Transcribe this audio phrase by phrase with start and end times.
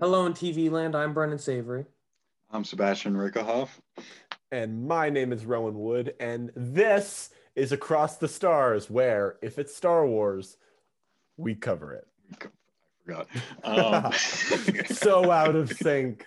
[0.00, 0.94] Hello in TV land.
[0.94, 1.84] I'm Brendan Savory.
[2.52, 3.70] I'm Sebastian Rickerhoff.
[4.52, 9.74] And my name is Rowan Wood, and this is Across the Stars, where if it's
[9.74, 10.56] Star Wars,
[11.36, 12.06] we cover it.
[12.32, 12.46] I
[13.04, 13.26] forgot.
[13.64, 14.12] Um,
[14.86, 16.24] so out of sync.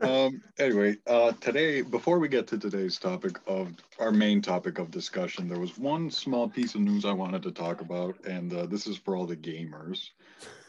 [0.00, 4.92] um, anyway, uh, today, before we get to today's topic of our main topic of
[4.92, 8.66] discussion, there was one small piece of news I wanted to talk about, and uh,
[8.66, 10.10] this is for all the gamers.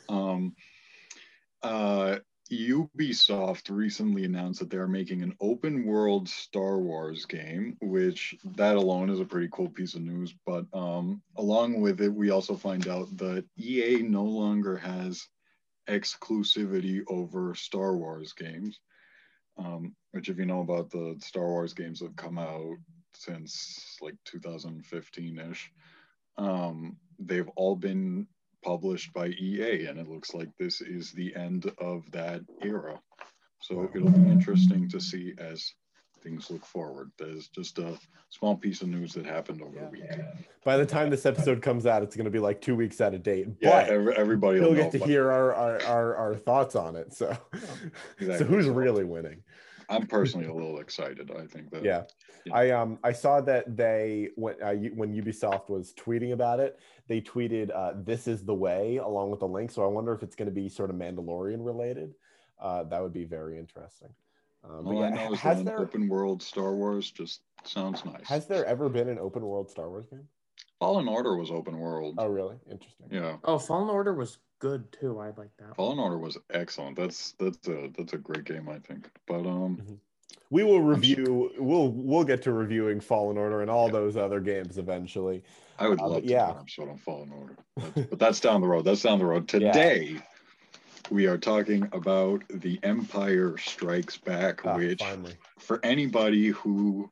[0.09, 0.55] Um,
[1.65, 2.19] uh,
[2.51, 9.09] Ubisoft recently announced that they're making an open world Star Wars game, which that alone
[9.09, 10.33] is a pretty cool piece of news.
[10.45, 15.27] But um, along with it, we also find out that EA no longer has
[15.89, 18.79] exclusivity over Star Wars games,
[19.57, 22.77] um, which, if you know about the Star Wars games that have come out
[23.15, 25.71] since like 2015 ish,
[26.37, 28.27] um, they've all been
[28.66, 32.99] published by EA, and it looks like this is the end of that era.
[33.62, 35.74] So it'll be interesting to see as
[36.26, 37.12] things look forward.
[37.20, 37.98] There's just a
[38.30, 40.24] small piece of news that happened over the weekend.
[40.63, 43.13] By the time this episode comes out, it's going to be like two weeks out
[43.13, 43.48] of date.
[43.62, 47.13] Yeah, but every, everybody we'll get to hear our, our, our, our thoughts on it.
[47.13, 47.38] So,
[48.20, 48.38] Exactly.
[48.38, 49.43] so who's really winning?
[49.89, 51.31] I'm personally a little excited.
[51.31, 52.03] I think that Yeah.
[52.45, 52.53] Yeah.
[52.55, 56.79] I um I saw that they when uh, U- when Ubisoft was tweeting about it,
[57.07, 59.71] they tweeted uh, "This is the way" along with the link.
[59.71, 62.13] So I wonder if it's going to be sort of Mandalorian related.
[62.59, 64.09] Uh, that would be very interesting.
[64.63, 67.41] Um, but all I yeah, know is has that there open world Star Wars just
[67.63, 68.25] sounds nice.
[68.28, 70.28] has there ever been an open world Star Wars game?
[70.79, 72.16] Fallen Order was open world.
[72.17, 72.57] Oh, really?
[72.69, 73.07] Interesting.
[73.09, 75.19] Yeah, Oh, Fallen Order was good too.
[75.19, 75.75] I like that.
[75.75, 76.95] Fallen Order was excellent.
[76.97, 79.09] That's that's a that's a great game, I think.
[79.28, 79.81] But um,
[80.50, 81.51] We will I'm sure- review.
[81.57, 83.94] We'll we'll get to reviewing Fallen Order and all Yeah.
[83.94, 85.44] those other games eventually.
[85.78, 86.46] I would Uh, love to yeah.
[86.47, 88.85] do an episode on Fallen Order, That's- but that's down the road.
[88.85, 89.52] That's down the road.
[89.53, 89.72] Yeah.
[89.72, 90.18] Today,
[91.12, 95.34] we are talking about The Empire Strikes Back, Ah, which, finally.
[95.59, 97.12] for anybody who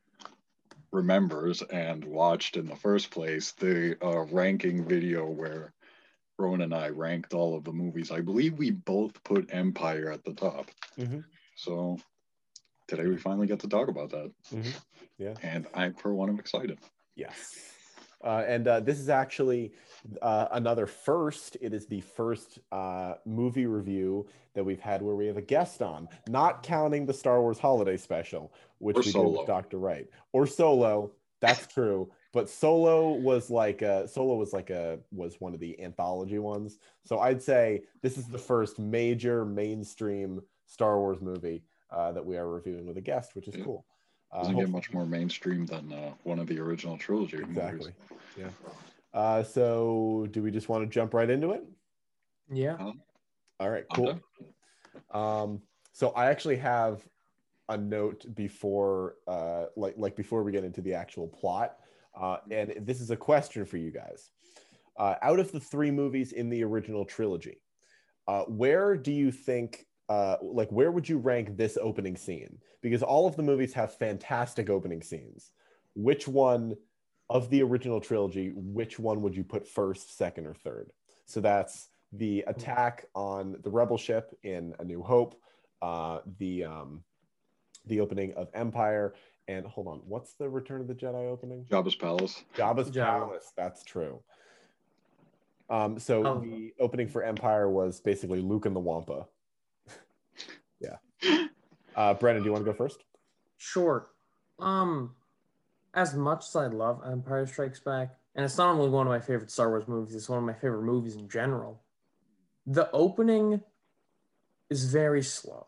[0.92, 5.72] remembers and watched in the first place, the uh, ranking video where
[6.38, 10.24] Rowan and I ranked all of the movies, I believe we both put Empire at
[10.24, 10.70] the top.
[10.98, 11.24] Mhm.
[11.56, 11.98] So
[12.88, 14.32] today we finally get to talk about that.
[14.50, 14.80] Mhm.
[15.18, 15.34] Yeah.
[15.42, 16.78] And I, for one, am excited.
[17.14, 17.54] Yes.
[18.22, 19.72] Uh, and uh, this is actually
[20.22, 21.56] uh, another first.
[21.60, 25.82] It is the first uh, movie review that we've had where we have a guest
[25.82, 29.38] on, not counting the Star Wars Holiday Special, which Or we did Solo.
[29.38, 29.78] with Dr.
[29.78, 31.12] Wright, or Solo.
[31.40, 32.10] That's true.
[32.34, 36.78] But Solo was like a Solo was like a was one of the anthology ones.
[37.04, 42.36] So I'd say this is the first major mainstream Star Wars movie uh, that we
[42.36, 43.64] are reviewing with a guest, which is Yeah.
[43.64, 43.86] cool.
[44.32, 47.50] Uh, Doesn't get much more mainstream than uh, one of the original trilogy movies.
[47.56, 47.92] Exactly.
[48.36, 48.48] Yeah.
[49.12, 51.64] Uh, so, do we just want to jump right into it?
[52.50, 52.76] Yeah.
[53.60, 53.84] All right.
[53.94, 54.18] Cool.
[55.12, 55.62] Um,
[55.92, 57.06] so I actually have
[57.68, 61.78] a note before, uh, like like before we get into the actual plot,
[62.18, 64.30] uh, and this is a question for you guys.
[64.96, 67.60] Uh, out of the three movies in the original trilogy,
[68.28, 72.58] uh, where do you think, uh, like, where would you rank this opening scene?
[72.80, 75.50] Because all of the movies have fantastic opening scenes.
[75.94, 76.76] Which one
[77.28, 80.92] of the original trilogy, which one would you put first, second, or third?
[81.26, 85.34] So that's the attack on the rebel ship in A New Hope,
[85.82, 87.02] uh, the um,
[87.86, 89.14] the opening of Empire,
[89.48, 91.64] and hold on, what's the Return of the Jedi opening?
[91.70, 92.42] Jabba's Palace.
[92.56, 93.20] Jabba's Jabba.
[93.28, 93.52] Palace.
[93.56, 94.20] That's true.
[95.70, 96.40] Um, so Oh.
[96.40, 99.26] the opening for Empire was basically Luke and the Wampa.
[100.80, 100.96] yeah.
[101.96, 103.04] Uh, Brennan, do you want to go first?
[103.56, 104.10] Sure.
[104.58, 105.14] Um,
[105.94, 109.20] as much as I love Empire Strikes Back, and it's not only one of my
[109.20, 111.82] favorite Star Wars movies, it's one of my favorite movies in general.
[112.66, 113.62] The opening
[114.70, 115.66] is very slow.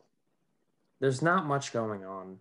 [1.01, 2.39] There's not much going on.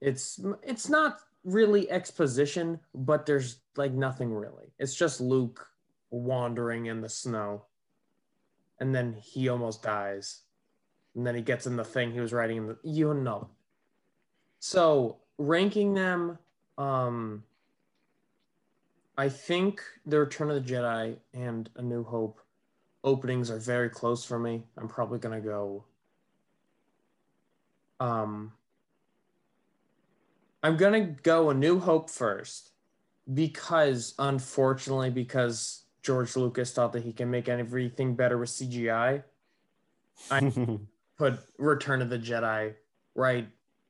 [0.00, 4.72] It's it's not really exposition, but there's like nothing really.
[4.78, 5.66] It's just Luke
[6.10, 7.64] wandering in the snow.
[8.78, 10.40] And then he almost dies.
[11.14, 13.48] And then he gets in the thing he was writing in the you know.
[14.58, 16.38] So ranking them,
[16.78, 17.44] um
[19.18, 22.40] I think the Return of the Jedi and A New Hope
[23.04, 24.62] openings are very close for me.
[24.78, 25.84] I'm probably gonna go.
[27.98, 28.52] Um,
[30.62, 32.70] I'm gonna go A New Hope first
[33.32, 39.22] because, unfortunately, because George Lucas thought that he can make everything better with CGI.
[40.30, 40.52] I-
[41.18, 42.74] Put Return of the Jedi
[43.14, 43.46] right,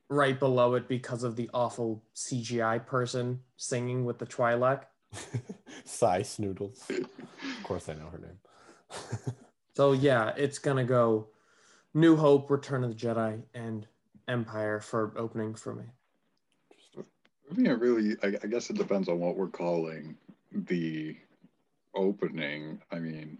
[0.09, 4.83] right below it because of the awful CGI person singing with the Twi'lek.
[5.85, 6.89] Sy Snootles.
[6.89, 8.37] Of course, I know her name.
[9.73, 11.29] So yeah, it's gonna go
[11.93, 13.87] New Hope, Return of the Jedi, and
[14.27, 15.85] Empire for opening for me.
[17.51, 20.15] I mean, it really, I, I guess it depends on what we're calling
[20.53, 21.17] the
[21.93, 22.81] opening.
[22.91, 23.39] I mean,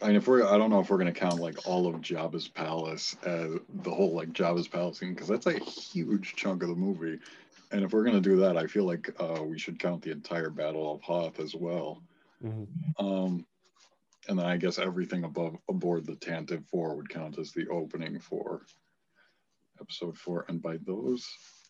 [0.00, 2.46] I mean, if we're, I don't know if we're gonna count like all of Jabba's
[2.46, 6.74] palace as the whole like Jabba's palace scene because that's a huge chunk of the
[6.74, 7.18] movie.
[7.72, 10.50] And if we're gonna do that, I feel like uh, we should count the entire
[10.50, 12.02] Battle of Hoth as well.
[12.44, 12.66] Mhm.
[12.98, 13.46] Um,
[14.28, 18.20] and then I guess everything above aboard the Tantive Four would count as the opening
[18.20, 18.66] for
[19.80, 20.44] episode four.
[20.48, 21.26] And by those,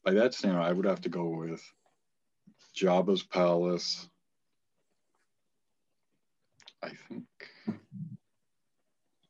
[0.06, 1.60] by that standard, I would have to go with
[2.76, 4.08] Jabba's palace.
[6.80, 7.24] I think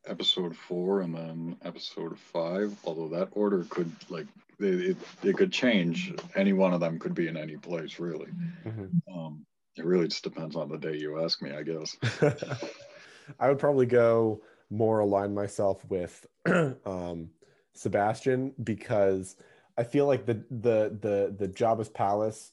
[0.07, 2.77] episode four and then episode five.
[2.85, 4.27] Although that order could like
[4.61, 6.13] it, it, it could change.
[6.35, 8.29] Any one of them could be in any place, really.
[8.67, 8.91] Mhm.
[9.11, 9.47] Um,
[9.77, 11.97] it really just depends on the day you ask me, I guess.
[13.41, 16.27] I would probably go more align myself with
[16.85, 17.31] um,
[17.73, 19.37] Sebastian because
[19.79, 22.53] I feel like the the the the Jabba's palace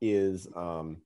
[0.00, 0.98] is um,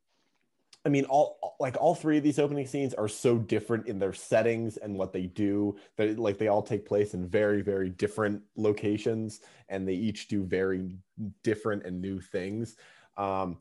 [0.85, 4.13] I mean all like all three of these opening scenes are so different in their
[4.13, 8.43] settings and what they do that like they all take place in very very different
[8.57, 10.97] locations and they each do very
[11.43, 12.77] different and new things.
[13.17, 13.59] Um,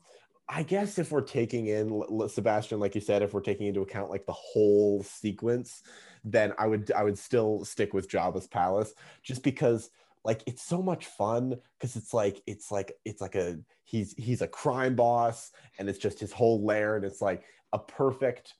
[0.48, 4.08] I guess if we're taking in Sebastian, like you said, if we're taking into account
[4.08, 5.82] like the whole sequence,
[6.24, 9.90] then I would I would still stick with Jabba's palace, just because
[10.28, 14.42] like it's so much fun because it's like it's like it's like a he's he's
[14.42, 18.52] a crime boss and it's just his whole lair and it's like a perfect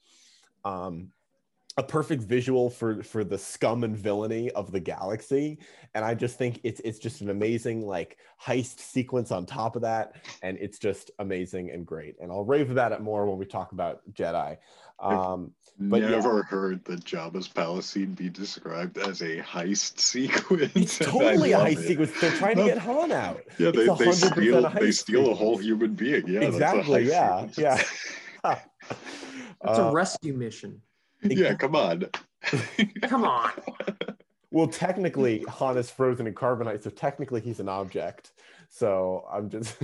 [0.65, 1.11] um
[1.77, 5.59] a perfect visual for for the scum and villainy of the galaxy.
[5.95, 9.83] And i just think it's it's just an amazing like heist sequence on top of
[9.83, 12.17] that and it's just amazing and great.
[12.19, 14.57] And i'll rave about it more when we talk about jedi.
[14.99, 16.09] Um But yeah.
[16.11, 20.73] Never heard the Jabba's palace scene be described as a heist sequence.
[20.75, 21.87] it's totally a heist it.
[21.87, 25.35] sequence they're trying to get han out Yeah, they, they steal they heist steal a
[25.35, 26.27] whole human being.
[26.27, 28.65] Yeah, exactly yeah that's a heist yeah sequence.
[29.65, 30.81] It's Uh, a rescue mission.
[31.23, 32.07] yeah, come on.
[33.03, 33.51] Come on.
[34.51, 38.33] Well, technically, Han is frozen in carbonite, so technically he's an object.
[38.69, 39.77] So I'm just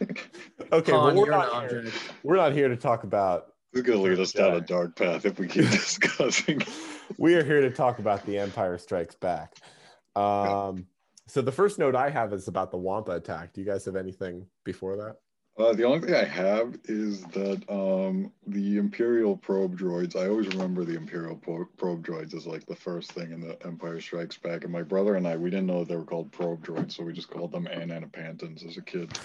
[0.00, 0.92] okay.
[0.92, 3.53] well, Han, we're, not here, we're not here to talk about.
[3.74, 6.62] This is gonna lead us down a dark path if we keep discussing.
[7.18, 9.56] We are here to talk about the Empire Strikes Back.
[10.14, 10.86] Um,
[11.26, 13.52] so the first note I have is about the Wampa attack.
[13.52, 15.16] Do you guys have anything before that?
[15.58, 20.14] Uh, the only thing I have is that um, the Imperial probe droids.
[20.14, 23.60] I always remember the Imperial pro- probe droids as like the first thing in the
[23.66, 24.62] Empire Strikes Back.
[24.62, 27.02] And my brother and I, we didn't know that they were called probe droids, so
[27.02, 29.18] we just called them Ananapantons as a kid.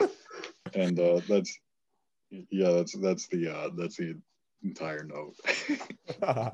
[0.74, 1.58] and uh, that's
[2.30, 4.16] yeah, that's that's the uh, that's the
[4.62, 5.36] entire note.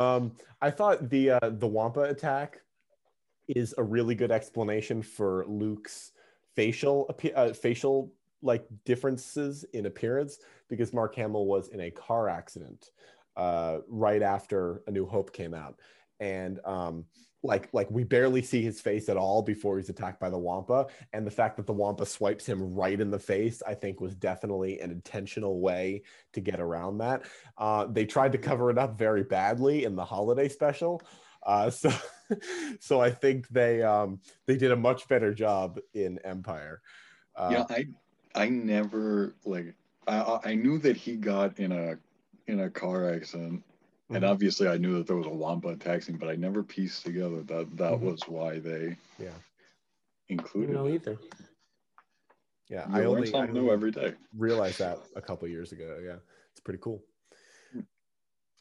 [0.00, 2.60] um, I thought the uh, the Wampa attack
[3.48, 6.12] is a really good explanation for Luke's
[6.54, 8.12] facial uh, facial
[8.42, 10.38] like differences in appearance
[10.68, 12.90] because Mark Hamill was in a car accident
[13.36, 15.80] uh, right after A New Hope came out,
[16.20, 17.04] and um,
[17.42, 20.86] like like we barely see his face at all before he's attacked by the Wampa,
[21.12, 24.14] and the fact that the Wampa swipes him right in the face, I think, was
[24.14, 26.02] definitely an intentional way
[26.32, 27.22] to get around that.
[27.56, 31.02] Uh, they tried to cover it up very badly in the holiday special.
[31.44, 31.92] Uh, so,
[32.80, 36.80] so I think they um, they did a much better job in Empire.
[37.34, 37.86] Uh, yeah, I
[38.34, 39.74] I never like
[40.06, 41.96] I I- I knew that he got in a
[42.48, 43.62] in a car accident.
[44.10, 44.30] And Mhm.
[44.30, 47.42] obviously, I knew that there was a Wampa attack scene, but I never pieced together
[47.42, 48.00] that that Mhm.
[48.02, 49.34] was why they Yeah.
[50.28, 50.72] Included.
[50.74, 51.18] No, either.
[52.68, 52.88] yeah.
[52.88, 54.14] You I only, I something only every day.
[54.36, 55.98] realized that a couple years ago.
[56.04, 56.18] Yeah,
[56.50, 57.04] it's pretty cool.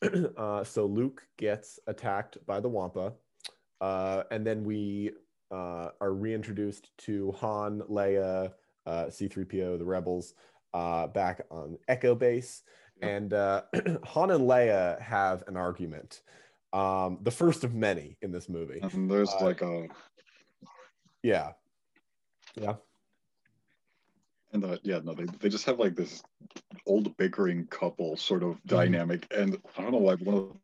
[0.38, 3.14] uh, so Luke gets attacked by the Wampa,
[3.82, 5.12] uh, and then we
[5.52, 8.54] uh, are reintroduced to Han, Leia,
[8.88, 10.34] uh, C-3PO, the Rebels,
[10.74, 12.85] uh, back on Echo Base, Yep.
[13.02, 13.64] And uh,
[14.04, 16.22] Han and Leia have an argument,
[16.74, 18.80] um, the first of many in this movie.
[18.82, 19.88] And there's Uh, like a
[21.24, 21.54] Yeah,
[22.56, 22.76] yeah,
[24.56, 26.24] and uh, yeah, no, they they just have like this
[26.88, 30.58] old bickering couple sort of dynamic, and I don't know why one of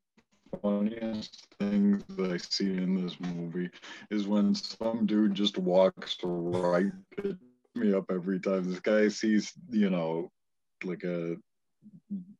[0.51, 3.69] the funniest things that I see in this movie
[4.09, 6.91] is when some dude just walks right
[7.75, 8.69] me up every time.
[8.69, 10.31] This guy sees, you know,
[10.83, 11.35] like a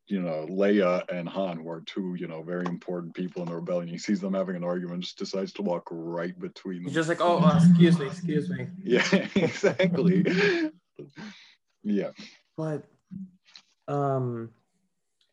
[0.08, 3.88] you know, Leia and Han, were two, you know, very important people in the rebellion.
[3.88, 6.86] He sees them having an argument, just decides to walk right between them.
[6.86, 8.68] He's just like, oh, uh, excuse me, excuse me.
[8.84, 9.06] Yeah,
[9.36, 10.26] exactly.
[11.84, 12.12] yeah.
[12.58, 12.84] But
[13.88, 14.50] um,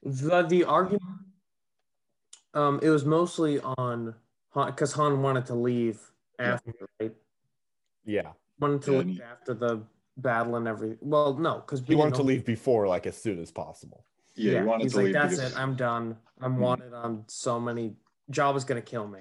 [0.02, 1.02] the the argument
[2.54, 4.14] Um, it was mostly on
[4.50, 6.00] Han because Han wanted to leave
[6.38, 7.14] after, right?
[8.04, 9.82] Yeah, Wanted to Yeah, leave he- after the
[10.18, 10.98] battle and everything.
[11.00, 14.04] Well, no, because he wanted to leave before, like as soon as possible.
[14.34, 15.58] Yeah, he wanted he's to like, leave that's because it.
[15.58, 16.16] I'm done.
[16.40, 16.60] I'm Mhm.
[16.60, 17.96] wanted on so many.
[18.30, 19.20] Jabba's gonna kill me.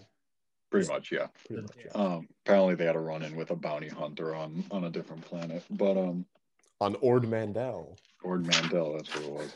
[0.69, 1.27] pretty much, yeah.
[1.47, 1.91] Pretty much, yeah.
[1.93, 5.23] Um, apparently they had a run in with a bounty hunter on on a different
[5.23, 6.25] planet, but um,
[6.81, 7.95] On Ord Mantell.
[8.21, 9.53] Ord Mantell, that's what it was.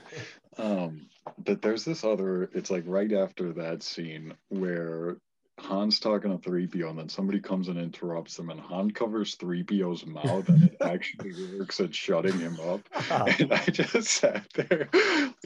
[0.58, 1.10] Um,
[1.44, 2.44] but there's this other.
[2.54, 5.18] It's like right after that scene where
[5.62, 10.06] Han's talking to 3PO, and then somebody comes and interrupts him, and Han covers 3PO's
[10.06, 12.82] mouth, and it actually works at shutting him up.
[13.12, 13.26] Ah.
[13.40, 14.88] And I just sat there,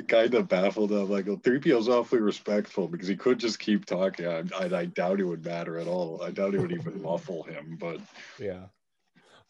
[0.07, 0.91] kind of baffled.
[0.91, 4.27] I'm like, well, 3PO's awfully respectful because he could just keep talking.
[4.27, 6.21] I, I, I doubt it would matter at all.
[6.21, 7.99] I doubt it would even muffle him, but
[8.39, 8.65] Yeah.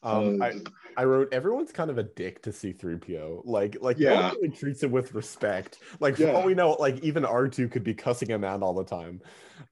[0.05, 0.53] Um, uh, I,
[0.97, 3.41] I wrote everyone's kind of a dick to C3PO.
[3.43, 4.21] Like, like no Yeah.
[4.27, 5.79] one really treats him with respect.
[5.99, 8.85] Like, for all we know, like even R2 could be cussing him out all the
[8.85, 9.21] time.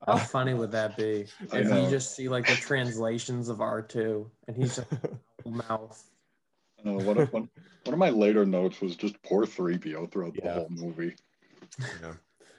[0.05, 3.81] How Uh, funny would that be if you just see like the translations of R
[3.81, 4.87] two and he's just
[5.45, 6.09] mouth.
[6.85, 7.49] uh, one, of, one,
[7.83, 11.15] one of my later notes was just poor 3PO throughout the whole movie.
[12.01, 12.13] yeah.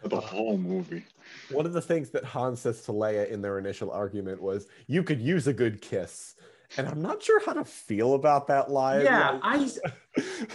[0.04, 1.04] The whole movie.
[1.50, 5.02] One of the things that Han says to Leia in their initial argument was, "You
[5.02, 6.36] could use a good kiss,"
[6.76, 9.02] and I'm not sure how to feel about that line.
[9.04, 9.68] Yeah, like- I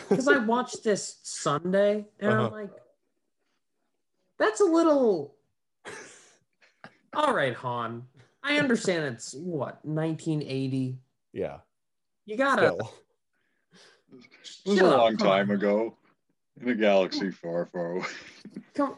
[0.10, 2.56] because I watched this Sunday and I'm Uh-huh.
[2.56, 2.72] like,
[4.38, 5.36] that's a little.
[7.14, 8.04] All right, Han.
[8.44, 10.98] I understand it's what 1980.
[11.34, 11.58] yeah.
[12.26, 12.68] You gotta.
[12.74, 12.94] Still.
[14.12, 15.38] It was Shut a up, long come on.
[15.38, 15.98] time ago
[16.62, 18.06] in a galaxy far, far away.
[18.76, 18.96] Come,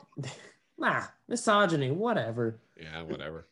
[0.81, 2.59] ah, misogyny, whatever.
[2.79, 3.47] Yeah, whatever.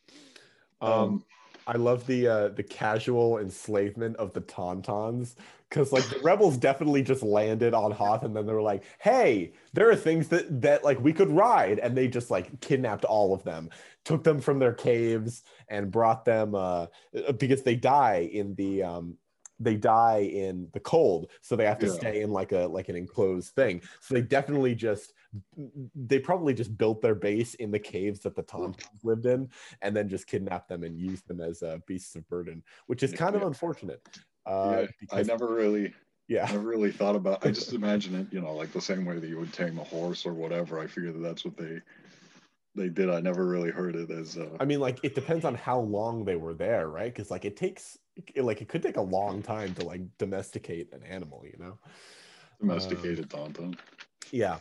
[0.81, 1.25] Um, Um,
[1.69, 5.35] I love the uh, the casual enslavement of the Tauntauns
[5.69, 9.53] because like the rebels definitely just landed on Hoth and then they were like, "Hey,
[9.73, 13.35] there are things that that like we could ride," and they just like kidnapped all
[13.35, 13.69] of them,
[14.03, 16.88] took them from their caves, and brought them uh,
[17.38, 19.19] because they die in the um,
[19.59, 21.89] they die in the cold, so they have to Yeah.
[21.89, 23.81] stay in like a like an enclosed thing.
[24.01, 25.13] So they definitely just
[25.95, 29.50] they probably just built their base in the caves that the Tauntauns lived in
[29.81, 33.13] and then just kidnapped them and used them as uh, beasts of burden, which is
[33.13, 33.48] kind of Yeah.
[33.48, 34.01] unfortunate.
[34.45, 35.93] yeah, Uh, I never really,
[36.27, 37.45] yeah, never really thought about.
[37.45, 39.83] I just imagine it, you know, like the same way that you would tame a
[39.83, 40.79] horse or whatever.
[40.79, 41.81] I figure that that's what they
[42.75, 43.09] they did.
[43.09, 44.38] I never really heard it as.
[44.38, 47.13] Uh, I mean, like it depends on how long they were there, right?
[47.13, 47.98] Because like it takes,
[48.36, 51.77] it, like it could take a long time to like domesticate an animal, you know?
[52.59, 53.77] domesticated tauntaun.
[54.31, 54.57] Yeah.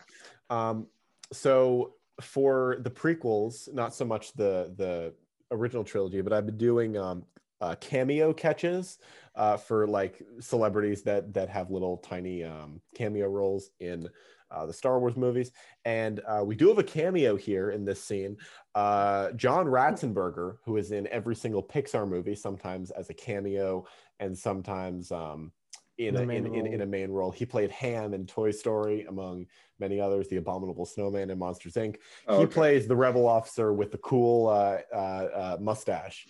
[0.50, 0.86] Um,
[1.32, 5.14] so for the prequels, not so much the the
[5.50, 7.24] original trilogy, but I've been doing um,
[7.60, 8.98] uh, cameo catches
[9.34, 14.08] uh, for like celebrities that that have little tiny um, cameo roles in
[14.50, 15.52] uh, the Star Wars movies,
[15.84, 18.36] and uh, we do have a cameo here in this scene.
[18.74, 23.86] Uh, John Ratzenberger, who is in every single Pixar movie, sometimes as a cameo
[24.20, 25.52] and sometimes um,
[25.98, 27.30] in a in, in, in a main role.
[27.30, 29.46] He played Ham in Toy Story, among
[29.80, 30.28] many others.
[30.28, 31.96] The Abominable Snowman in Monsters Inc.
[32.26, 32.52] Oh, he okay.
[32.52, 36.26] plays the rebel officer with the cool uh, uh, uh, mustache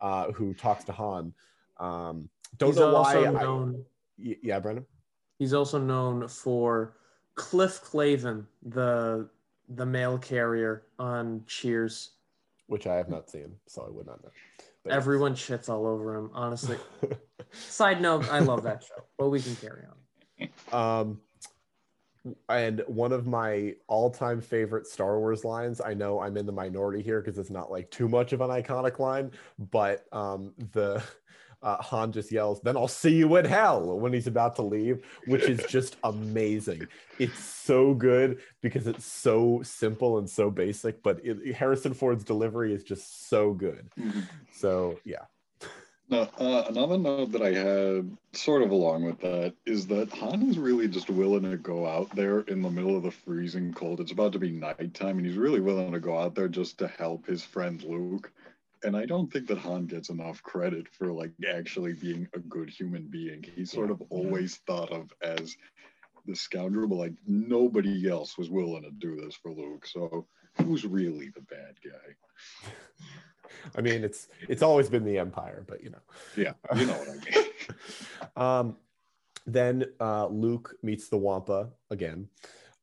[0.00, 1.32] uh, who talks to Han.
[1.78, 3.16] Um, don't He's know why.
[3.16, 3.84] also I- known.
[4.18, 4.86] y- yeah, Brendan.
[5.38, 6.96] He's also known for
[7.36, 9.28] Cliff Clavin, the
[9.68, 12.12] the mail carrier on Cheers.
[12.66, 14.30] Which I have not seen, so I would not know.
[14.82, 14.96] But yes.
[14.96, 16.30] Everyone shits all over him.
[16.34, 16.76] Honestly.
[17.52, 19.84] Side note: I love that show, but we can carry
[20.72, 21.00] on.
[21.00, 21.20] Um,
[22.48, 25.80] and one of my all-time favorite Star Wars lines.
[25.80, 28.50] I know I'm in the minority here because it's not like too much of an
[28.50, 29.30] iconic line,
[29.70, 31.02] but um, the
[31.62, 35.04] uh, Han just yells, "Then I'll see you in hell" when he's about to leave,
[35.26, 36.86] which is just amazing.
[37.18, 42.72] It's so good because it's so simple and so basic, but it, Harrison Ford's delivery
[42.72, 43.90] is just so good.
[43.98, 44.22] Mhm.
[44.52, 45.24] So yeah,
[46.10, 50.48] No, uh, another note that I had, sort of along with that, is that Han
[50.48, 54.00] is really just willing to go out there in the middle of the freezing cold.
[54.00, 56.88] It's about to be nighttime, and he's really willing to go out there just to
[56.88, 58.32] help his friend Luke.
[58.82, 62.70] And I don't think that Han gets enough credit for like actually being a good
[62.70, 63.44] human being.
[63.54, 65.56] He's sort of always thought of as
[66.24, 69.86] the scoundrel, but like nobody else was willing to do this for Luke.
[69.86, 70.26] So
[70.62, 72.70] who's really the bad guy?
[73.76, 75.98] I mean it's it's always been the Empire, but you know.
[76.36, 77.46] Yeah, you know what I mean.
[78.36, 78.76] um,
[79.46, 82.28] then uh, Luke meets the Wampa again.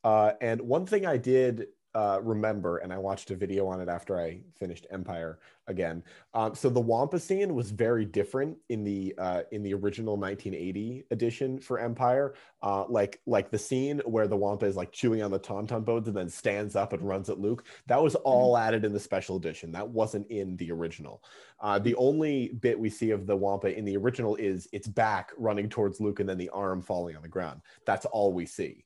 [0.04, 3.88] Uh, and one thing I did uh, remember, and I watched a video on it
[3.88, 6.04] after I finished Empire again.
[6.34, 11.06] Um, so the Wampa scene was very different in the uh, in the original 1980
[11.12, 12.36] edition for Empire.
[12.62, 16.10] Uh, like like the scene where the Wampa is like chewing on the tauntaun bones
[16.10, 17.66] and then stands up and runs at Luke.
[17.88, 19.72] That was all added in the special edition.
[19.72, 21.24] That wasn't in the original.
[21.62, 25.32] Uh, the only bit we see of the Wampa in the original is its back
[25.38, 27.62] running towards Luke and then the arm falling on the ground.
[27.86, 28.84] That's all we see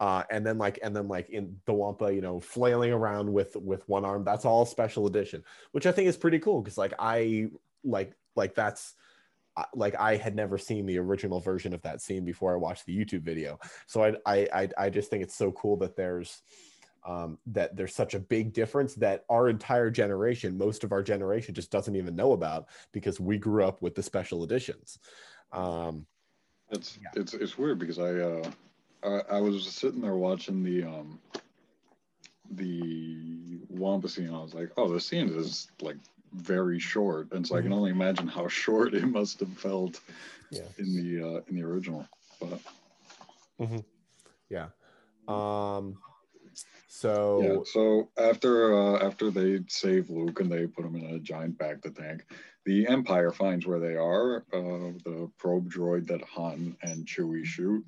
[0.00, 3.56] uh, and then like and then like in the wampa you know flailing around with
[3.56, 6.92] with one arm that's all special edition which i think is pretty cool because like
[6.98, 7.48] i
[7.84, 8.94] like like that's
[9.56, 12.86] uh, like i had never seen the original version of that scene before i watched
[12.86, 16.42] the youtube video so i i i, I just think it's so cool that there's
[17.06, 21.54] um, that there's such a big difference that our entire generation most of our generation
[21.54, 24.98] just doesn't even know about because we grew up with the special editions
[25.52, 26.06] um,
[26.70, 27.20] it's yeah.
[27.20, 28.50] it's it's weird because i uh
[29.04, 31.18] I, I was sitting there watching the um
[32.50, 34.32] the Wampa scene.
[34.32, 35.96] I was like, oh, the scene is like
[36.32, 37.58] very short, and so mm-hmm.
[37.58, 37.78] I can mm-hmm.
[37.78, 40.00] only imagine how short it must have felt
[40.50, 40.62] yeah.
[40.78, 42.06] in the uh, in the original.
[42.40, 42.60] But
[43.60, 43.78] mm-hmm.
[44.48, 44.68] yeah,
[45.28, 45.98] um,
[46.88, 51.18] so yeah, so after uh, after they save Luke and they put him in a
[51.18, 52.24] giant bacta tank,
[52.64, 54.44] the Empire finds where they are.
[54.52, 57.84] Uh, the probe droid that Han and Chewie shoot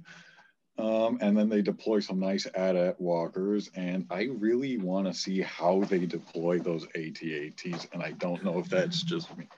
[0.78, 5.40] um, and then they deploy some nice AT-AT walkers, and I really want to see
[5.40, 9.48] how they deploy those AT-ATs, and I don't know if that's just me.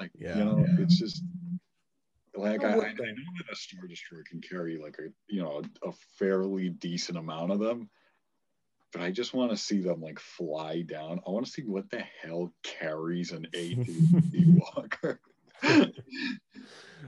[0.00, 0.82] Like, yeah, you know, yeah.
[0.82, 1.22] it's just
[2.34, 5.88] like I, I, know that a Star Destroyer can carry like a you know a,
[5.88, 7.88] a fairly decent amount of them,
[8.92, 11.20] but I just want to see them like fly down.
[11.26, 13.86] I want to see what the hell carries an AT
[14.76, 15.20] walker.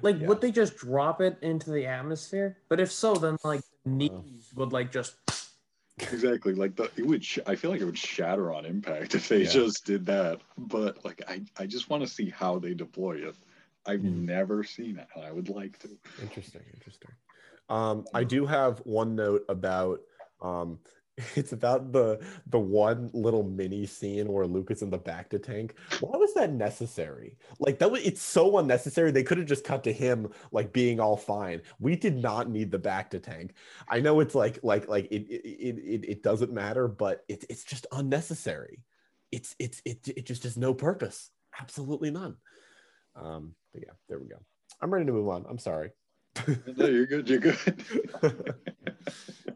[0.02, 0.26] Like, yeah.
[0.26, 2.58] would they just drop it into the atmosphere?
[2.68, 5.16] But if so, then like knees would like just
[5.98, 9.28] exactly like the it would sh- i feel like it would shatter on impact if
[9.28, 9.48] they yeah.
[9.48, 13.34] just did that but like i i just want to see how they deploy it
[13.86, 14.24] i've mm.
[14.24, 15.88] never seen it and i would like to
[16.20, 17.10] interesting interesting
[17.70, 20.00] um i do have one note about
[20.42, 20.78] um
[21.34, 25.74] it's about the the one little mini scene where Luke's in the bacta tank.
[26.00, 27.38] Why was that necessary?
[27.58, 29.10] Like that was it's so unnecessary.
[29.10, 31.62] They could have just cut to him like being all fine.
[31.78, 33.54] We did not need the bacta tank.
[33.88, 37.64] I know it's like like like it it it, it doesn't matter, but it's it's
[37.64, 38.82] just unnecessary.
[39.32, 41.30] It's it's it it just has no purpose.
[41.58, 42.36] Absolutely none.
[43.14, 44.36] Um, but yeah, there we go.
[44.82, 45.46] I'm ready to move on.
[45.48, 45.92] I'm sorry.
[46.76, 47.30] no, you're good.
[47.30, 48.54] You're good.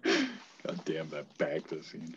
[0.70, 2.14] God damn that bacta scene.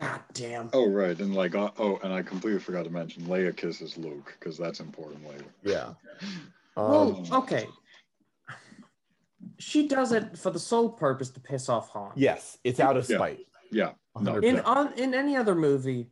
[0.00, 0.70] God damn.
[0.72, 4.34] Oh right, and like uh, oh, and I completely forgot to mention Leia kisses Luke
[4.38, 5.44] because that's important later.
[5.62, 5.90] Yeah.
[6.76, 7.68] Um, well, okay.
[9.60, 12.10] She does it for the sole purpose to piss off Han.
[12.16, 13.46] Yes, it's out of spite.
[13.70, 13.90] Yeah.
[14.16, 14.22] yeah.
[14.22, 14.38] No.
[14.38, 16.08] In on in any other movie,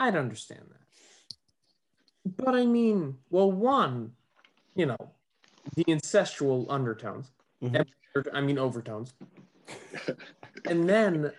[0.00, 2.36] I'd understand that.
[2.36, 4.12] But I mean, well, one,
[4.74, 4.96] you know,
[5.74, 7.30] the incestual undertones.
[7.62, 7.82] Mm-hmm.
[8.34, 9.14] I mean overtones
[10.66, 11.32] and then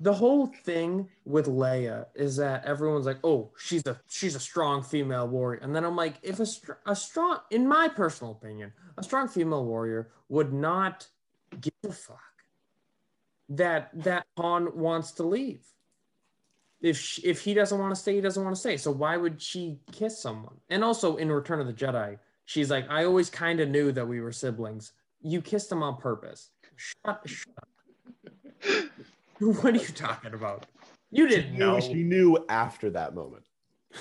[0.00, 4.82] the whole thing with Leia is that everyone's like, "Oh, she's a she's a strong
[4.82, 6.46] female warrior," and then I'm like, if a,
[6.86, 11.08] a strong, in my personal opinion, a strong female warrior would not
[11.60, 12.20] give a fuck
[13.48, 15.64] that that Han wants to leave.
[16.80, 18.76] If she, if he doesn't want to stay, he doesn't want to stay.
[18.76, 20.54] So why would she kiss someone?
[20.68, 24.06] And also in Return of the Jedi, she's like, "I always kind of knew that
[24.06, 24.92] we were siblings.
[25.20, 27.64] You kissed him on purpose." Shut, shut
[29.40, 30.66] what are you talking about?
[31.10, 31.80] You didn't she know.
[31.80, 33.42] She knew after that moment.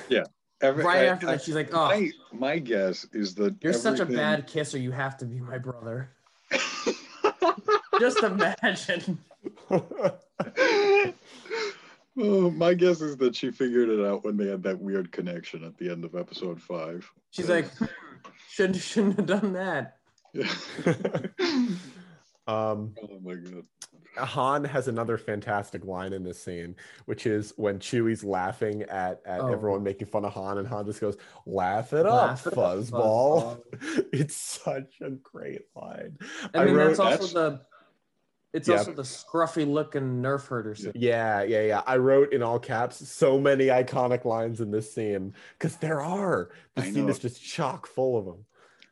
[0.10, 0.26] Yeah.
[0.62, 3.74] Every, right I, after I, that, she's like, "Oh, my, my guess is that you're
[3.74, 3.98] everything...
[3.98, 4.78] such a bad kisser.
[4.78, 6.12] You have to be my brother."
[8.00, 9.18] Just imagine.
[9.72, 10.12] oh,
[12.52, 15.78] my guess is that she figured it out when they had that weird connection at
[15.78, 17.10] the end of episode five.
[17.32, 17.86] She's like, hmm,
[18.50, 19.98] "Shouldn't shouldn't have done that."
[20.34, 20.52] Yeah.
[22.48, 23.66] Um, oh my god.
[24.18, 29.42] Han has another fantastic line in this scene, which is when Chewie's laughing at, at
[29.42, 29.52] oh.
[29.52, 33.52] everyone making fun of Han, and Han just goes, "Laugh it Laugh up, it fuzzball."
[33.52, 34.06] Up, fuzzball.
[34.14, 36.18] it's such a great line.
[36.54, 37.34] I, I mean, wrote, that's also that's...
[37.34, 37.62] the.
[38.54, 38.78] It's yeah.
[38.78, 40.94] also the scruffy looking nerf herder scene.
[40.96, 41.82] Yeah, yeah, yeah.
[41.86, 46.50] I wrote in all caps so many iconic lines in this scene because there are.
[46.76, 47.12] The I scene know.
[47.12, 48.46] is just chock full of them.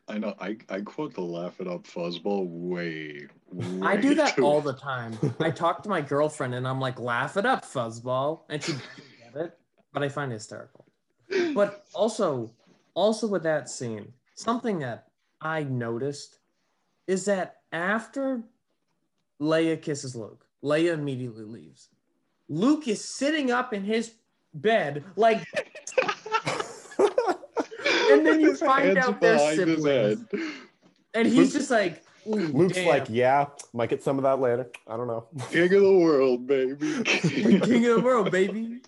[0.08, 0.34] I know.
[0.38, 3.26] I, I quote the laugh it up fuzzball way, way
[3.82, 5.16] I do that all the time.
[5.40, 8.40] I talk to my girlfriend and I'm like, laugh it up, fuzzball.
[8.48, 8.86] And she doesn't
[9.34, 9.58] get it,
[9.92, 10.84] but I find it hysterical.
[11.54, 12.52] But also,
[12.94, 15.06] also with that scene, something that
[15.40, 16.38] I noticed
[17.06, 18.42] is that after
[19.40, 21.88] Leia kisses Luke, Leia immediately leaves.
[22.48, 24.12] Luke is sitting up in his
[24.54, 25.44] bed, like,
[28.08, 30.24] And then you His find out they're siblings.
[31.12, 32.88] and he's just like, Ooh, Luke's damn.
[32.88, 34.68] like, yeah, might get some of that later.
[34.86, 35.26] I don't know.
[35.50, 37.02] King of the world, baby.
[37.04, 38.80] king of the world, baby.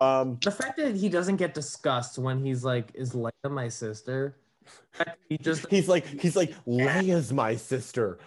[0.00, 4.36] Um, The fact that he doesn't get discussed when he's like, "Is Leia my sister?"
[5.28, 8.18] He just he's like, he's like, Leia's my sister.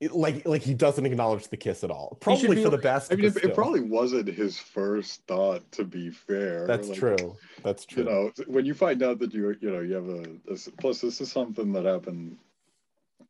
[0.00, 2.18] It- like, like he doesn't acknowledge the kiss at all.
[2.20, 3.12] Probably be for the like- best.
[3.12, 5.62] I mean, it, it probably wasn't his first thought.
[5.72, 7.36] To be fair, That's Like, true.
[7.62, 8.02] That's true.
[8.04, 11.00] You know, when you find out that you you know you have a this, plus
[11.00, 12.36] this is something that happened,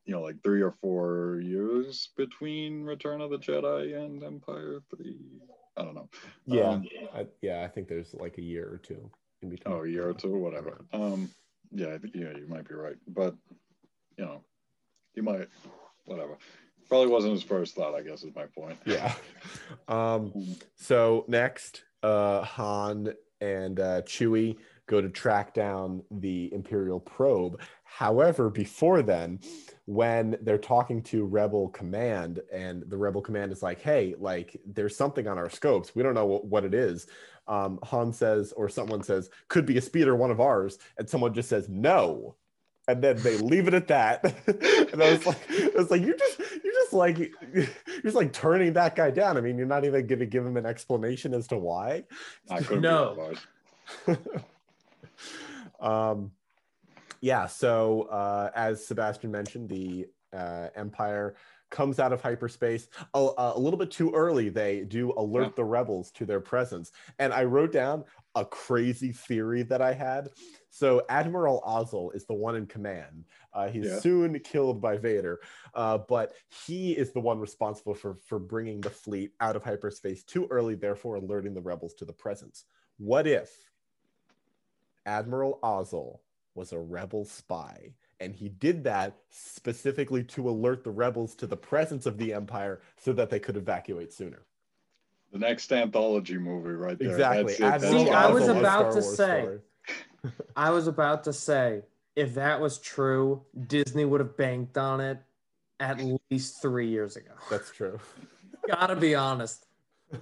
[0.04, 5.16] you know, like three or four years between Return of the Jedi and Empire Three.
[5.76, 6.08] I don't know.
[6.46, 7.62] yeah, Um, I, yeah.
[7.64, 9.10] I think there's like a year or two
[9.42, 9.74] in between.
[9.74, 10.84] oh, a year or two, whatever.
[10.92, 11.30] Um,
[11.72, 13.34] yeah, I think yeah, you might be right, but
[14.16, 14.42] you know,
[15.14, 15.48] you might,
[16.04, 16.38] whatever.
[16.88, 17.94] Probably wasn't his first thought.
[17.94, 18.78] I guess is my point.
[18.86, 19.14] Yeah.
[19.88, 20.32] Um,
[20.76, 27.60] so next, uh, Han and uh, Chewie go to track down the Imperial probe.
[27.84, 29.40] However, before then,
[29.86, 34.96] when they're talking to Rebel Command, and the Rebel Command is like, "Hey, like, there's
[34.96, 35.94] something on our scopes.
[35.94, 37.06] We don't know what, what it is."
[37.46, 41.34] Um, Han says, or someone says, "Could be a speeder, one of ours," and someone
[41.34, 42.36] just says, "No."
[42.86, 44.22] And then they leave it at that.
[44.92, 47.16] and I was like, I was like, you're just, you're just like,
[47.54, 47.66] you're
[48.02, 49.38] just like turning that guy down.
[49.38, 52.04] I mean, you're not even going to give him an explanation as to why.
[52.50, 53.32] I couldn't No.
[55.80, 56.32] um,
[57.20, 57.46] yeah.
[57.46, 61.36] So uh, as Sebastian mentioned, the uh, Empire
[61.70, 64.48] comes out of hyperspace a, a little bit too early.
[64.48, 65.52] They do alert Yeah.
[65.56, 68.04] the rebels to their presence, and I wrote down
[68.36, 70.28] a crazy theory that I had.
[70.70, 73.24] So Admiral Ozzel is the one in command.
[73.52, 74.00] Uh, he's Yeah.
[74.00, 75.40] soon killed by Vader,
[75.74, 76.34] uh, but
[76.66, 80.74] he is the one responsible for for bringing the fleet out of hyperspace too early,
[80.74, 82.64] therefore alerting the rebels to the presence.
[82.98, 83.50] What if
[85.06, 86.18] Admiral Ozzel
[86.54, 91.56] was a rebel spy, and he did that specifically to alert the rebels to the
[91.56, 94.42] presence of the Empire so that they could evacuate sooner.
[95.32, 97.10] The next anthology movie, right there.
[97.10, 97.54] Exactly.
[97.58, 97.86] That's it.
[97.86, 99.58] Admiral See, I was about to say-
[100.56, 101.82] I was about to say,
[102.16, 105.18] if that was true, Disney would have banked on it
[105.80, 107.32] at least three years ago.
[107.50, 107.98] That's true.
[108.68, 109.66] Gotta be honest.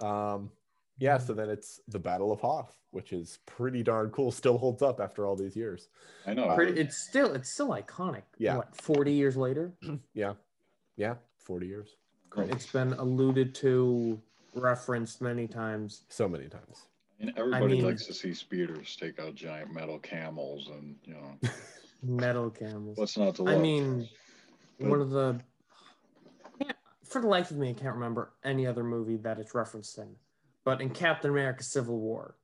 [0.00, 0.50] um,
[0.98, 4.30] yeah, so then it's the Battle of Hoth, which is pretty darn cool.
[4.30, 5.88] Still holds up after all these years.
[6.26, 6.54] I know.
[6.54, 8.22] Pretty, it's still it's still iconic.
[8.38, 8.56] Yeah.
[8.56, 9.72] What, 40 years later?
[10.14, 10.34] Yeah,
[10.96, 11.96] yeah, forty years,
[12.36, 14.20] It's been alluded to,
[14.54, 16.02] referenced many times.
[16.08, 16.86] so many times.
[17.20, 21.38] And everybody mean- likes to see speeders take out giant metal camels, and you know
[22.02, 22.96] Metal camels.
[22.96, 23.54] what's not to love.
[23.58, 24.08] I mean,
[24.80, 25.40] But- one of the
[26.60, 26.72] yeah,
[27.04, 30.14] for the life of me, I can't remember any other movie that it's referenced in.
[30.68, 32.36] But in Captain America: Civil War,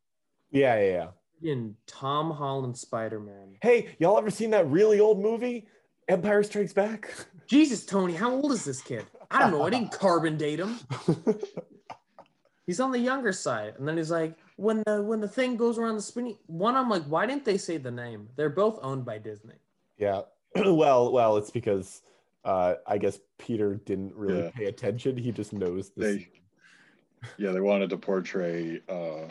[0.51, 1.09] Yeah, yeah,
[1.43, 1.53] yeah.
[1.53, 3.57] in Tom Holland Spider Man.
[3.61, 5.67] Hey, y'all ever seen that really old movie,
[6.09, 7.13] Empire Strikes Back?
[7.47, 9.05] Jesus, Tony, how old is this kid?
[9.31, 9.63] I don't know.
[9.63, 10.79] I didn't carbon date him.
[12.67, 15.77] He's on the younger side, and then he's like, when the when the thing goes
[15.77, 18.27] around the spinning one, I'm like, why didn't they say the name?
[18.37, 19.57] They're both owned by Disney.
[19.99, 20.23] Yeah.
[20.57, 22.01] well, well, it's because
[22.47, 24.51] uh, I guess Peter didn't really Yeah.
[24.55, 25.15] pay attention.
[25.19, 26.23] He just knows this.
[26.23, 26.29] they,
[27.39, 29.29] yeah, they wanted to portray uh,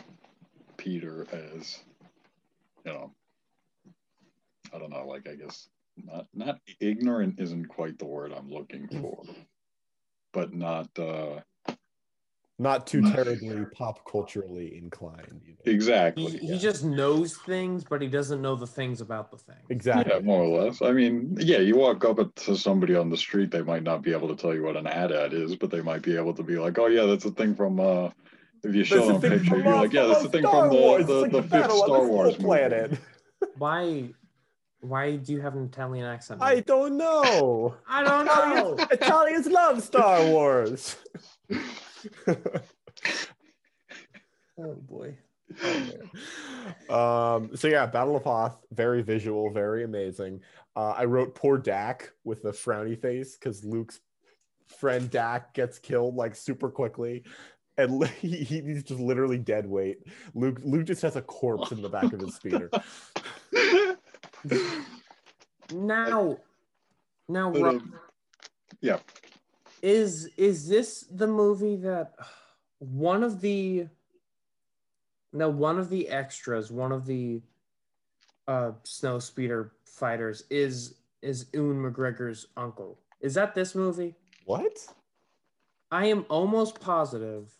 [0.76, 1.78] Peter as,
[2.84, 3.12] you know,
[4.72, 8.88] I don't know, like I guess not not ignorant isn't quite the word I'm looking
[8.88, 9.22] for,
[10.32, 11.40] but not uh,
[12.58, 15.42] Not too terribly pop culturally inclined.
[15.44, 15.72] You know?
[15.72, 16.38] Exactly.
[16.38, 16.56] he yeah.
[16.56, 19.56] just knows things, but he doesn't know the things about the thing.
[19.70, 20.12] Exactly.
[20.14, 20.80] Yeah, more or less.
[20.80, 24.12] I mean, yeah, you walk up to somebody on the street, they might not be
[24.12, 26.56] able to tell you what an AT-AT is, but they might be able to be
[26.56, 28.10] like, oh yeah, that's a thing from uh
[28.62, 30.62] if you show them a picture, you're uh, like, yeah, that's uh, the thing Star
[30.62, 31.06] from the, Wars.
[31.06, 32.68] the, It's like the the fifth Star Wars Skull movie.
[32.68, 32.98] planet.
[33.58, 34.14] Why
[34.80, 36.42] why do you have an Italian accent?
[36.42, 37.74] I don't know.
[37.88, 38.74] I don't know.
[38.74, 40.96] Italians, Italians love Star Wars.
[44.58, 45.16] oh boy.
[46.90, 50.40] um, so yeah, Battle of Hoth, very visual, very amazing.
[50.74, 54.00] Uh, I wrote poor Dak with a frowny face because Luke's
[54.66, 57.24] friend Dak gets killed like super quickly,
[57.76, 59.98] and li- he, he's just literally dead weight.
[60.34, 62.70] Luke Luke just has a corpse in the back of his speeder.
[65.72, 66.38] Now
[67.28, 67.94] now Rob, um,
[68.80, 68.98] yeah,
[69.84, 72.14] is is this the movie that
[72.78, 73.86] one of the
[75.32, 77.40] now one of the extras one of the
[78.48, 84.14] uh snow speeder fighters is is Ewan McGregor's uncle is that this movie
[84.46, 84.72] What?
[85.90, 87.52] I am almost positive.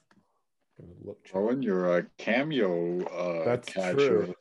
[0.76, 1.18] Gonna look.
[1.32, 3.94] Rowan, you're a cameo uh, That's catcher.
[3.94, 4.34] true.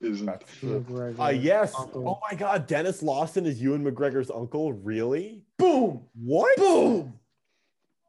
[0.00, 0.80] Isn't That's true.
[0.88, 1.74] McGregor, Uh, yes.
[1.78, 2.08] Uncle.
[2.08, 4.72] Oh my God, Denis Lawson is Ewan McGregor's uncle.
[4.72, 5.42] Really?
[5.58, 6.04] Boom!
[6.14, 6.56] What?
[6.56, 7.12] Boom!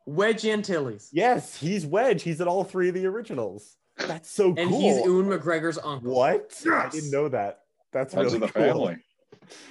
[0.05, 1.09] Wedge Antilles.
[1.11, 2.21] Yes, he's Wedge.
[2.23, 3.75] He's in all three of the originals.
[3.97, 4.59] That's so cool.
[4.59, 6.13] And he's Ewan McGregor's uncle.
[6.13, 6.61] What?
[6.71, 7.61] I didn't know that.
[7.91, 8.63] That's Friends really the cool.
[8.63, 8.97] family.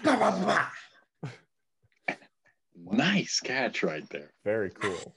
[0.03, 0.69] Bah, bah,
[1.23, 1.31] bah.
[2.91, 4.33] Nice catch right there.
[4.45, 5.15] Very cool.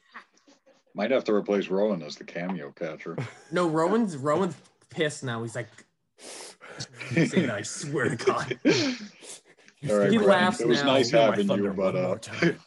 [0.93, 3.17] Might have to replace Rowan as the cameo catcher.
[3.51, 4.55] No, Rowan's Rowan's
[4.89, 5.41] pissed now.
[5.41, 5.67] He's like,
[6.17, 8.59] say that, I swear to God.
[8.65, 10.93] All right, He Brandon, laughs It was now.
[10.93, 12.59] nice having you, but one uh, time.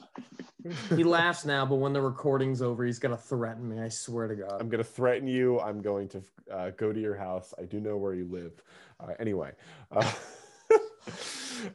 [0.96, 3.80] He laughs now, but when the recording's over, he's gonna threaten me.
[3.80, 4.60] I swear to God.
[4.60, 5.60] I'm going to threaten you.
[5.60, 7.54] I'm going to uh, go to your house.
[7.58, 8.52] I do know where you live.
[8.98, 9.52] Uh, anyway.
[9.90, 10.12] Uh,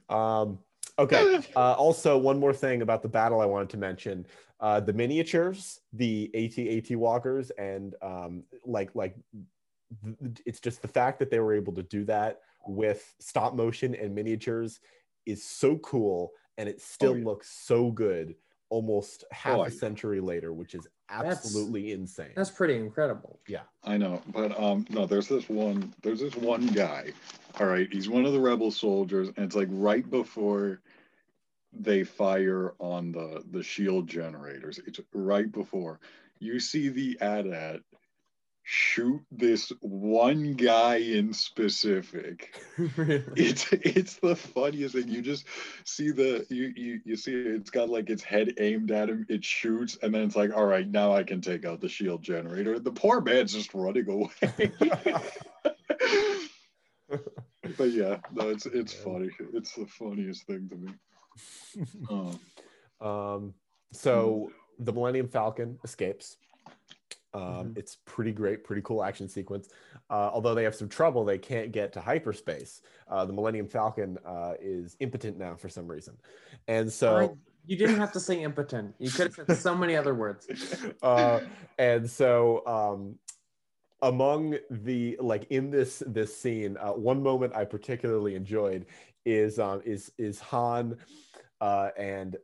[0.13, 0.59] um,
[0.99, 1.39] okay.
[1.55, 4.25] Uh, also, one more thing about the battle I wanted to mention.
[4.59, 9.15] Uh, the miniatures, the AT-AT walkers, and um, like like
[10.03, 13.95] th- it's just the fact that they were able to do that with stop motion
[13.95, 14.79] and miniatures
[15.25, 17.25] is so cool, and it still Oh, yeah.
[17.25, 18.35] looks so good
[18.69, 22.31] almost half Oh, a century later, which is That's- absolutely insane.
[22.35, 23.39] That's pretty incredible.
[23.47, 25.93] Yeah, I know, but um, no, there's this one.
[26.01, 27.11] There's this one guy.
[27.59, 30.81] All right, he's one of the rebel soldiers, and it's like right before
[31.71, 34.79] they fire on the the shield generators.
[34.87, 35.99] It's right before
[36.39, 37.81] you see the AT-AT
[38.67, 42.61] shoot this one guy in specific.
[42.97, 43.23] Really?
[43.35, 45.07] It's it's the funniest thing.
[45.07, 45.45] You just
[45.85, 49.25] see the you you you see it, it's got like its head aimed at him.
[49.29, 52.21] It shoots, and then it's like, all right, now I can take out the shield
[52.21, 52.79] generator.
[52.79, 54.29] The poor man's just running away.
[57.77, 59.29] but yeah, no, it's it's funny.
[59.53, 60.91] It's the funniest thing to me.
[62.09, 62.39] Um,
[63.01, 63.53] Um,
[63.91, 66.37] so the Millennium Falcon escapes.
[67.35, 67.77] Um, Mhm.
[67.77, 69.69] It's pretty great, pretty cool action sequence.
[70.09, 72.81] Uh, although they have some trouble, they can't get to hyperspace.
[73.09, 76.17] Uh, the Millennium Falcon uh, is impotent now for some reason,
[76.67, 77.37] and so.
[77.67, 78.93] You didn't have to say impotent.
[78.99, 80.47] You could have said so many other words.
[81.01, 81.39] uh,
[81.79, 83.17] and so um,
[84.03, 88.85] among the like in this this scene, uh, one moment I particularly enjoyed
[89.25, 90.95] is um, is is Han
[91.59, 92.37] uh, and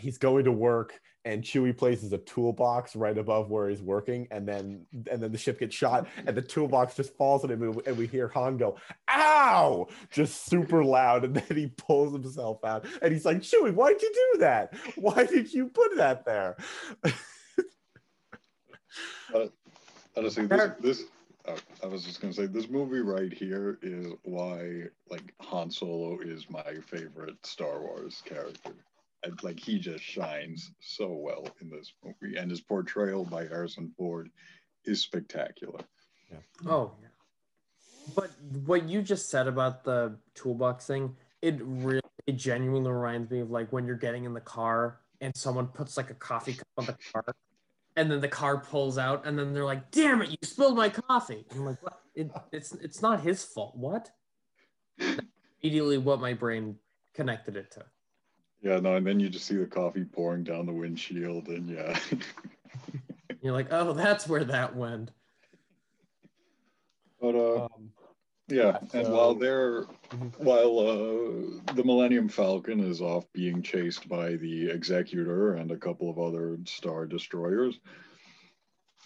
[0.00, 4.48] he's going to work and Chewie places a toolbox right above where he's working and
[4.48, 7.74] then and then the ship gets shot and the toolbox just falls on him and
[7.74, 8.76] we- and we hear Han go
[9.10, 9.86] ow!
[10.10, 14.12] just super loud and then he pulls himself out and he's like Chewie why'd you
[14.32, 14.72] do that?
[14.96, 16.56] Why did you put that there?
[20.16, 21.02] Honestly, this, this
[21.46, 26.18] uh, I was just gonna say this movie right here is why like Han Solo
[26.20, 28.72] is my favorite Star Wars character.
[29.24, 33.92] I, like he just shines so well in this movie, and his portrayal by Harrison
[33.96, 34.30] Ford
[34.84, 35.80] is spectacular.
[36.30, 36.38] Yeah.
[36.70, 37.08] Oh, yeah.
[38.14, 38.30] But
[38.64, 43.50] what you just said about the toolbox thing, it really, it genuinely reminds me of
[43.50, 46.86] like when you're getting in the car and someone puts like a coffee cup on
[46.86, 47.24] the car,
[47.96, 50.88] and then the car pulls out, and then they're like, "Damn it, you spilled my
[50.88, 52.00] coffee!" I'm like, "What?
[52.14, 53.76] It, it's it's not his fault.
[53.76, 54.10] What?"
[54.98, 55.20] That's
[55.62, 56.76] immediately, what my brain
[57.14, 57.84] connected it to.
[58.62, 61.98] Yeah, no, and then you just see the coffee pouring down the windshield, and yeah.
[63.42, 65.10] You're like, "Oh, that's where that went."
[67.20, 67.90] but uh, um,
[68.48, 70.38] yeah, and so- while they're Mhm.
[70.40, 76.10] while uh, the Millennium Falcon is off being chased by the Executor and a couple
[76.10, 77.78] of other Star Destroyers.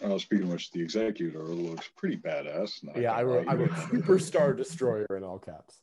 [0.02, 2.82] Uh, speaking of which, the Executor looks pretty badass.
[2.82, 3.46] not yeah I wrote.
[3.46, 5.78] I wrote superstar destroyer in all caps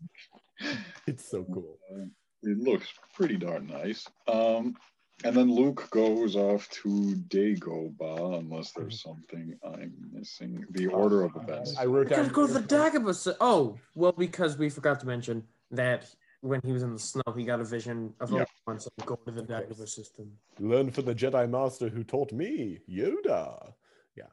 [1.08, 2.06] it's so cool Uh,
[2.44, 4.08] it looks pretty darn nice.
[4.28, 4.76] Um,
[5.24, 6.90] and then Luke goes off to
[7.28, 10.66] Dagobah, unless there's something I'm missing.
[10.72, 11.76] The Order of Events.
[11.78, 13.36] I wrote Gotta down go to the Dagobah.
[13.40, 16.10] Oh, well, because we forgot to mention that
[16.42, 18.38] when he was in the snow, he got a vision of Yeah.
[18.42, 20.32] Obi-Wan, so go to the Dagobah system.
[20.60, 23.74] learn from the Jedi Master who taught me, Yoda.
[24.16, 24.24] Yeah.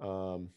[0.00, 0.48] Um,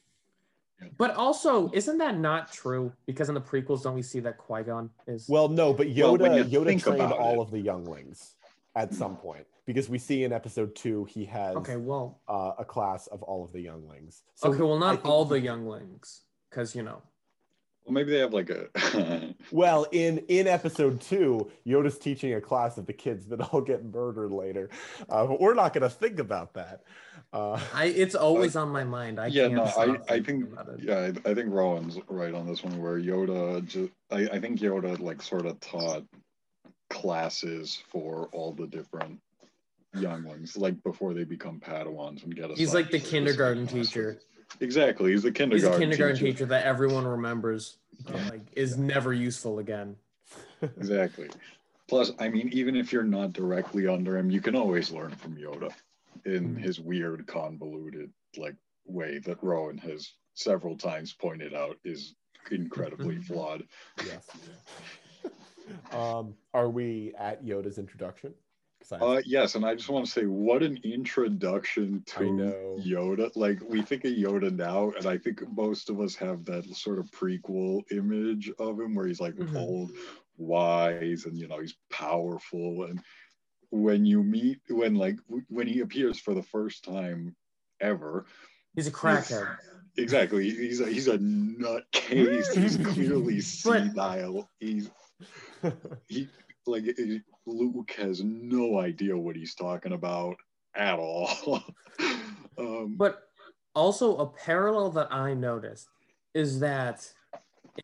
[0.98, 2.92] But also, isn't that not true?
[3.06, 5.28] Because in the prequels, don't we see that Qui Gon is?
[5.30, 7.46] well, no, but Yoda when you Yoda think trained about all it.
[7.46, 8.36] of the younglings
[8.76, 12.66] at some point because we see in episode two he has okay, well, uh, a
[12.66, 14.24] class of all of the younglings.
[14.36, 17.02] So okay, well, not think- all the younglings, because you know.
[17.90, 19.34] Well, maybe they have like a.
[19.52, 23.84] Well, in in episode two, Yoda's teaching a class of the kids that all get
[23.84, 24.70] murdered later,
[25.10, 26.84] uh, but we're not going to think about that.
[27.34, 29.20] Uh, I it's always on my mind.
[29.20, 30.46] I yeah, can't no, I, I think
[30.80, 34.60] yeah, I, I think Rowan's right on this one where Yoda just I, I think
[34.60, 36.06] Yoda like sort of taught
[36.92, 39.20] classes for all the different
[39.96, 42.52] young ones, like before they become Padawans and get.
[42.52, 42.58] Us.
[42.60, 44.20] He's like the kindergarten certain teacher.
[44.50, 44.62] Classes.
[44.62, 46.26] Exactly, he's the He's a kindergarten teacher.
[46.32, 46.46] teacher.
[46.48, 48.30] that everyone remembers, but Yeah.
[48.30, 49.96] like is never useful again.
[50.78, 51.30] Exactly.
[51.88, 55.36] Plus, I mean, even if you're not directly under him, you can always learn from
[55.38, 55.74] Yoda
[56.26, 56.60] in Mhm.
[56.60, 62.14] his weird, convoluted like way that Rowan has several times pointed out is
[62.52, 63.68] incredibly flawed.
[64.06, 64.30] yes.
[65.92, 68.34] um, are we at Yoda's introduction?
[68.92, 72.54] Uh, yes, and I just want to say, what an introduction to.
[72.80, 73.30] Yoda.
[73.36, 76.98] Like we think of Yoda now, and I think most of us have that sort
[77.00, 79.56] of prequel image of him, where he's like Mhm.
[79.58, 79.92] old,
[80.38, 82.86] wise, and you know he's powerful.
[82.86, 83.02] And
[83.72, 85.18] when you meet, when like
[85.50, 87.36] when he appears for the first time
[87.82, 88.26] ever,
[88.76, 89.58] He's a crackhead.
[89.98, 92.54] exactly, he's a, he's a nutcase.
[92.54, 94.50] He's clearly senile.
[94.60, 94.90] He's
[96.08, 96.28] he
[96.70, 96.96] like
[97.46, 100.38] Luke has no idea what he's talking about
[100.76, 101.30] at all.
[102.58, 103.30] um, But
[103.76, 105.88] also a parallel that I noticed
[106.34, 107.12] is that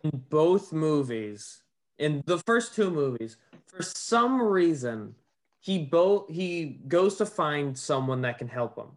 [0.03, 1.63] in both movies,
[1.97, 5.15] in the first two movies, for some reason,
[5.59, 8.89] he both he goes to find someone that can help him.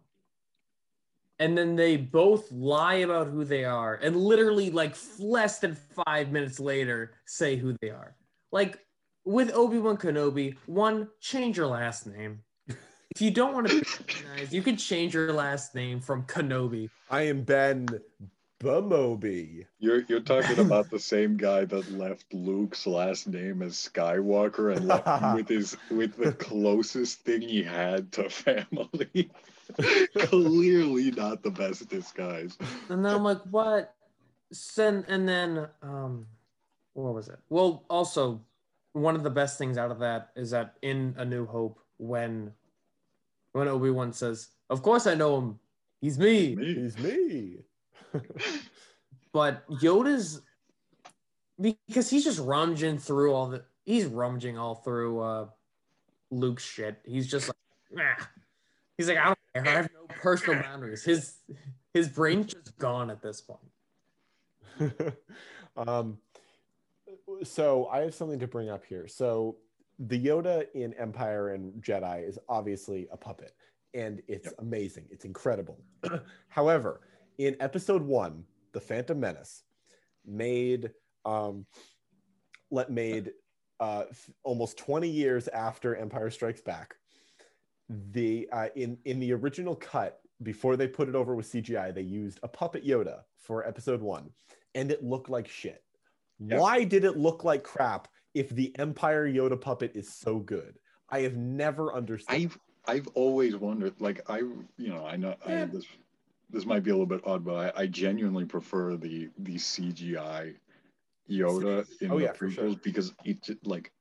[1.39, 6.31] And then they both lie about who they are and literally like less than 5
[6.31, 8.13] minutes later say who they are.
[8.51, 8.85] Like
[9.25, 12.41] with Obi-Wan Kenobi, one change your last name.
[13.15, 16.91] If you don't want to be recognized, you can change your last name from Kenobi.
[17.09, 17.87] I am Ben
[18.59, 19.65] Bumobi.
[19.79, 24.87] you're you're talking about the same guy that left Luke's last name as Skywalker and
[24.87, 29.31] left him with his with the closest thing he had to family.
[30.17, 32.57] Clearly not the best disguise.
[32.89, 33.95] And then I'm like, what?
[34.51, 36.27] Send and then um
[36.93, 37.39] what was it?
[37.49, 38.41] Well, also
[38.93, 42.51] one of the best things out of that is that in A New Hope, when
[43.53, 45.59] when Obi-Wan says, Of course I know him.
[46.01, 46.55] He's me.
[46.55, 46.73] Me.
[46.75, 47.57] He's me.
[49.31, 50.41] But Yoda's
[51.59, 55.47] because he's just rummaging through all the he's rummaging all through uh
[56.31, 56.99] Luke's shit.
[57.05, 57.57] He's just like,
[57.91, 58.25] nah.
[58.97, 59.67] He's like, I don't care.
[59.67, 61.03] I have no personal boundaries.
[61.03, 61.35] His
[61.93, 63.59] his brain's just gone at this point.
[65.77, 66.17] um,
[67.43, 69.07] so I have something to bring up here.
[69.07, 69.57] So
[69.99, 73.53] the Yoda in Empire and Jedi is obviously a puppet,
[73.93, 75.07] and it's amazing.
[75.09, 75.79] It's incredible.
[76.47, 77.01] However,
[77.37, 79.63] in Episode One, The Phantom Menace
[80.25, 80.91] made
[81.25, 81.65] um,
[82.71, 83.31] let made
[83.79, 86.95] uh, f- almost 20 years after Empire Strikes Back.
[87.89, 92.01] The uh, in in the original cut before they put it over with CGI, they
[92.01, 94.29] used a puppet Yoda for Episode One,
[94.75, 95.83] and it looked like shit.
[96.39, 96.59] Yep.
[96.59, 100.77] Why did it look like crap if the Empire Yoda puppet is so good?
[101.09, 102.35] I have never understood.
[102.35, 105.65] I've I've always wondered, like I, you know, I know I, Yeah.
[105.65, 105.85] this
[106.49, 110.55] this might be a little bit odd, but I, I genuinely prefer the the CGI
[111.29, 112.75] Yoda in Oh, the yeah, for sure.
[112.83, 113.91] because it like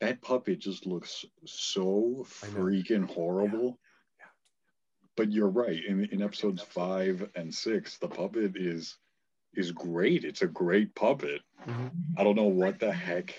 [0.00, 3.78] that puppet just looks so freaking horrible.
[4.18, 4.26] Yeah.
[5.16, 5.84] But you're right.
[5.84, 8.96] In in episodes five and six, the puppet is
[9.56, 10.24] is great.
[10.24, 11.42] It's a great puppet.
[11.66, 11.90] Mhm.
[12.16, 13.34] I don't know what the heck.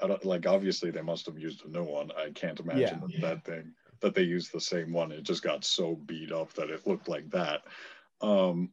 [0.00, 0.46] I don't like.
[0.46, 2.10] Obviously, they must have used a new one.
[2.12, 3.20] I can't imagine Yeah.
[3.20, 5.12] that, that thing that they used the same one.
[5.12, 7.62] It just got so beat up that it looked like that.
[8.20, 8.72] Um,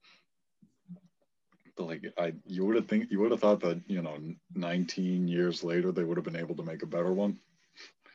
[1.76, 4.18] but like, I you would have think you would have thought that you know,
[4.56, 7.40] 19 years later they would have been able to make a better one.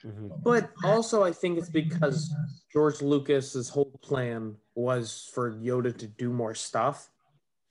[0.05, 0.43] Mhm.
[0.43, 2.35] But also, I think it's because
[2.73, 7.11] George Lucas's whole plan was for Yoda to do more stuff.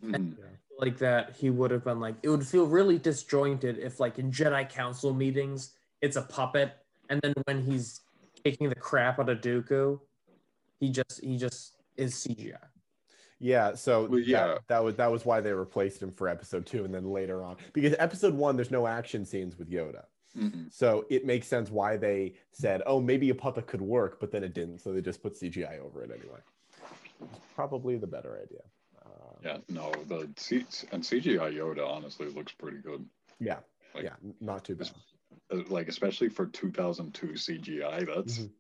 [0.04, 0.36] Mhm.
[0.80, 4.32] Like that, he would have been like, it would feel really disjointed if, like, in
[4.32, 6.74] Jedi Council meetings, it's a puppet,
[7.10, 8.02] and then when he's
[8.44, 10.00] taking the crap out of Dooku,
[10.80, 12.58] he just he just is CGI.
[13.40, 14.48] Yeah, so Well, yeah.
[14.48, 17.44] That, that was that was why they replaced him for episode two, and then later
[17.44, 20.06] on, because episode one, there's no action scenes with Yoda,
[20.38, 20.74] Mhm.
[20.74, 24.44] so it makes sense why they said, "Oh, maybe a puppet could work," but then
[24.44, 26.40] it didn't, so they just put CGI over it anyway.
[27.56, 28.64] Probably the better idea.
[29.44, 33.06] Yeah, no, the C- and CGI Yoda honestly looks pretty good.
[33.40, 33.60] yeah,
[33.94, 34.92] Like- yeah, not too bad.
[35.52, 38.52] Uh, Like especially for 2002 CGI, that's Mhm.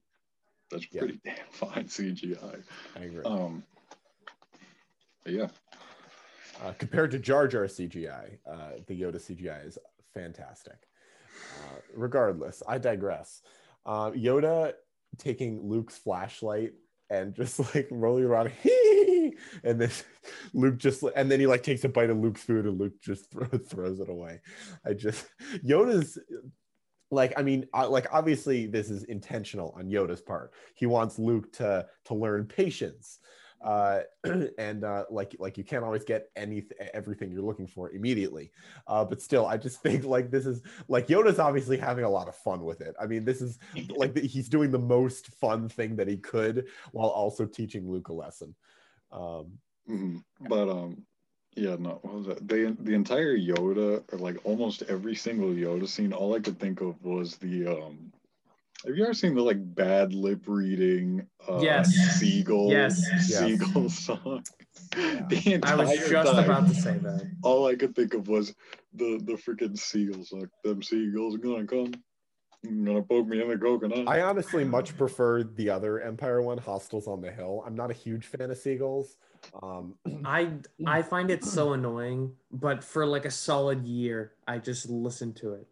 [0.69, 0.99] that's Yeah.
[1.01, 2.63] pretty damn fine CGI.
[2.95, 3.23] I agree.
[3.23, 3.63] Um,
[5.25, 5.47] yeah,
[6.61, 9.77] Uh, compared to Jar Jar CGI, uh, the Yoda CGI is
[10.13, 10.87] fantastic.
[11.61, 13.41] Uh, regardless, I digress.
[13.85, 14.73] Uh, Yoda
[15.17, 16.73] taking Luke's flashlight
[17.09, 18.51] and just like rolling around,
[19.63, 19.91] and then
[20.53, 23.31] Luke just and then he like takes a bite of Luke's food and Luke just
[23.31, 24.41] throw, throws it away.
[24.85, 25.25] I just
[25.65, 26.17] Yoda's
[27.11, 30.53] like I mean, like obviously this is intentional on Yoda's part.
[30.75, 33.19] He wants Luke to to learn patience,
[33.63, 34.01] uh,
[34.57, 38.51] and uh, like like you can't always get any everything you're looking for immediately.
[38.87, 42.27] Uh, but still, I just think like this is like Yoda's obviously having a lot
[42.27, 42.95] of fun with it.
[42.99, 43.59] I mean, this is
[43.95, 48.13] like he's doing the most fun thing that he could while also teaching Luke a
[48.13, 48.53] lesson.
[49.13, 49.59] Um,
[49.89, 50.23] Mhm.
[50.47, 51.05] But um,
[51.55, 52.47] yeah, no, what was that?
[52.47, 56.81] The the entire Yoda, or like almost every single Yoda scene, all I could think
[56.81, 58.11] of was the um.
[58.85, 61.27] Have you ever seen the like bad lip reading?
[61.47, 61.91] Uh, Yes.
[62.17, 62.71] Seagull.
[62.71, 63.01] Yes.
[63.29, 63.37] Yes.
[63.39, 64.43] Seagull song.
[64.93, 67.29] The I was just time, about to say that.
[67.41, 68.53] All I could think of was
[68.93, 70.31] the the freaking seagulls.
[70.31, 71.91] Like them seagulls are gonna come.
[72.65, 74.07] Gonna poke me in the coconut.
[74.07, 77.61] I honestly much prefer the other Empire one, Hostels on the Hill.
[77.65, 79.17] I'm not a huge fan of seagulls.
[79.61, 79.95] Um,
[80.25, 80.53] I
[80.85, 85.53] I find it so annoying, but for like a solid year, I just listened to
[85.53, 85.67] it.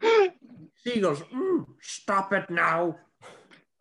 [0.84, 2.96] She goes, "Mm, "Stop it now!"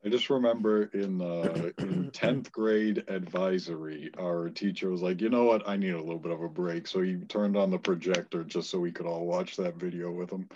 [0.06, 5.46] I just remember in uh, in tenth grade advisory, our teacher was like, "You know
[5.46, 5.68] what?
[5.68, 8.70] I need a little bit of a break." So he turned on the projector just
[8.70, 10.48] so we could all watch that video with him.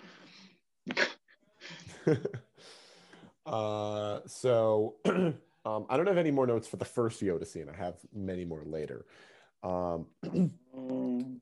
[3.46, 4.96] uh, so
[5.64, 7.68] um, I don't have any more notes for the first Yoda scene.
[7.72, 9.06] I have many more later.
[9.62, 10.06] Um,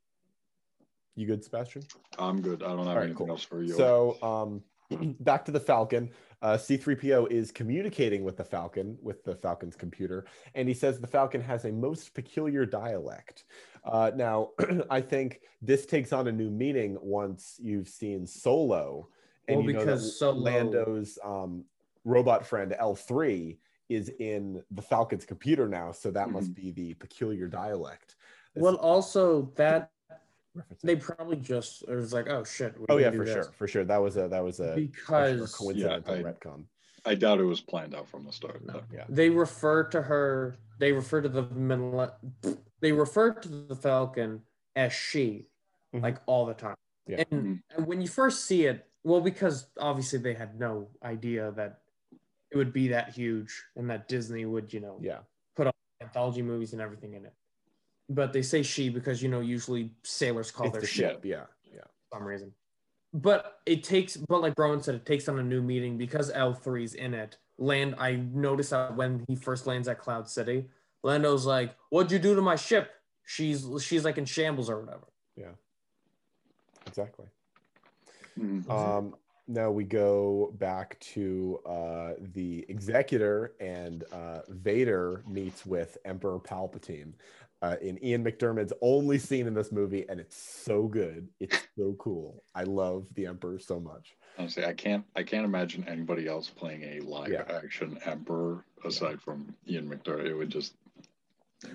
[1.16, 1.82] you good, Sebastian?
[2.18, 2.62] I'm good.
[2.62, 3.30] I don't have right, anything cool.
[3.30, 3.74] else for you.
[3.74, 4.62] So um,
[5.20, 6.10] back to the Falcon.
[6.42, 11.06] Uh, C3PO is communicating with the Falcon, with the Falcon's computer, and he says the
[11.06, 13.44] Falcon has a most peculiar dialect.
[13.84, 14.50] Uh, now,
[14.90, 19.08] I think this takes on a new meaning once you've seen Solo,
[19.48, 21.64] and Well, you know that because Solo- Lando's um,
[22.04, 23.56] robot friend L3
[23.88, 28.16] is in the Falcon's computer now, so that must be the peculiar dialect.
[28.54, 29.90] That's Well, also that
[30.82, 33.84] they probably just it was like, "Oh shit!" oh yeah, for this." sure, for sure.
[33.84, 36.64] That was a that was a, a Because coincidental Yeah, I- retcon.
[37.06, 38.64] I doubt it was planned out from the start.
[38.64, 38.80] No.
[38.90, 39.04] Yeah.
[39.10, 40.56] they refer to her.
[40.78, 41.42] They refer to the
[42.80, 44.40] They refer to the Falcon
[44.74, 45.46] as she,
[45.94, 46.02] Mhm.
[46.02, 46.76] like all the time.
[47.06, 47.24] Yeah.
[47.30, 51.80] And, and when you first see it, well, because obviously they had no idea that
[52.50, 55.18] it would be that huge and that Disney would, you know, Yeah.
[55.54, 55.68] Put
[56.00, 57.34] anthology movies and everything in it.
[58.08, 61.24] But they say she because you know usually sailors call It's their the ship ship.
[61.24, 61.44] Yeah.
[61.72, 61.82] Yeah.
[62.10, 62.52] for some reason.
[63.12, 66.94] But it takes, but like Rowan said, it takes on a new meaning because L3's
[66.94, 67.38] in it.
[67.58, 70.68] Land, I noticed that when he first lands at Cloud City,
[71.04, 72.90] Lando's like, "What'd you do to my ship?
[73.24, 75.52] She's she's like in shambles or whatever." Yeah.
[76.86, 77.26] Exactly.
[78.38, 78.68] Mhm.
[78.70, 79.14] Um,
[79.46, 87.12] now we go back to uh, the executor, and uh, Vader meets with Emperor Palpatine
[87.60, 91.28] uh, in Ian McDiarmid's only scene in this movie, and it's so good.
[91.40, 92.42] It's so cool.
[92.54, 94.16] I love the Emperor so much.
[94.38, 95.04] Honestly, I can't.
[95.14, 97.44] I can't imagine anybody else playing a live Yeah.
[97.48, 100.26] action Emperor aside from Ian McDiarmid.
[100.26, 100.74] It would just.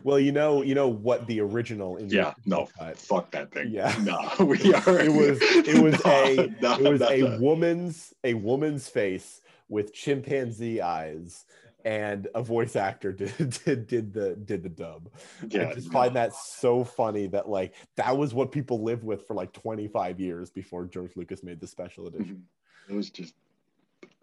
[0.04, 2.34] Well, you know, you know what the original in Yeah.
[2.46, 2.68] No.
[2.78, 2.98] cut.
[2.98, 3.72] Fuck that thing.
[3.72, 3.96] Yeah.
[4.04, 4.46] No.
[4.46, 5.00] We are.
[5.00, 9.42] It was it was No, a no, it was no, a woman's a woman's face
[9.68, 11.46] with chimpanzee eyes
[11.86, 13.34] and a voice actor did
[13.66, 15.10] did, did the did the dub.
[15.48, 15.70] Yeah.
[15.70, 19.34] I just find that so funny that like that was what people lived with for
[19.34, 22.46] like 25 years before George Lucas made the special edition.
[22.90, 23.34] It was just.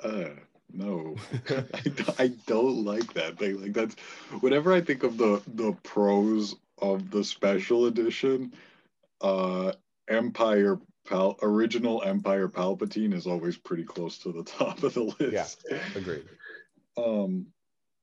[0.02, 0.30] Uh.
[0.72, 1.16] No,
[1.50, 3.60] I, don't- I don't like that thing.
[3.60, 3.94] Like that's
[4.40, 8.52] whenever I think of the the pros of the special edition,
[9.20, 9.72] uh,
[10.08, 15.64] Empire Pal original Empire Palpatine is always pretty close to the top of the list.
[15.70, 16.24] Yeah agreed.
[16.98, 17.48] Um,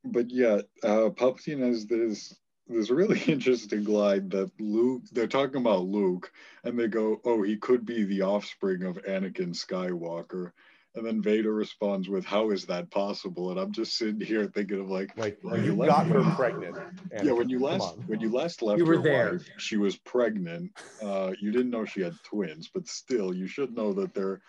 [0.04, 2.36] but yeah, uh, Palpatine has this
[2.68, 5.02] this really interesting line that Luke.
[5.12, 6.32] They're talking about Luke,
[6.64, 10.52] and they go, "Oh, he could be the offspring of Anakin Skywalker."
[10.96, 14.80] And then Vader responds with, "How is that possible?" And I'm just sitting here thinking
[14.80, 16.32] of like, Like Well, you you got her me.
[16.36, 16.78] pregnant.
[17.12, 18.04] yeah, when you last on.
[18.08, 19.32] when you last left You were your there.
[19.34, 20.72] wife, she was pregnant.
[21.02, 24.42] Uh, you didn't know she had twins, but still, you should know that there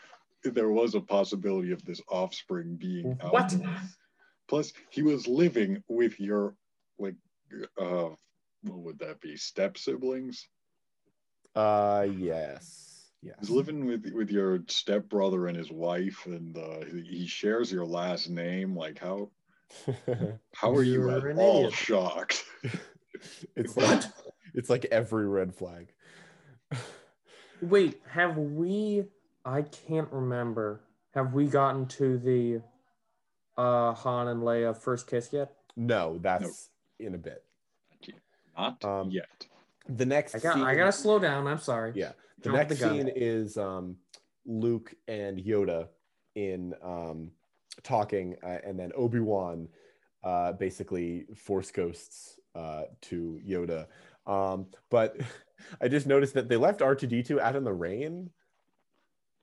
[0.45, 3.55] there was a possibility of this offspring being out What?
[4.47, 6.55] Plus, he was living with your
[6.99, 7.17] like
[7.79, 8.11] uh
[8.63, 9.37] what would that be?
[9.37, 10.47] Step siblings?
[11.55, 12.94] Uh yes.
[13.25, 13.37] Yes.
[13.41, 17.87] He's living with with your step brother and his wife, and uh, he shares your
[17.87, 18.77] last name.
[18.77, 19.31] Like how
[20.55, 21.73] how are you You're at all idiot.
[21.73, 22.45] shocked?
[23.57, 24.03] it's like
[24.53, 25.89] it's like every red flag.
[27.63, 29.05] Wait, have we?
[29.45, 30.83] I can't remember.
[31.15, 32.61] Have we gotten to the
[33.57, 35.53] uh Han and Leia first kiss yet?
[35.77, 36.69] No, that's
[36.99, 37.43] in a bit.
[38.57, 39.47] Not Um, yet.
[39.89, 40.55] The next I got.
[40.55, 41.47] scene, I gotta slow down.
[41.47, 41.93] I'm sorry.
[41.95, 42.13] yeah.
[42.39, 43.97] The Jump next the scene is um
[44.47, 45.89] Luke and Yoda
[46.35, 47.31] in um,
[47.83, 49.69] talking, uh, and then Obi Wan
[50.23, 53.87] uh, basically force ghosts uh, to Yoda.
[54.27, 55.17] Um, but
[55.81, 58.31] I just noticed that they left R two D two out in the rain.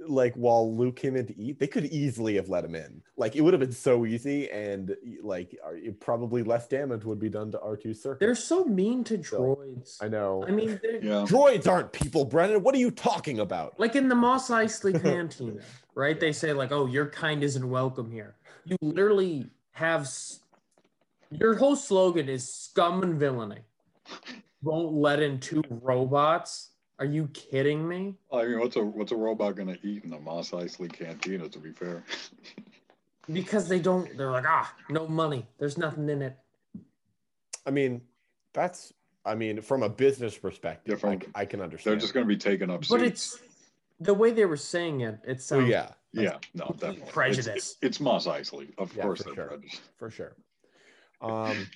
[0.07, 3.01] Like while Luke came in to eat, they could easily have let him in.
[3.17, 7.29] Like it would have been so easy, and like it- probably less damage would be
[7.29, 8.19] done to R 2 circuit.
[8.19, 9.97] They're so mean to So, droids.
[10.01, 10.43] I know.
[10.47, 11.25] I mean, Yeah.
[11.27, 12.63] droids aren't people, Brennan.
[12.63, 13.79] What are you talking about?
[13.79, 15.61] like in the Mos Eisley Cantina,
[15.95, 16.19] right?
[16.19, 18.35] They say like, "Oh, your kind isn't welcome here."
[18.65, 20.39] You literally have s-
[21.29, 23.61] your whole slogan is "scum and villainy."
[24.63, 26.70] Won't let in two robots.
[27.01, 28.13] Are you kidding me?
[28.31, 31.49] I mean, what's a what's a robot gonna eat in the Mos Eisley Cantina?
[31.49, 32.03] To be fair,
[33.33, 34.15] Because they don't.
[34.15, 35.47] They're like, ah, no money.
[35.57, 36.37] There's nothing in it.
[37.65, 38.01] I mean,
[38.53, 38.93] that's.
[39.25, 41.93] I mean, from a business perspective, Yeah, from- I, c- I can understand.
[41.93, 42.81] they're just gonna be taken up.
[42.87, 43.33] But seats.
[43.33, 43.39] it's
[43.99, 45.17] the way they were saying it.
[45.27, 47.47] It Oh sounds yeah, yeah, no, complete definitely prejudice.
[47.55, 49.23] It's, it's Mos Eisley, of Yeah, course.
[49.23, 49.47] for they're sure.
[49.47, 49.81] prejudiced.
[49.97, 50.35] for sure.
[51.19, 51.67] Um,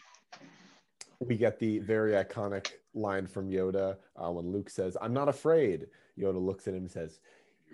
[1.20, 5.88] we get the very iconic line from Yoda uh, when Luke says, "I'm not afraid."
[6.18, 7.20] Yoda looks at him and says,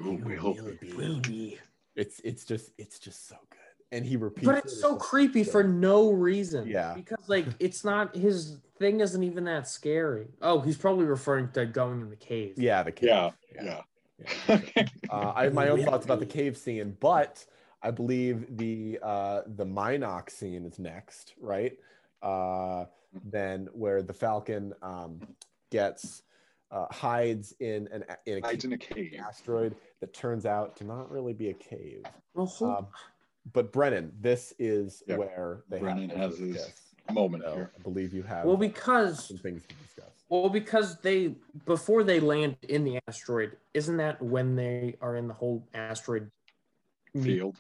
[0.04, 0.94] You will be.
[0.94, 1.58] will be.
[1.96, 3.58] "It's it's just it's just so good."
[3.94, 6.68] And he repeats, But it it's so as- creepy for no reason.
[6.68, 6.94] Yeah.
[6.94, 10.28] Because like it's not his thing isn't even that scary.
[10.42, 12.54] Oh, he's probably referring to going in the cave.
[12.58, 13.10] Yeah, the cave.
[13.10, 13.64] Yeah, yeah.
[13.64, 13.82] yeah.
[14.68, 14.86] yeah.
[15.10, 17.44] Uh, I have my own thoughts about the cave scene, but
[17.84, 21.74] I believe the uh, the mynocks scene is next, right?
[22.22, 22.86] Uh,
[23.26, 25.22] then where the Falcon um,
[25.72, 26.24] gets
[26.72, 29.14] uh, hides in an in a Hides cave, in a cave.
[29.20, 32.04] asteroid that turns out to not really be a cave.
[32.34, 32.88] Well, hold- Um,
[33.54, 36.88] but Brennan, this is Yeah, where they Brennan have has their his kiss.
[37.12, 37.72] Moment So here.
[37.78, 40.24] I believe you have well, because some things to discuss.
[40.30, 41.36] well, because they
[41.66, 46.30] before they land in the asteroid, isn't that when they are in the whole asteroid
[47.22, 47.58] Field.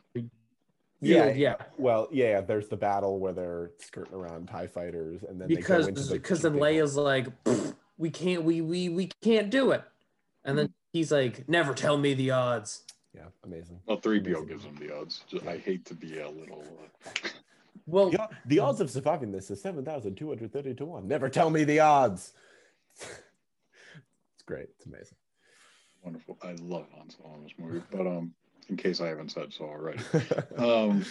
[1.01, 1.27] Field?
[1.27, 1.55] Yeah, yeah.
[1.77, 5.87] Well, yeah, there's the battle where they're skirting around TIE fighters and then they because
[5.87, 7.27] the because then big Leia's like,
[7.97, 9.83] we can't we we we can't do it,
[10.45, 12.83] and then he's like, never tell me the odds.
[13.13, 13.79] Yeah, amazing.
[13.85, 15.23] Well, 3PO gives him the odds.
[15.27, 16.63] Just- I hate to be a little.
[17.05, 17.09] Uh,
[17.87, 21.07] Well, The, the odds of surviving this is 7,230 to 1.
[21.07, 22.31] Never tell me the odds.
[23.01, 24.67] it's great.
[24.77, 25.17] It's amazing.
[26.03, 26.37] wonderful.
[26.41, 28.33] I love Han Solo in this movie, but um,
[28.71, 29.99] in case I haven't said so already.
[30.57, 31.05] Um,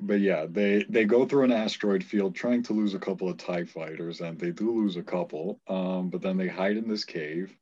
[0.00, 3.36] but yeah, they they go through an asteroid field trying to lose a couple of
[3.36, 5.60] Tie fighters, and they do lose a couple.
[5.68, 7.56] Um, but then they hide in this cave.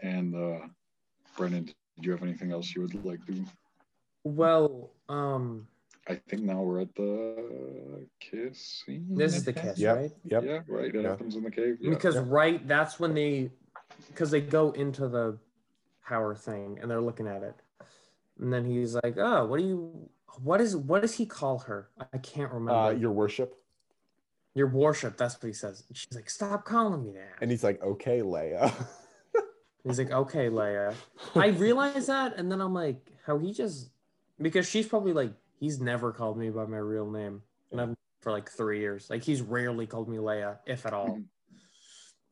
[0.00, 0.66] And uh,
[1.36, 3.44] Brennan, did you have anything else you would like to?
[4.24, 5.66] well, um,
[6.08, 9.06] I think now we're at the kiss scene.
[9.14, 9.96] this is the I kiss, Yep.
[9.96, 10.12] right?
[10.24, 10.44] yep.
[10.44, 10.94] Yeah, right.
[10.94, 11.08] It Yeah.
[11.08, 11.78] happens in the cave.
[11.80, 11.90] Yeah.
[11.90, 12.24] Because Yep.
[12.28, 13.50] right, that's when they,
[14.08, 15.38] because they go into the
[16.06, 17.54] power thing and they're looking at it,
[18.40, 20.08] and then he's like, "Oh, what do you?
[20.42, 20.76] What is?
[20.76, 21.88] What does he call her?
[22.12, 22.72] I can't remember.
[22.72, 23.56] Uh, your worship.
[24.54, 25.16] Your worship.
[25.16, 25.84] That's what he says.
[25.88, 28.72] And she's like, "Stop calling me that." And he's like, okay, Leia.
[29.86, 30.94] He's like, "Okay, Leia."
[31.34, 33.90] I realized that, and then I'm like, how he just
[34.40, 38.32] because she's probably like, he's never called me by my real name, and I've for
[38.32, 39.10] like three years.
[39.10, 41.18] Like he's rarely called me Leia, if at all.
[41.18, 41.24] Mhm.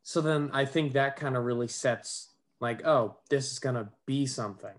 [0.03, 4.27] So then I think that kind of really sets like, oh, this is gonna be
[4.27, 4.75] something.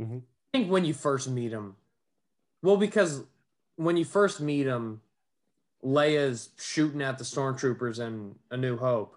[0.00, 0.22] Mhm.
[0.22, 1.76] I think when you first meet him,
[2.62, 3.24] well, because
[3.76, 5.02] when you first meet him,
[5.84, 9.16] Leia's shooting at the stormtroopers in A New Hope.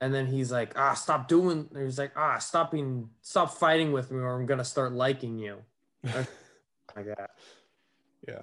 [0.00, 1.68] And then he's like, ah, stop doing.
[1.76, 5.62] He's like, ah, stop being, stop fighting with me, or I'm gonna start liking you.
[6.04, 6.26] like
[7.16, 7.30] that.
[8.26, 8.42] yeah.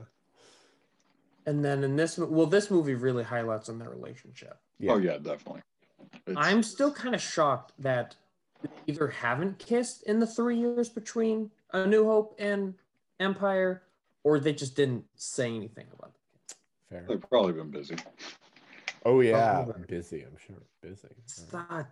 [1.45, 4.57] And then in this, well, this movie really highlights on their relationship.
[4.79, 4.93] Yeah.
[4.93, 5.61] Oh yeah, definitely.
[6.25, 8.24] It's- I'm still kind of shocked that they
[8.87, 12.73] either haven't kissed in the three years between A New Hope and
[13.19, 13.83] Empire,
[14.23, 16.55] or they just didn't say anything about it.
[16.89, 17.05] Fair.
[17.07, 17.95] They've probably been busy.
[19.05, 19.65] Oh, yeah.
[19.67, 19.73] Oh.
[19.75, 20.23] I'm busy.
[20.23, 20.61] I'm sure.
[20.81, 21.07] Busy.
[21.23, 21.87] It's not.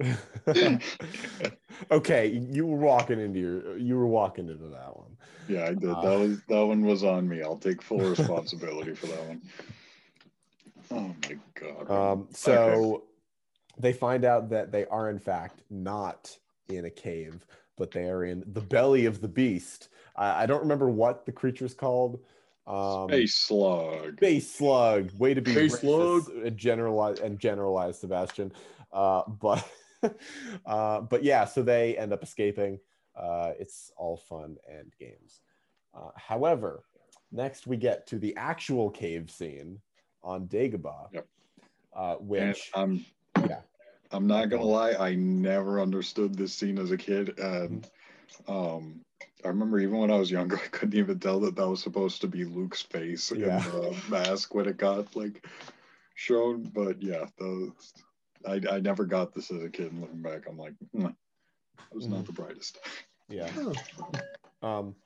[1.90, 2.26] okay.
[2.28, 5.16] You were walking into your, you were walking into that one.
[5.48, 5.90] Yeah, I did.
[5.90, 7.42] Uh, that was that one was on me.
[7.42, 9.42] I'll take full responsibility for that one.
[10.90, 11.90] Oh my god.
[11.90, 13.04] Um, so
[13.78, 16.36] they find out that they are in fact not
[16.68, 19.88] in a cave, but they are in the belly of the beast.
[20.16, 22.20] I, I don't remember what the creature's called.
[22.66, 24.16] Um, Space slug.
[24.18, 25.10] Space slug.
[25.18, 26.28] Way to be Space slug.
[26.44, 28.52] and generalize and generalize, Sebastian.
[28.92, 29.66] Uh, but
[30.66, 32.78] uh, but yeah, so they end up escaping.
[33.16, 35.40] Uh, it's all fun and games.
[35.94, 36.84] Uh, however,
[37.32, 39.80] next we get to the actual cave scene
[40.22, 41.26] on Dagobah, Yep.
[41.96, 43.04] uh, And which I'm
[43.46, 43.60] yeah.
[44.10, 47.38] I'm not gonna lie, I never understood this scene as a kid.
[47.38, 47.88] And
[48.46, 49.00] Um,
[49.44, 52.20] I remember even when I was younger, I couldn't even tell that that was supposed
[52.22, 53.64] to be Luke's face Yeah.
[53.64, 55.46] in the mask when it got like
[56.14, 56.62] shown.
[56.74, 57.92] But yeah, those
[58.46, 59.92] I I never got this as a kid.
[59.92, 61.14] And looking back, I'm like, hmm, that
[61.94, 62.78] was not the brightest.
[63.28, 63.50] Yeah.
[64.62, 64.96] Um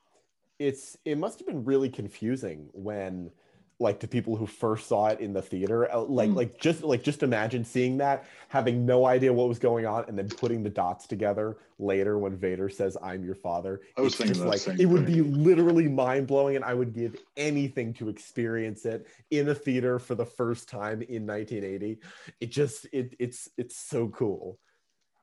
[0.59, 3.31] it's it must have been really confusing when
[3.79, 6.37] like to people who first saw it in the theater uh, like Mm.
[6.37, 10.17] like just like just imagine seeing that having no idea what was going on and
[10.17, 13.81] then putting the dots together later when vader says i'm your father.
[13.97, 16.75] I was It's thinking just that like same it would be literally mind-blowing and i
[16.75, 21.99] would give anything to experience it in a theater for the first time in 1980
[22.41, 24.59] it just it it's it's so cool.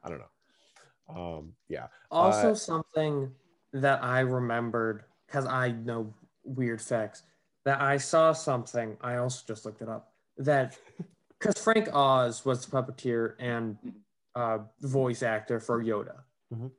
[0.04, 1.16] I don't know.
[1.16, 1.88] Um yeah.
[2.12, 3.32] Also, Uh, something
[3.74, 7.24] that I remembered because I know weird facts
[7.66, 8.98] that I saw something.
[9.02, 10.78] I also just looked it up that
[11.40, 13.78] because Frank Oz was the puppeteer and
[14.36, 16.22] uh, voice actor for Yoda.
[16.54, 16.72] Mhm.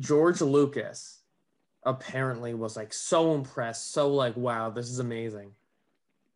[0.00, 1.20] George Lucas
[1.84, 5.52] apparently was like so impressed, so like, wow, this is amazing,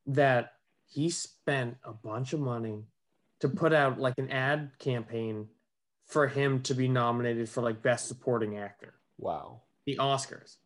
[0.07, 0.55] that
[0.87, 2.85] he spent a bunch of money
[3.41, 5.49] to put out like an ad campaign
[6.07, 9.61] for him to be nominated for like best supporting actor, wow
[9.91, 10.57] the Oscars.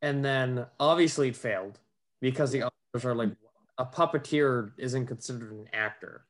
[0.00, 1.78] And then obviously it failed
[2.22, 3.32] because the others are like
[3.76, 6.24] a puppeteer isn't considered an actor,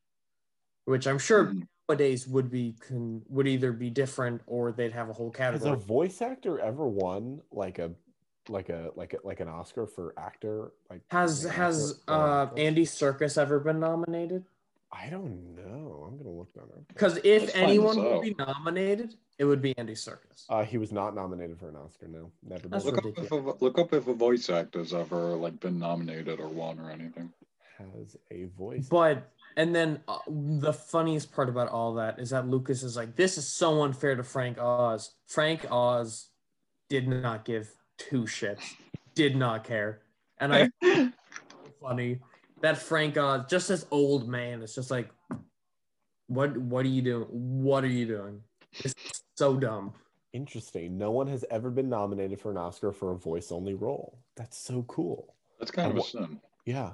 [0.87, 1.69] which I'm sure Mhm.
[1.89, 5.71] nowadays would be can, would either be different or they'd have a whole category.
[5.71, 7.93] Has a voice actor ever won like a
[8.49, 10.73] like a like a like an Oscar for actor?
[10.91, 12.49] Like Has an has uh.
[12.57, 14.45] Andy Serkis ever been nominated?
[14.93, 16.07] I don't know.
[16.07, 16.87] I'm gonna look that up.
[16.89, 18.23] Because if Let's anyone would out.
[18.23, 20.45] be nominated, it would be Andy Serkis.
[20.49, 22.09] Uh, he was not nominated for an Oscar.
[22.09, 22.69] No, never.
[22.69, 22.95] That's been.
[22.95, 26.49] Look up, if a, look up if a voice actor's ever like been nominated or
[26.49, 27.33] won or anything.
[27.79, 28.89] Has a voice.
[28.89, 33.17] But and then uh, the funniest part about all that is that Lucas is like,
[33.17, 36.29] "This is so unfair to Frank Oz." Frank Oz
[36.91, 38.75] did not give two shits,
[39.15, 40.03] did not care,
[40.39, 40.69] and I
[41.81, 42.21] funny
[42.63, 45.11] that Frank Oz, just this old man, it's just like,
[46.29, 46.57] "What?
[46.57, 47.27] What are you doing?
[47.31, 48.41] What are you doing?
[48.85, 48.95] It's
[49.37, 49.93] so dumb."
[50.33, 50.97] Interesting.
[50.97, 54.19] No one has ever been nominated for an Oscar for a voice-only role.
[54.37, 55.35] That's so cool.
[55.59, 56.41] That's kind of I a wa- sin.
[56.65, 56.93] Yeah.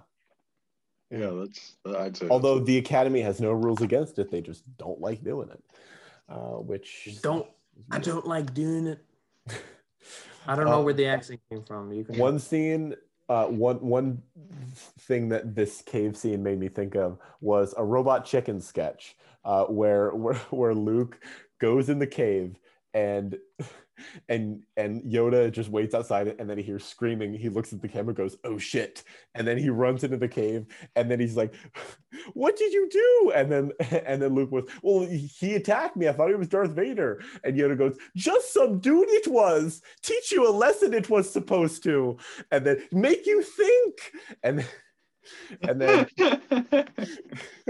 [1.10, 2.26] Yeah, that's I'd say.
[2.28, 5.62] Although the Academy has no rules against it, they just don't like doing it.
[6.28, 7.46] Uh, which Don't
[7.90, 9.04] I don't like doing it.
[10.46, 11.92] I don't Uh, know where the accent came from.
[11.92, 12.94] You can one scene
[13.28, 14.22] uh, one one
[15.00, 19.64] thing that this cave scene made me think of was a robot chicken sketch uh,
[19.64, 21.20] where, where where Luke
[21.58, 22.56] goes in the cave
[22.98, 23.38] and
[24.28, 27.32] and and Yoda just waits outside and then he hears screaming.
[27.34, 30.66] He looks at the camera, goes, "Oh shit!" and then he runs into the cave
[30.96, 31.54] and then he's like,
[32.34, 33.72] "What did you do?" And then
[34.06, 36.08] and then Luke was, "Well, he attacked me.
[36.08, 39.80] I thought he was Darth Vader." And Yoda goes, "Just some dude it was.
[40.02, 42.16] Teach you a lesson it was supposed to."
[42.50, 44.64] and then make you think and
[45.62, 46.06] and then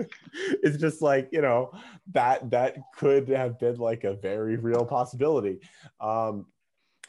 [0.63, 1.71] it's just like you know
[2.13, 5.59] that that could have been like a very real possibility
[6.01, 6.47] um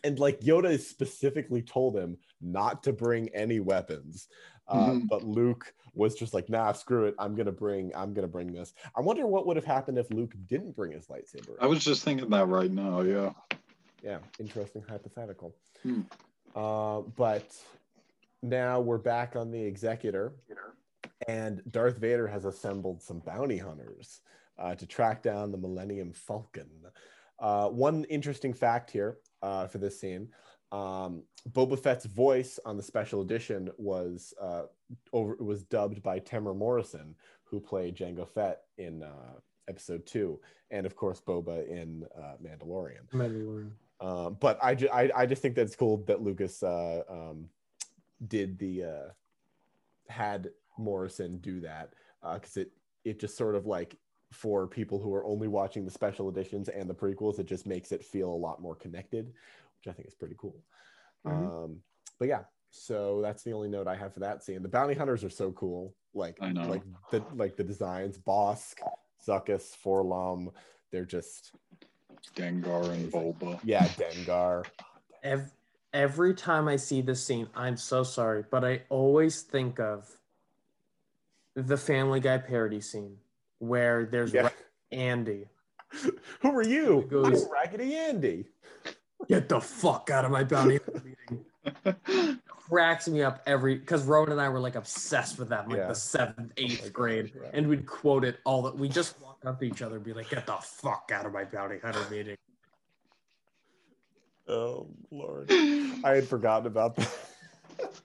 [0.03, 4.27] and like yoda is specifically told him not to bring any weapons
[4.67, 5.07] uh, Mhm.
[5.09, 8.73] but luke was just like nah screw it i'm gonna bring i'm gonna bring this
[8.95, 12.03] i wonder what would have happened if luke didn't bring his lightsaber I was just
[12.03, 13.01] thinking that right now.
[13.01, 13.31] Yeah.
[14.03, 16.01] yeah interesting hypothetical Hmm.
[16.55, 17.47] uh, but
[18.41, 20.33] now we're back on the executor
[21.27, 24.21] and darth vader has assembled some bounty hunters
[24.57, 26.69] uh, to track down the millennium falcon.
[27.39, 30.29] Uh, one interesting fact here uh, for this scene
[30.71, 34.63] um, boba fett's voice on the special edition was uh,
[35.13, 39.33] over was dubbed by Temuera Morrison who played jango fett in uh,
[39.67, 40.39] episode two
[40.71, 43.09] and of course boba in uh, mandalorian.
[43.13, 43.71] Mandalorian.
[43.99, 47.49] um, but I, ju- I I just think that it's cool that Lucas uh, um,
[48.27, 49.09] did the uh,
[50.09, 51.93] had Morrison do that
[52.23, 52.71] uh because it
[53.03, 53.97] it just sort of like
[54.31, 57.91] for people who are only watching the special editions and the prequels, it just makes
[57.91, 60.63] it feel a lot more connected, which I think is pretty cool.
[61.25, 61.63] Mhm.
[61.65, 61.81] Um,
[62.19, 64.61] but yeah, so that's the only note I have for that scene.
[64.61, 66.67] The bounty hunters are so cool, like I know.
[66.67, 68.75] like the like the designs, Bossk,
[69.25, 70.51] Zuckuss, 4-LOM,
[70.91, 71.51] they're just
[72.35, 73.59] Dengar and Volba.
[73.63, 74.65] yeah, Dengar.
[75.23, 75.51] Ev-
[75.93, 80.09] every time I see this scene, I'm so sorry, but I always think of
[81.55, 83.17] the Family Guy parody scene
[83.59, 84.49] where there's Yeah.
[84.91, 85.47] Andy.
[86.41, 87.05] Who are you?
[87.09, 88.45] Goes- I'm Raggedy Andy.
[89.27, 91.45] Get the fuck out of my bounty meeting.
[92.47, 95.87] Cracks me up every because Rowan and I were like obsessed with that like Yeah.
[95.87, 99.65] the seventh, eighth grade, and we'd quote it all that we just walk up to
[99.65, 102.37] each other and be like, "Get the fuck out of my bounty hunter meeting."
[104.49, 107.09] Oh Lord, I had forgotten about that.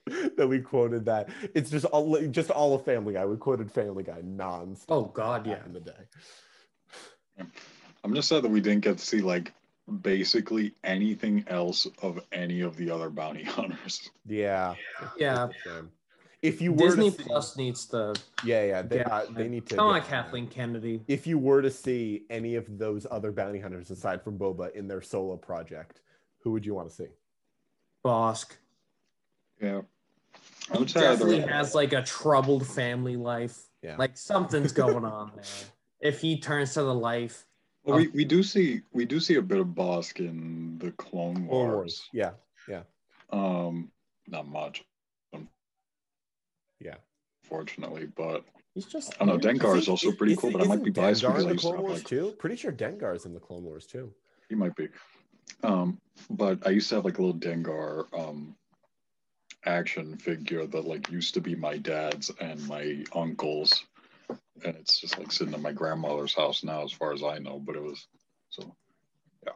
[0.37, 1.29] that we quoted that.
[1.55, 3.25] It's just all just all of Family Guy.
[3.25, 4.85] We quoted Family Guy nonstop.
[4.89, 5.65] Oh God, yeah.
[5.65, 7.47] in the day.
[8.05, 9.53] I'm just sad that we didn't get to see like
[10.03, 14.11] basically anything else of any of the other bounty hunters.
[14.27, 14.75] Yeah,
[15.19, 15.49] Yeah.
[15.49, 15.87] It's.
[16.43, 18.15] If you were Disney to see, Plus needs to
[18.45, 19.77] yeah, yeah, they, uh, they need to.
[19.77, 20.11] kind of on.
[20.11, 21.01] Kathleen Kennedy.
[21.09, 24.87] If you were to see any of those other bounty hunters aside from Boba in
[24.87, 26.03] their solo project,
[26.45, 27.07] who would you want to see?
[28.05, 28.53] Bossk.
[29.61, 29.81] Yeah.
[30.71, 33.59] I He would say definitely has like a troubled family life.
[33.83, 33.97] Yeah.
[33.97, 35.45] Like something's going on there.
[36.01, 37.47] If he turns to the life,
[37.83, 41.47] Well, we, we do see we do see a bit of Bossk in the Clone
[41.49, 42.03] Clone Wars.
[42.13, 42.33] Yeah,
[42.69, 42.83] Yeah.
[43.31, 43.91] Um,
[44.29, 44.85] not much,
[46.79, 46.97] yeah.
[47.43, 49.15] fortunately, but he's just.
[49.15, 49.33] I don't know.
[49.49, 49.59] weird.
[49.61, 51.57] Dengar is also pretty is- cool, but I might be biased Dengar because in the
[51.57, 52.35] Clone Wars like too.
[52.39, 54.13] Pretty sure Dengar's in the Clone Wars too.
[54.51, 54.89] he might be.
[55.63, 55.99] Um,
[56.31, 58.57] but I used to have like a little Dengar um
[59.67, 63.85] action figure that like used to be my dad's and my uncle's,
[64.65, 67.59] and it's just like sitting in my grandmother's house now, as far as I know.
[67.59, 68.07] But it was
[68.51, 68.75] so
[69.45, 69.53] yeah.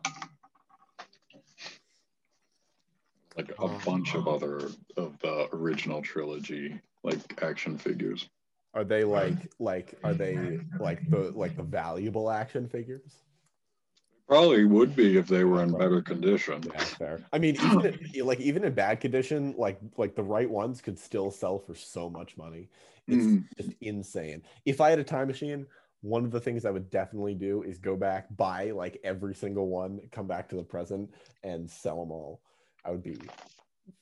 [3.37, 8.29] Like a bunch of other of the original trilogy like action figures.
[8.75, 13.23] Are they like like are they like the like the valuable action figures?
[14.29, 16.71] Probably would be if they were in better condition.
[16.75, 17.27] Yeah, fair.
[17.33, 20.99] I mean, even in, like even in bad condition, like like the right ones could
[20.99, 22.69] still sell for so much money.
[23.09, 23.49] It's Mhm.
[23.57, 24.43] just insane.
[24.67, 25.67] If I had a time machine,
[26.03, 29.69] one of the things I would definitely do is go back, buy like every single
[29.69, 32.43] one, come back to the present, and sell them all.
[32.85, 33.17] I would be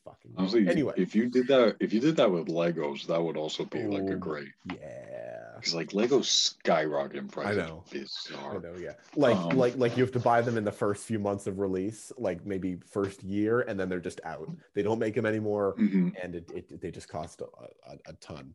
[0.04, 0.92] fucking Honestly, anyway.
[0.96, 4.02] if you did that, if you did that with Legos, that would also be like
[4.10, 5.52] a Oh, great yeah.
[5.56, 7.48] because like Legos skyrocket in price.
[7.48, 7.84] I know.
[7.92, 8.92] It's I know, yeah.
[9.14, 11.58] Like, Um, like, like you have to buy them in the first few months of
[11.58, 14.48] release, like maybe first year, and then they're just out.
[14.74, 16.14] They don't make them anymore, Mhm.
[16.22, 17.46] and it, it they just cost a,
[17.90, 18.54] a, a ton.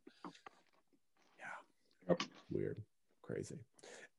[1.40, 1.46] Yeah.
[2.10, 2.22] Yep.
[2.52, 2.82] Weird,
[3.22, 3.60] crazy.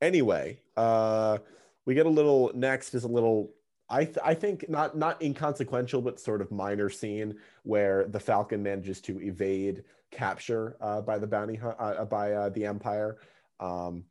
[0.01, 1.39] Anyway, uh,
[1.85, 2.51] we get a little.
[2.55, 3.53] Next is a little.
[3.93, 8.63] I th- I think not not inconsequential, but sort of minor scene where the Falcon
[8.63, 13.19] manages to evade capture uh, by the bounty hu- uh, by uh, the Empire.
[13.61, 14.05] Um,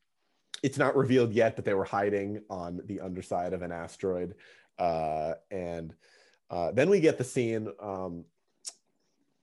[0.61, 4.35] it's not revealed yet, but they were hiding on the underside of an asteroid.
[4.77, 5.95] Uh, and
[6.51, 8.23] uh, then we get the scene, um,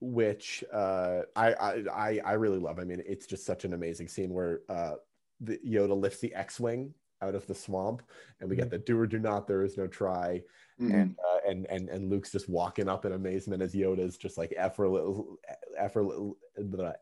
[0.00, 2.78] which uh, I, I I really love.
[2.78, 4.94] I mean, it's just such an amazing scene where uh,
[5.40, 8.02] the Yoda lifts the X-wing out of the swamp,
[8.40, 9.46] and we get the do or do not.
[9.46, 10.42] There is no try
[10.80, 10.94] Mhm.
[10.94, 14.54] and uh, and and and Luke's just walking up in amazement as Yoda's just like
[14.56, 15.18] effortless,
[15.76, 16.06] effort,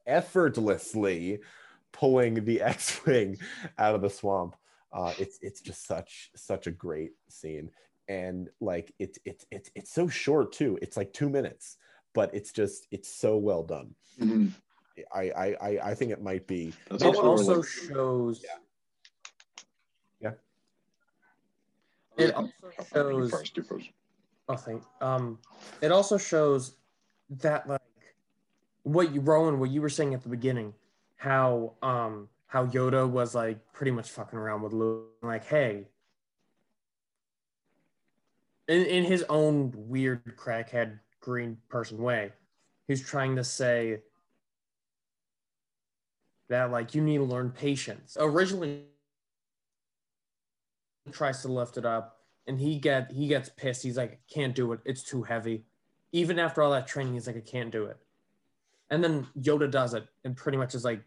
[0.07, 1.41] effortlessly
[1.93, 3.39] pulling the X-wing
[3.79, 4.57] out of the swamp.
[4.93, 7.71] Uh, it's it's just such such a great scene,
[8.09, 10.79] and like it's it's it's it's so short too.
[10.81, 11.77] It's like two minutes,
[12.14, 13.95] but it's just it's so well done.
[14.19, 14.53] Mhm.
[15.14, 18.41] I I I, I think it might be That's It also, where, also like- shows.
[18.43, 18.51] Yeah.
[18.55, 18.59] Yeah.
[22.17, 22.53] It also
[22.93, 23.31] shows.
[23.31, 23.91] first, you first.
[24.49, 24.83] Oh, thank.
[25.01, 25.39] Um,
[25.83, 26.77] it also shows
[27.31, 27.81] that like
[28.85, 30.73] what you Rowan, what you were saying at the beginning,
[31.17, 35.89] how um how Yoda was like pretty much fucking around with Luke, like, hey,
[38.69, 42.33] in in his own weird crackhead green person way,
[42.87, 44.01] he's trying to say
[46.49, 48.17] that like you need to learn patience.
[48.19, 48.85] Originally
[51.13, 53.83] tries to lift it up and he get he gets pissed.
[53.83, 54.81] He's like, can't do it.
[54.85, 55.65] It's too heavy.
[56.13, 57.99] Even after all that training, he's like, I can't do it.
[58.91, 61.03] And then Yoda does it and pretty much is like,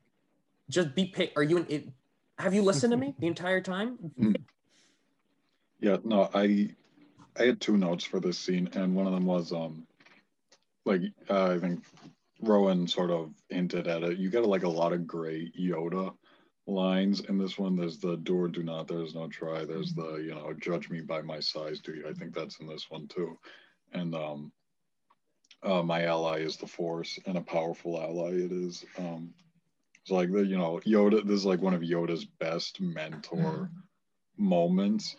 [0.69, 1.89] just be pa- Are you an it?
[2.37, 3.97] Have you listened to me the entire time?
[5.79, 6.69] Yeah, no, I
[7.37, 9.87] I had two notes for this scene, and one of them was um
[10.85, 11.83] like uh, I think
[12.41, 14.17] Rowan sort of hinted at it.
[14.17, 16.13] You get like a lot of great Yoda
[16.69, 17.75] lines in this one.
[17.75, 21.01] There's the do or do not, there's no try, there's the, you know, judge me
[21.01, 22.07] by my size, do you?
[22.07, 23.37] I think that's in this one too.
[23.93, 24.51] And um
[25.61, 28.85] uh, my ally is the force and a powerful ally it is.
[28.97, 29.33] Um
[30.01, 33.69] it's like the you know, Yoda this is like one of Yoda's best mentor
[34.37, 35.15] moments.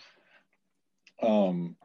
[1.22, 1.76] Um,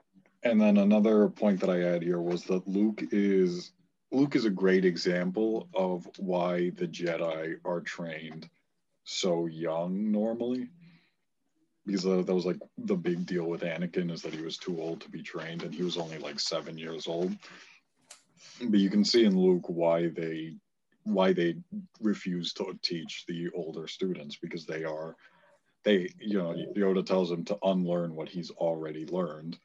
[0.44, 3.74] and then another point that I had here was that Luke is
[4.12, 8.50] Luke is a great example of why the Jedi are trained
[9.06, 10.70] so young normally.
[11.86, 15.02] Because that was like the big deal with Anakin is that he was too old
[15.02, 17.36] to be trained, and he was only like seven years old.
[18.62, 20.58] But you can see in Luke why they
[21.04, 21.56] why they
[22.02, 25.16] refuse to teach the older students because they are
[25.86, 29.58] they you know yoda tells him to unlearn what he's already learned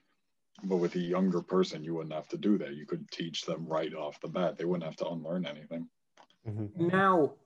[0.65, 2.75] But with a younger person, you wouldn't have to do that.
[2.75, 4.59] You could teach them right off the bat.
[4.59, 5.89] They wouldn't have to unlearn anything.
[6.47, 6.77] Mhm.
[6.77, 7.37] Now,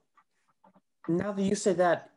[1.09, 2.11] now that you say that,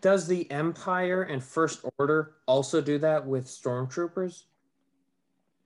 [0.00, 4.44] does the Empire and First Order also do that with stormtroopers?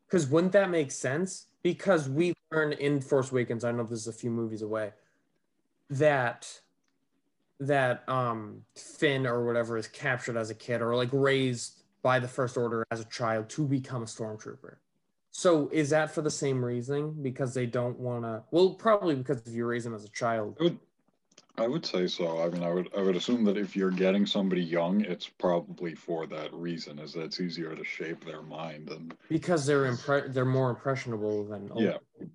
[0.07, 1.47] Because wouldn't that make sense?
[1.62, 4.93] Because we learn in Force Awakens, I know this is a few movies away,
[5.91, 6.61] that
[7.59, 12.29] that um Finn or whatever is captured as a kid or like raised by the
[12.29, 14.77] First Order as a child to become a stormtrooper.
[15.33, 17.14] So is that for the same reasoning?
[17.21, 18.43] Because they don't want to.
[18.51, 20.57] Well, probably because if you raise them as a child.
[20.61, 20.79] I would,
[21.59, 22.43] I would say so.
[22.43, 25.95] I mean, I would, I would assume that if you're getting somebody young, it's probably
[25.95, 30.33] for that reason, is that it's easier to shape their mind and because they're impre-
[30.33, 32.27] they're more impressionable than older Yeah.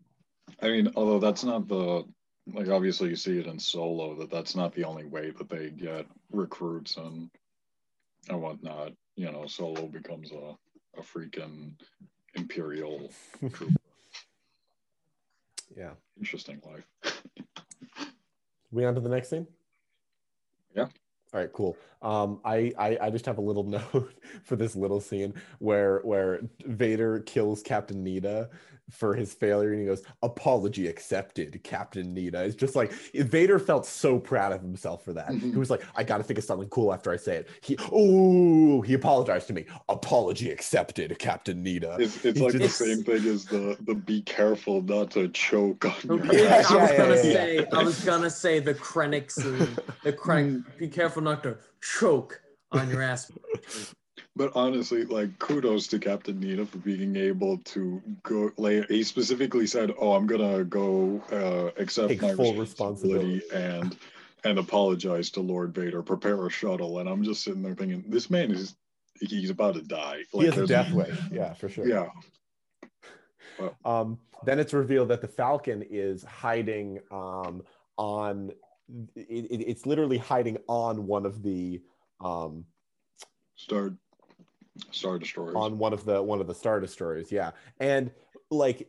[0.62, 2.06] I mean, although that's not the
[2.54, 5.70] like obviously you see it in solo that that's not the only way that they
[5.70, 7.30] get recruits and
[8.30, 8.94] and whatnot.
[9.16, 10.56] You know, solo becomes a
[10.98, 11.74] a freaking
[12.36, 13.12] imperial
[13.54, 13.74] troop.
[15.78, 15.92] Yeah.
[16.18, 17.22] Interesting life.
[18.72, 19.48] We on to the next scene?
[20.76, 20.88] Yeah.
[21.34, 21.78] All right, cool.
[22.02, 23.64] Um, I, I I just have a little
[23.94, 24.14] note
[24.44, 28.50] for this little scene where where Vader kills Captain Needa
[28.92, 33.86] for his failure, and he goes, "Apology accepted, Captain Needa." It's just like Vader felt
[33.86, 35.30] so proud of himself for that.
[35.30, 35.52] Mm-hmm.
[35.52, 37.78] He was like, "I got to think of something cool after I say it." He
[37.92, 39.66] oh, he apologized to me.
[39.90, 42.00] Apology accepted, Captain Needa.
[42.00, 45.86] It's, it's He like the same thing as the the be careful not to choke
[45.86, 47.34] on your Okay, I was Yeah, gonna yeah, yeah.
[47.34, 49.78] say, I was gonna say the Krennic scene.
[50.04, 50.78] The Krennic, mm.
[50.78, 53.32] be careful not to choke on your ass.
[54.42, 58.50] But honestly, like kudos to Captain Needa for being able to go.
[58.58, 63.96] Like he specifically said, "Oh, I'm gonna go uh, accept Take my full responsibility and
[64.44, 66.02] and apologize to Lord Vader.
[66.02, 68.74] Prepare a shuttle." And I'm just sitting there thinking, this man is
[69.20, 70.24] he's about to die.
[70.32, 71.16] he has a death wish.
[71.32, 71.88] Yeah, for sure.
[71.88, 72.10] Yeah,
[73.86, 77.62] Um, then it's revealed that the Falcon is hiding um,
[77.96, 78.54] on.
[79.16, 81.80] It, it- it's literally hiding on one of the
[82.20, 82.66] um,
[83.56, 83.94] Star
[84.92, 85.56] Star Destroyers.
[85.56, 87.32] on one of the one of the star destroyers.
[87.32, 88.12] Yeah, and
[88.50, 88.88] like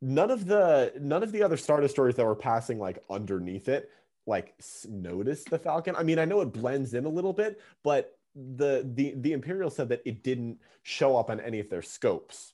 [0.00, 3.90] none of the none of the other star destroyers that were passing like underneath it
[4.26, 4.54] like
[4.88, 5.94] noticed the Falcon.
[5.96, 9.70] I mean, I know it blends in a little bit, but the the the Imperial
[9.70, 12.52] said that it didn't show up on any of their scopes.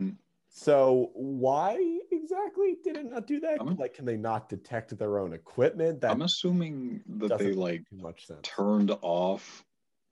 [0.00, 0.16] Mhm.
[0.48, 3.58] So why exactly did it not do that?
[3.60, 6.02] I'm- like, can they not detect their own equipment?
[6.02, 8.40] That I'm assuming that they like make too much sense.
[8.42, 9.64] turned off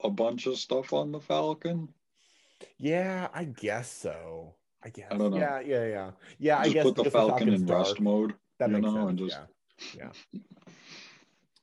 [0.03, 1.89] a bunch of stuff on the Falcon.
[2.77, 4.55] Yeah, I guess so.
[4.83, 5.07] I guess.
[5.11, 5.37] I don't know.
[5.37, 6.11] Yeah, yeah, yeah.
[6.39, 8.33] Yeah, I guess put the Falcon Falcon's in dark, rest mode.
[8.59, 9.09] That you makes know, sense.
[9.09, 9.39] and just-
[9.97, 10.41] Yeah, yeah.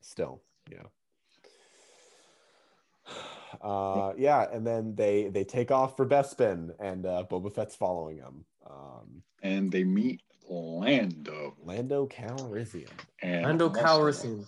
[0.00, 0.82] Still, yeah.
[3.62, 8.18] Uh, yeah, and then they they take off for Bespin, and uh, Boba Fett's following
[8.18, 8.44] them.
[8.68, 12.90] Um, And they meet Lando Lando Calrissian.
[13.22, 14.44] and Lando also- Calrissian.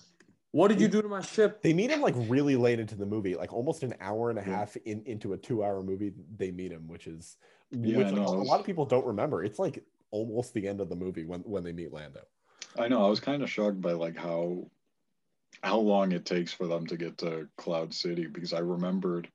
[0.53, 1.63] What did you do to my ship?
[1.63, 4.43] They meet him like really late into the movie, like almost an hour and a
[4.43, 6.13] half in into a two hour movie.
[6.37, 7.37] They meet him, which is
[7.71, 9.45] Yeah, which I like, know, a lot of people don't remember.
[9.45, 12.23] It's like almost the end of the movie when when they meet Lando.
[12.79, 13.05] I know.
[13.07, 14.69] I was kind of shocked by like how
[15.63, 19.29] how long it takes for them to get to Cloud City because I remembered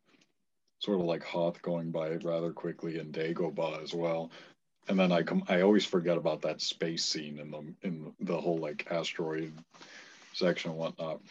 [0.80, 4.32] sort of like Hoth going by rather quickly and Dagobah as well.
[4.88, 8.40] And then I come I always forget about that space scene in the in the
[8.40, 9.54] whole like asteroid
[10.36, 11.22] section and whatnot.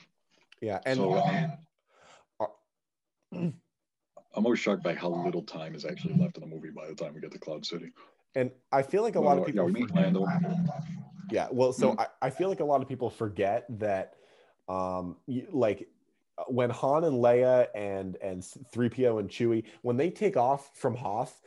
[0.61, 1.12] Yeah, and So,
[2.40, 2.46] uh,
[4.36, 6.94] I'm always shocked by how little time is actually left in the movie by the
[6.94, 7.92] time we get to Cloud City.
[8.34, 10.26] and I feel like a lot of people yeah, we meet forget- Lando.
[11.30, 12.00] Yeah, well, so Mhm.
[12.00, 14.16] I, I feel like a lot of people forget that,
[14.68, 15.88] um, you, like
[16.48, 21.40] when Han and Leia and and 3PO and Chewie, when they take off from Hoth,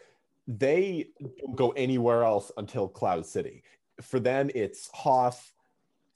[0.47, 3.63] they don't go anywhere else until Cloud City.
[4.01, 5.53] For them, it's Hoth,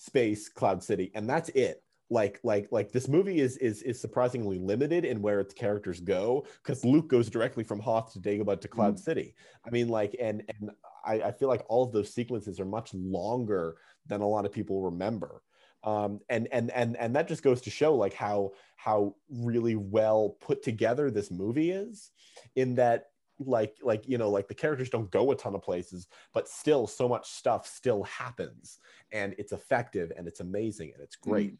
[0.01, 1.83] space, Cloud City, and that's it.
[2.09, 6.45] Like like like this movie is is is surprisingly limited in where its characters go
[6.61, 9.33] because Luke goes directly from Hoth to Dagobah to Cloud City.
[9.65, 10.71] I mean, like, and and
[11.05, 13.77] I, I feel like all of those sequences are much longer
[14.07, 15.41] than a lot of people remember.
[15.83, 20.35] Um, and and and and that just goes to show like how how really well
[20.41, 22.11] put together this movie is,
[22.55, 23.10] in that
[23.45, 26.87] like like you know like the characters don't go a ton of places, but still
[26.87, 28.79] so much stuff still happens,
[29.11, 31.55] and it's effective and it's amazing and it's great.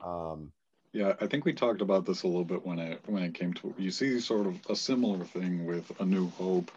[0.00, 0.52] Um,
[0.92, 3.52] Yeah, I think we talked about this a little bit when it when it came
[3.54, 6.70] to you see sort of a similar thing with A New Hope.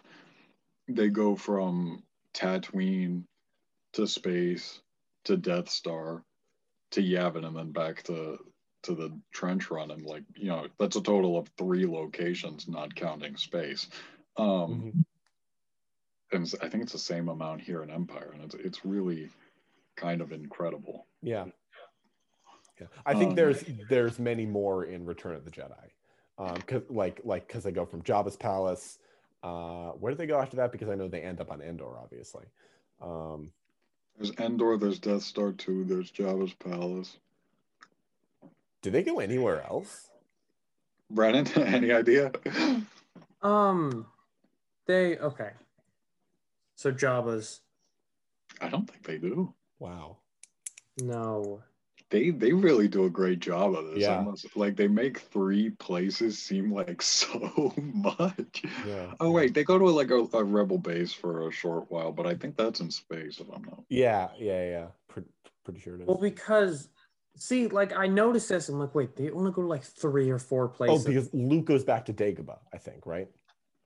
[0.87, 2.03] They go from
[2.33, 3.23] Tatooine
[3.93, 4.81] to space
[5.25, 6.23] to Death Star
[6.91, 8.39] to Yavin and then back to
[8.83, 12.95] to the trench run and like you know that's a total of three locations not
[12.95, 13.87] counting space.
[14.39, 15.05] Um mhm.
[16.31, 19.29] and I think it's the same amount here in Empire, and it's it's really
[19.95, 21.05] kind of incredible.
[21.21, 21.45] Yeah.
[22.79, 22.87] Yeah.
[23.05, 25.89] I think Um, there's there's many more in Return of the Jedi.
[26.37, 28.99] Um, cause like like because they go from Jabba's palace.
[29.43, 30.71] Uh, where do they go after that?
[30.71, 32.45] Because I know they end up on Endor, obviously.
[33.01, 33.51] Um,
[34.17, 37.17] There's Endor, there's Death Star 2, there's Jabba's Palace.
[38.81, 40.09] do they go anywhere else?
[41.09, 42.33] Brennan, any idea?
[43.41, 44.05] Um,
[44.89, 45.51] they okay.
[46.75, 47.61] So Jabba's
[48.59, 49.53] I don't think they do.
[49.77, 50.17] Wow.
[51.01, 51.61] no.
[52.09, 53.99] They they really do a great job of this.
[53.99, 54.21] Yeah.
[54.21, 58.63] must- like they make three places seem like so much.
[58.87, 59.13] Yeah.
[59.19, 62.25] Oh wait, they go to like a, a rebel base for a short while, but
[62.25, 63.39] I think that's in space.
[63.39, 63.83] If I'm not.
[63.89, 64.29] Yeah.
[64.39, 64.63] Yeah.
[64.63, 64.87] Yeah.
[65.07, 65.29] Pretty,
[65.63, 66.07] pretty sure it is.
[66.07, 66.89] Well, because
[67.35, 68.69] see, like I noticed this.
[68.69, 71.05] I'm like, wait, they only go to like three or four oh, places.
[71.05, 73.27] Oh, because Luke goes back to Dagobah, I think, right?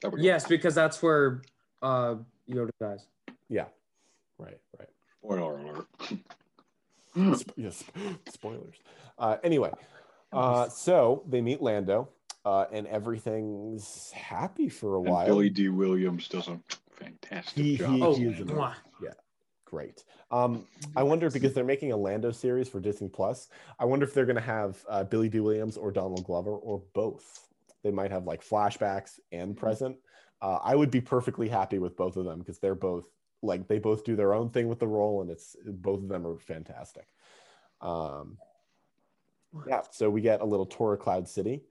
[0.03, 0.23] There we go.
[0.23, 1.41] yes, because that's where
[1.81, 2.15] uh
[2.47, 3.07] Yoda dies.
[3.49, 3.65] Yeah.
[4.37, 4.59] Right.
[4.77, 4.89] Right.
[5.23, 5.87] Spoiler alert.
[7.39, 7.83] Sp- yes,
[8.29, 8.75] spoilers.
[9.17, 9.71] Uh, anyway,
[10.31, 12.09] uh, so they meet Lando,
[12.43, 15.25] uh, and everything's happy for a and while.
[15.27, 16.59] Billy Dee Williams does a
[16.91, 17.91] fantastic He- job.
[17.95, 18.53] he- Oh, as he is Lando.
[18.55, 18.73] mwah.
[19.65, 20.03] Great.
[20.29, 23.47] Um, I wonder because they're making a Lando series for Disney Plus.
[23.79, 26.83] I wonder if they're going to have uh, Billy Dee Williams or Donald Glover or
[26.93, 27.47] both.
[27.83, 29.97] They might have like flashbacks and present.
[30.41, 33.07] Uh, I would be perfectly happy with both of them because they're both
[33.41, 36.25] like they both do their own thing with the role, and it's both of them
[36.25, 37.07] are fantastic.
[37.81, 38.37] Um,
[39.67, 41.63] yeah, so we get a little tour of Cloud City,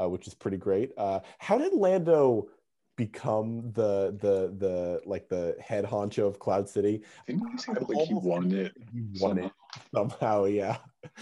[0.00, 0.92] uh, which is pretty great.
[0.96, 2.48] Uh, how did Lando
[2.96, 7.02] become the the the like the head honcho of Cloud City?
[7.26, 8.72] Didn't he say that, like he won it?
[8.92, 9.52] He won it
[9.94, 10.44] somehow.
[10.44, 10.76] Yeah,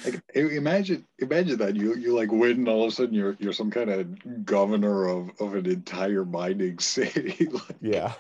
[0.05, 3.53] Like imagine, imagine that you you like win, and all of a sudden you're you're
[3.53, 7.47] some kind of governor of of an entire mining city.
[7.53, 8.13] like, yeah.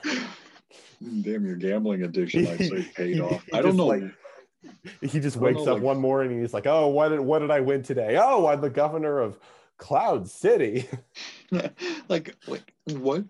[1.22, 3.44] Damn, your gambling addiction, say, paid off.
[3.52, 3.86] I don't know.
[3.86, 4.02] like-
[5.02, 7.40] He just wakes know, up like- one morning and he's like, "Oh, what did what
[7.40, 8.16] did I win today?
[8.20, 9.38] Oh, I'm the governor of
[9.78, 10.88] Cloud City."
[11.52, 11.78] like,
[12.08, 12.34] like
[12.94, 13.24] what?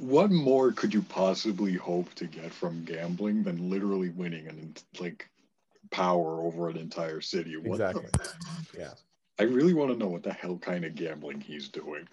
[0.00, 5.28] What more could you possibly hope to get from gambling than literally winning and like
[5.90, 7.56] power over an entire city?
[7.56, 8.10] What the- Exactly.
[8.78, 8.92] Yeah.
[9.38, 12.08] I really want to know what the hell kind of gambling he's doing.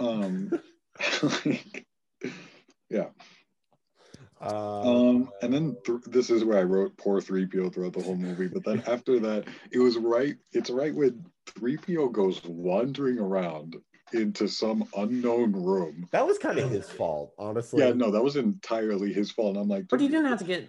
[0.00, 0.50] Um,
[1.22, 1.86] like,
[2.90, 3.06] yeah.
[4.40, 4.80] Uh,
[5.10, 8.48] Um, and then th- this is where I wrote poor 3PO throughout the whole movie.
[8.48, 10.36] But then after that, it was right.
[10.52, 13.76] It's right when 3PO goes wandering around
[14.12, 16.06] into some unknown room.
[16.12, 17.82] that was kind of his fault, honestly.
[17.82, 19.56] Yeah, no, that was entirely his fault.
[19.56, 20.68] And I'm like, But he didn't have to get.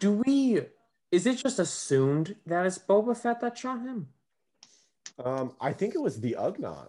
[0.00, 0.62] Do we?
[1.12, 4.08] Is it just assumed that it's Boba Fett that shot him?
[5.24, 6.88] Um, I think it was the Ugnaughts,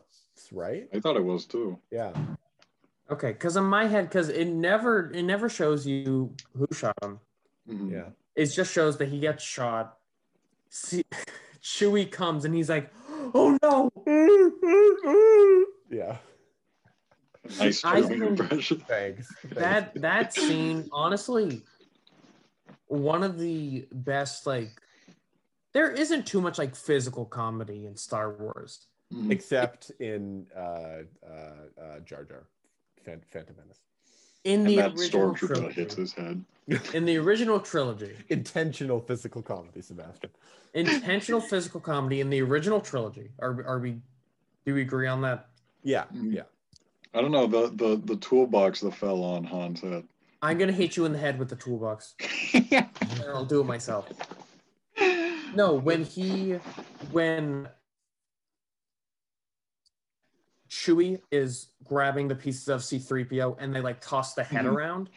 [0.51, 0.87] right?
[0.93, 1.77] I thought it was too.
[1.91, 2.13] Yeah.
[3.09, 7.19] Okay, because in my head, because it never it never shows you who shot him.
[7.69, 7.91] Mhm.
[7.91, 8.09] Yeah.
[8.35, 9.97] It just shows that he gets shot.
[10.69, 11.03] See,
[11.61, 12.89] Chewie comes and he's like,
[13.35, 13.91] "Oh no!"
[15.89, 16.17] Yeah.
[17.59, 18.79] Nice I German think- impression.
[18.87, 19.27] Thanks.
[19.49, 21.63] that that scene honestly
[22.91, 24.81] one of the best like
[25.73, 29.31] there isn't too much like physical comedy in star wars Mhm.
[29.31, 31.33] except in uh, uh,
[31.81, 32.43] uh, Jar Jar,
[33.03, 33.79] Phan- Phantom Menace.
[34.45, 36.45] in And the that original stormtrooper hits trilogy his head.
[36.95, 40.29] in the original trilogy Intentional physical comedy, Sebastian.
[40.73, 44.01] intentional physical comedy in the original trilogy are, are we
[44.65, 45.49] do we agree on that
[45.83, 46.05] Yeah.
[46.13, 46.33] Mhm.
[46.33, 46.43] Yeah.
[47.13, 50.05] I don't know the the the toolbox that fell on Han's head.
[50.41, 52.15] I'm gonna hit you in the head with the toolbox
[52.53, 54.07] and i'll do it myself
[55.55, 56.53] no when he
[57.11, 57.67] when
[60.69, 64.73] Chewie is grabbing the pieces of C3PO and they like toss the head Mhm.
[64.73, 65.09] around.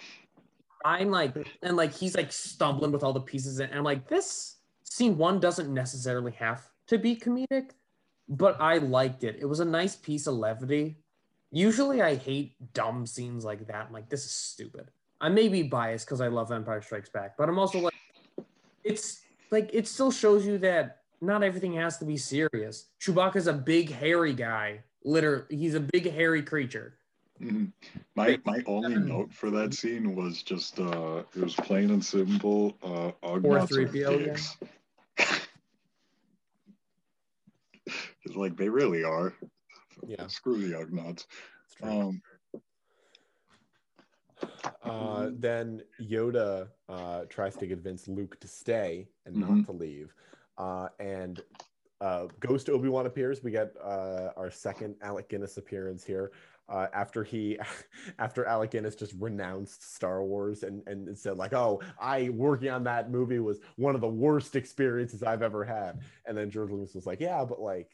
[0.84, 4.56] I'm like, and like he's like stumbling with all the pieces, and I'm like, this
[4.82, 7.70] scene one doesn't necessarily have to be comedic,
[8.28, 9.36] but I liked it.
[9.38, 10.98] It was a nice piece of levity.
[11.52, 13.86] Usually I hate dumb scenes like that.
[13.86, 14.90] I'm like, this is stupid.
[15.24, 17.94] I may be biased because I love Empire Strikes Back, but I'm also like,
[18.84, 22.90] it's like it still shows you that not everything has to be serious.
[23.00, 24.80] Chewbacca's a big hairy guy.
[25.02, 26.98] Literally, he's a big hairy creature.
[27.40, 27.72] Mhm.
[28.14, 32.76] My my only note for that scene was just uh it was plain and simple
[32.82, 34.56] uh Ugnaughts are 3PO.
[38.24, 39.32] It's like they really are.
[40.06, 40.26] Yeah.
[40.26, 41.24] Screw the Ugnaughts.
[41.82, 42.20] Um
[44.82, 49.40] Uh, then Yoda uh, tries to convince Luke to stay and Mhm.
[49.40, 50.14] not to leave.
[50.59, 51.42] Uh, and
[52.01, 53.42] uh, Ghost Obi Wan appears.
[53.42, 56.32] We get uh, our second Alec Guinness appearance here.
[56.68, 57.59] Uh, after he,
[58.18, 62.84] after Alec Guinness just renounced Star Wars and and said like, "Oh, I working on
[62.84, 66.95] that movie was one of the worst experiences I've ever had," and then George Lucas
[66.95, 67.90] was like, "Yeah, but like,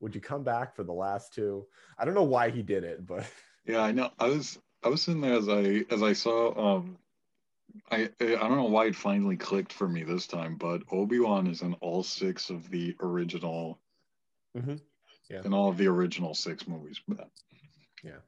[0.00, 1.66] would you come back for the last two?
[1.98, 3.24] I don't know why he did it, but
[3.66, 4.10] yeah, I know.
[4.18, 6.98] I was I was sitting there as I as I saw um
[7.90, 11.46] I I don't know why it finally clicked for me this time, but Obi Wan
[11.46, 13.78] is in all six of the original,
[14.56, 14.80] Mhm.
[15.28, 15.42] Yeah.
[15.44, 17.00] in all of the original six movies.
[18.02, 18.18] Yeah.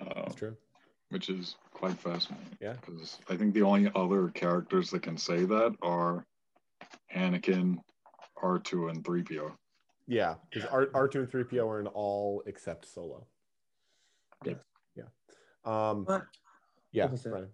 [0.00, 0.56] uh, that's true.
[1.10, 2.56] which is quite fascinating.
[2.60, 2.74] Yeah.
[2.74, 6.24] because I think the only other characters that can say that are
[7.14, 7.78] Anakin,
[8.42, 9.52] R two, and three PO.
[10.06, 13.26] Yeah, because R R two and three PO are in all except Solo.
[14.44, 14.54] Yeah.
[14.96, 15.04] Yeah.
[15.64, 16.04] Um.
[16.04, 16.26] But
[16.92, 17.04] Yeah.
[17.04, 17.48] Like I said, Brian.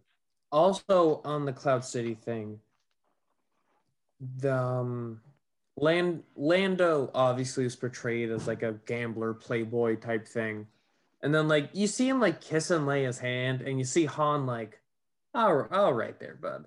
[0.52, 2.60] also on the Cloud City thing,
[4.38, 5.20] the um,
[5.76, 10.66] Land Lando obviously is portrayed as like a gambler, playboy type thing,
[11.22, 14.80] and then like you see him like kissing Leia's hand, and you see Han like,
[15.34, 16.66] all, all right there, bud.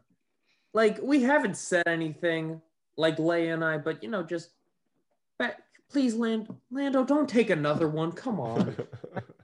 [0.73, 2.61] Like we haven't said anything
[2.97, 4.51] like Leia and I, but you know, just
[5.39, 8.11] back, please, Land Lando, don't take another one.
[8.11, 8.75] Come on.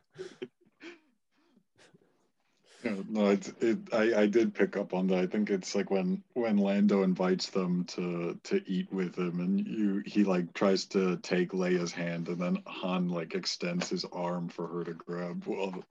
[2.85, 3.79] Yeah, no, it's it.
[3.93, 5.19] I I did pick up on that.
[5.19, 9.67] I think it's like when when Lando invites them to to eat with him, and
[9.67, 14.49] you he like tries to take Leia's hand, and then Han like extends his arm
[14.49, 15.45] for her to grab,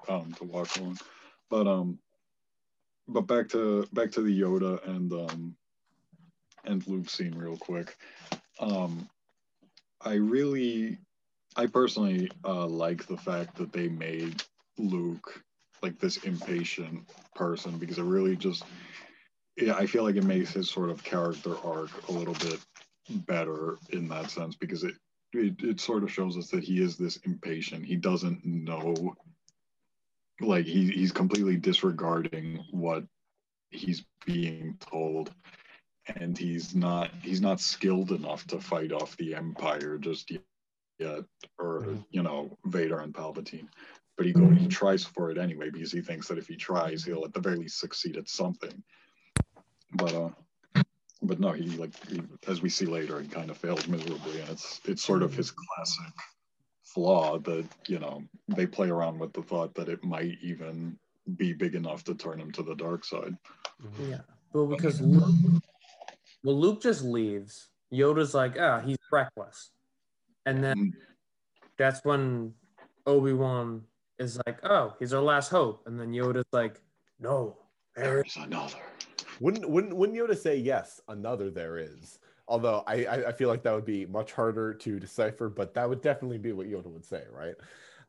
[0.09, 0.99] um, to walk along.
[1.51, 2.01] But um,
[3.09, 5.57] but back to back to the Yoda and um
[6.65, 7.97] and Luke scene real quick.
[8.61, 9.09] Um,
[10.03, 10.99] I really,
[11.57, 14.45] I personally uh, like the fact that they made
[14.79, 15.44] Luke
[15.85, 18.75] like this impatient person because it really just
[19.57, 22.63] yeah i feel like it makes his sort of character arc a little bit
[23.11, 24.95] better in that sense because it
[25.35, 29.17] it, it sort of shows us that he is this impatient he doesn't know
[30.41, 33.05] like he, he's completely disregarding what
[33.71, 35.33] he's being told
[36.17, 41.25] and he's not he's not skilled enough to fight off the empire just yet
[41.59, 42.05] or Mhm.
[42.11, 43.69] you know vader and palpatine
[44.17, 47.05] but he go he tries for it anyway because he thinks that if he tries
[47.05, 48.83] he'll at the very least succeed at something.
[49.95, 50.31] But uh
[51.23, 54.51] but no he like he, as we see later he kind of fails miserably and
[54.51, 56.15] it's it's sort of his classic
[56.83, 60.97] flaw that you know they play around with the thought that it might even
[61.37, 63.37] be big enough to turn him to the dark side.
[63.83, 64.11] Mhm.
[64.11, 64.21] Yeah,
[64.53, 65.63] well, because Luke,
[66.43, 67.71] well, Luke just leaves.
[67.91, 69.71] Yoda's like, ah, he's reckless,
[70.45, 70.93] and then
[71.79, 72.55] that's when
[73.07, 73.85] Obi Wan
[74.19, 76.81] is like, oh, he's our last hope, and then Yoda's like,
[77.21, 77.57] no,
[77.97, 78.37] there is.
[78.37, 78.77] another
[79.41, 81.01] Wouldn't wouldn't wouldn't Yoda say yes?
[81.09, 82.19] Another there is.
[82.47, 85.89] Although I, I I feel like that would be much harder to decipher, but that
[85.89, 87.55] would definitely be what Yoda would say, right?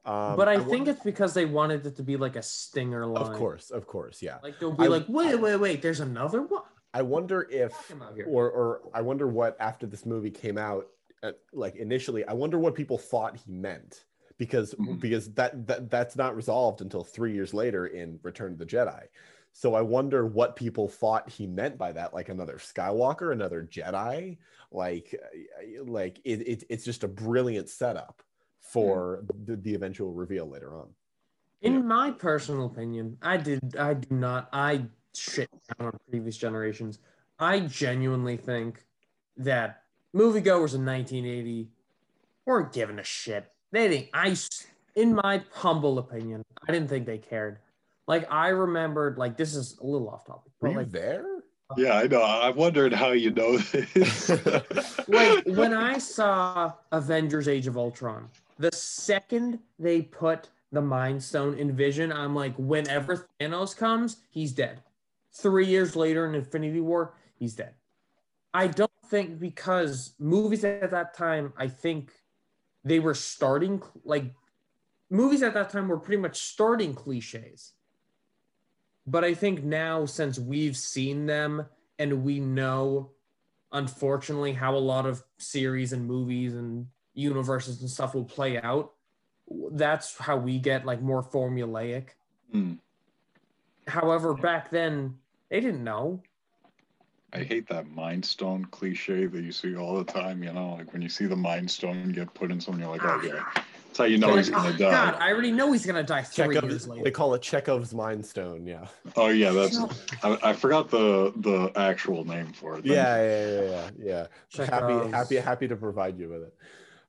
[0.05, 3.07] Um, but I, won- think it's because they wanted it to be like a stinger
[3.07, 3.23] line.
[3.23, 4.37] of course, of course, yeah.
[4.43, 6.61] like they'll be I- like, wait, wait, wait, there's another one.
[6.93, 8.25] I wonder if Talking about here.
[8.29, 10.87] or or I wonder what after this movie came out,
[11.23, 14.05] uh, like initially, I wonder what people thought he meant
[14.37, 14.99] because Mhm.
[14.99, 19.07] because that, that that's not resolved until three years later in Return of the Jedi.
[19.53, 24.37] So I wonder what people thought he meant by that, like another Skywalker, another Jedi,
[24.71, 25.15] like
[25.85, 28.21] like it, it it's just a brilliant setup
[28.59, 30.89] for the, the eventual reveal later on.
[31.61, 35.49] In my personal opinion, I did I do not I shit
[35.79, 36.99] down on previous generations.
[37.39, 38.85] I genuinely think
[39.37, 39.83] that
[40.13, 41.69] moviegoers in 1980
[42.45, 43.51] weren't giving a shit.
[43.75, 47.59] They didn't I s- in my humble opinion, I didn't think they cared.
[48.07, 51.25] Like I remembered like this is a little off topic, Were but you like there?
[51.69, 54.29] Uh, yeah i know i wondered how you know this
[55.09, 58.29] like when I saw Avengers Age of Ultron,
[58.59, 64.51] the second they put the Mind Stone in Vision, I'm like, whenever Thanos comes, he's
[64.51, 64.83] dead.
[65.33, 67.73] Three years later in Infinity War, he's dead.
[68.53, 72.11] I don't think because movies at that time, I think
[72.85, 74.33] they were starting like
[75.09, 77.73] movies at that time were pretty much starting cliches.
[79.07, 81.65] But I think now, since we've seen them
[81.99, 83.11] and we know
[83.71, 88.93] unfortunately how a lot of series and movies and universes and stuff will play out
[89.71, 92.09] that's how we get like more formulaic
[92.51, 92.73] Hmm.
[93.87, 95.15] however back then
[95.49, 96.21] they didn't know
[97.35, 100.93] I hate that mind stone cliche that you see all the time, you know, like
[100.93, 103.43] when you see the mind stone get put in someone, you're like, oh yeah,
[103.87, 104.89] That's how you know he's gonna oh, die.
[104.89, 107.03] God, I already know he's gonna die three years later.
[107.03, 108.65] they call it Chekhov's Mind Stone.
[108.65, 108.87] Yeah.
[109.17, 109.77] Oh yeah, that's.
[110.23, 112.83] I, I forgot the the actual name for it.
[112.83, 114.65] Thank Yeah, yeah, yeah, yeah, yeah.
[114.65, 116.53] Happy, happy, happy to provide you with it.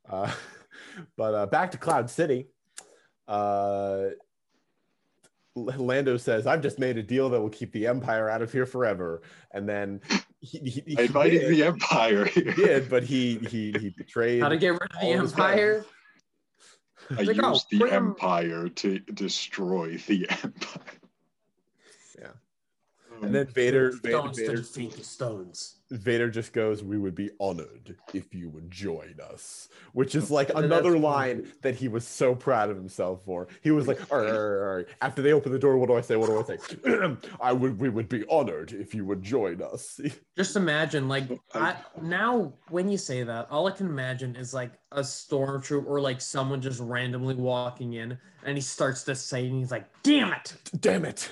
[0.09, 0.32] Uh,
[1.16, 2.48] but uh, back to Cloud City.
[3.28, 4.26] Uh, L-
[5.57, 8.66] Lando says, "I've just made a deal that will keep the Empire out of here
[8.66, 9.23] forever."
[9.53, 10.03] And then
[10.41, 14.43] he, he, he I invited did, the Empire he did, but he he he betrayed.
[14.43, 15.85] How to get rid of the all his Empire?
[17.11, 20.83] I Like, oh, used the bring 'em- Empire to destroy the Empire.
[22.19, 22.28] Yeah.
[23.16, 25.76] Um, and then Vader, Vader, Stones to Vader, defeat the stones.
[25.90, 30.50] Vader just goes, "We would be honored if you would join us," which is like
[30.54, 33.46] another line that he was so proud of himself for.
[33.62, 35.88] He was like, "All right, all right, all right." After they open the door, what
[35.88, 36.16] do I say?
[36.16, 37.16] What do I say?
[37.40, 40.00] I would, we would be honored if you would join us.
[40.36, 44.52] Just imagine, like, I, I- now when you say that, all I can imagine is
[44.52, 49.46] like a stormtrooper or like someone just randomly walking in and he starts to say,
[49.46, 51.30] and he's like, damn it, Damn it!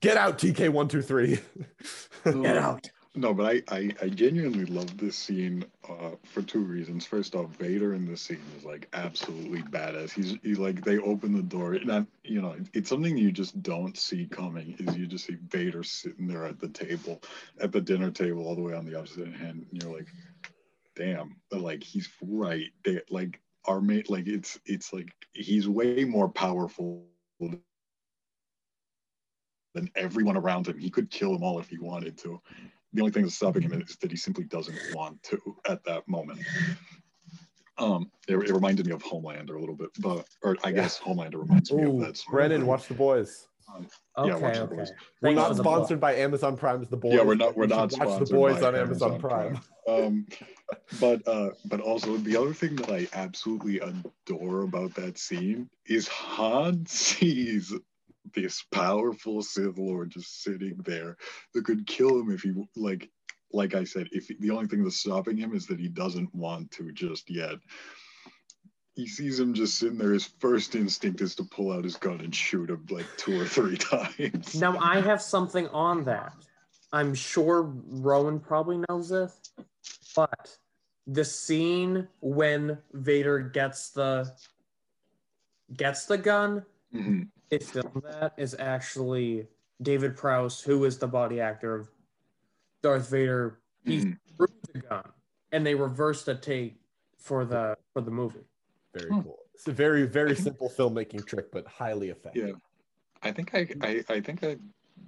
[0.00, 1.38] Get out, TK one two three.
[2.24, 2.90] get out.
[3.16, 7.06] No, but I, I, I genuinely love this scene uh, for two reasons.
[7.06, 10.10] First off, Vader in this scene is like absolutely badass.
[10.12, 13.62] He's he, like they open the door, and I, you know it's something you just
[13.62, 14.74] don't see coming.
[14.80, 17.22] Is you just see Vader sitting there at the table,
[17.60, 20.08] at the dinner table, all the way on the opposite hand, and you're like,
[20.96, 22.70] damn, but like he's right.
[23.10, 27.04] Like our mate, like it's it's like he's way more powerful
[29.74, 30.78] than everyone around him.
[30.78, 32.40] He could kill them all if he wanted to.
[32.94, 36.06] The only thing that's stopping him is that he simply doesn't want to at that
[36.08, 36.40] moment.
[37.76, 40.76] Um, it, it reminded me of Homelander a little bit, but or I Yeah.
[40.82, 42.22] guess Homelander reminds me of that.
[42.30, 43.48] Brennan, watch the boys.
[43.76, 44.76] Okay, Yeah, watch the okay.
[44.76, 44.92] boys.
[45.20, 45.72] We're Thanks not for the book.
[45.74, 47.14] sponsored by Amazon Prime as the boys.
[47.14, 49.60] yeah, we're not we're You not watch sponsored the boys by on Amazon, Prime.
[49.88, 50.26] Um,
[51.00, 56.06] but uh, but also the other thing that I absolutely adore about that scene is
[56.08, 57.72] Han sees
[58.34, 61.16] this powerful Sith Lord just sitting there
[61.52, 63.10] that could kill him if he like
[63.52, 66.72] like I said, if the only thing that's stopping him is that he doesn't want
[66.72, 67.56] to just yet.
[68.96, 70.12] He sees him just sitting there.
[70.12, 73.44] His first instinct is to pull out his gun and shoot him like two or
[73.44, 74.54] three times.
[74.56, 76.32] Now I have something on that.
[76.92, 79.40] I'm sure Rowan probably knows this,
[80.16, 80.56] but
[81.06, 84.32] the scene when Vader gets the
[85.76, 87.28] gets the gun, Mhm.
[87.58, 89.46] They filmed that is actually
[89.82, 91.88] David Prowse, who is the body actor of
[92.82, 93.60] Darth Vader.
[93.84, 94.18] He Mhm.
[94.36, 95.12] threw the gun,
[95.52, 96.80] and they reversed the take
[97.18, 98.44] for the for the movie.
[98.94, 99.20] Very Hmm.
[99.22, 99.38] cool.
[99.54, 102.48] It's a very, very simple filmmaking trick, but highly effective.
[102.48, 102.54] Yeah.
[103.22, 104.58] I think I, I, I think I,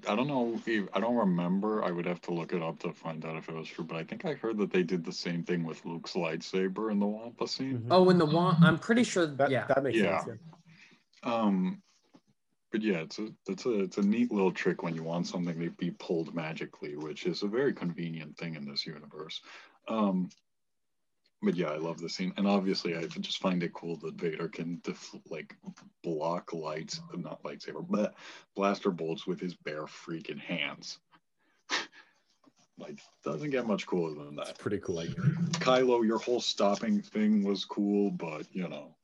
[0.09, 0.61] I don't know.
[0.67, 1.85] If, I don't remember.
[1.85, 3.85] I would have to look it up to find out if it was true.
[3.85, 6.99] But I think I heard that they did the same thing with Luke's lightsaber in
[6.99, 7.81] the Wampa scene.
[7.81, 7.87] Mhm.
[7.91, 9.27] Oh, in the Wampa, I'm pretty sure.
[9.27, 10.25] That, yeah, that makes Yeah.
[10.25, 10.41] sense.
[11.23, 11.83] Um,
[12.77, 15.59] but yeah, it's a, it's a, it's a neat little trick when you want something
[15.59, 19.41] to be pulled magically, which is a very convenient thing in this universe.
[19.89, 20.29] Um,
[21.41, 24.49] but yeah, I love the scene, and obviously, I just find it cool that Vader
[24.49, 25.57] can def- like
[26.05, 28.13] block lights, not lightsaber, but
[28.55, 30.99] blaster bolts with his bare freaking hands.
[32.79, 34.43] like, doesn't get much cooler than Yeah.
[34.43, 34.59] It's that.
[34.59, 34.97] pretty cool.
[34.97, 35.09] Like,
[35.61, 38.95] Kylo, your whole stopping thing was cool, but you know,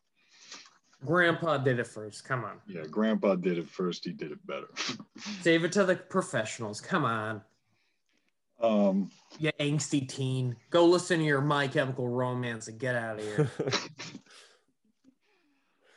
[1.04, 2.24] Grandpa did it first.
[2.24, 4.04] Come on, yeah, Grandpa did it first.
[4.04, 4.68] He did it better.
[5.40, 6.80] save it to the professionals.
[6.80, 7.42] Come on.
[8.60, 10.56] um, You angsty teen.
[10.70, 13.50] Go listen to your My Chemical Romance and get out of here.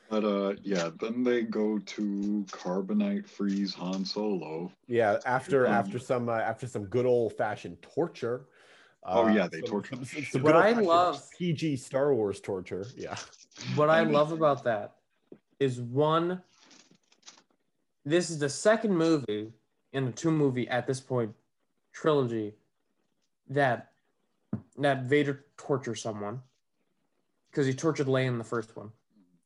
[0.10, 4.72] but uh, yeah, then they go to carbonite freeze Han Solo.
[4.88, 8.46] Yeah, after Um, after some uh, after some good old fashioned torture.
[9.08, 12.40] Oh, uh, yeah, they some- torture some- the some What I love- PG Star Wars
[12.42, 12.88] torture.
[12.98, 13.16] Yeah,
[13.76, 14.95] what I I mean- love about that
[15.60, 16.42] is one,
[18.04, 19.54] this is the second movie
[19.94, 21.34] in a two movie at this point
[21.94, 22.54] trilogy
[23.50, 23.92] that
[24.78, 26.42] that Vader tortures someone
[27.50, 28.92] because he tortured Leia in the first one.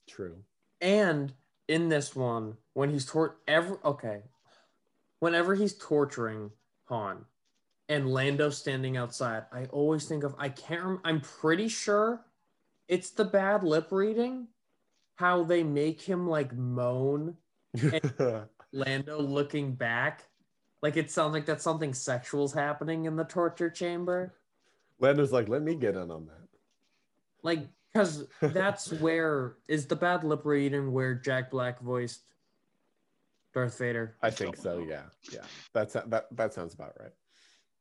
[0.08, 0.38] true.
[0.82, 1.34] And
[1.68, 4.24] in this one, when he's tor ever okay,
[5.20, 6.52] whenever he's torturing
[6.86, 7.26] Han
[7.88, 10.84] and Lando standing outside, I always think of I can't.
[10.84, 12.26] Rem- I'm pretty sure
[12.88, 14.48] it's the bad lip reading,
[15.20, 17.36] how they make him like moan,
[18.72, 20.24] Lando looking back,
[20.82, 24.34] like it sounds like that something sexual's happening in the torture chamber,
[24.98, 26.48] Lando's like, let me get in on that.
[27.44, 32.22] like because that's where is the bad lip reading where Jack Black voiced
[33.54, 34.16] Darth Vader.
[34.22, 34.86] I think so.
[34.88, 35.44] Yeah, yeah.
[35.74, 37.12] That's that that sounds about right.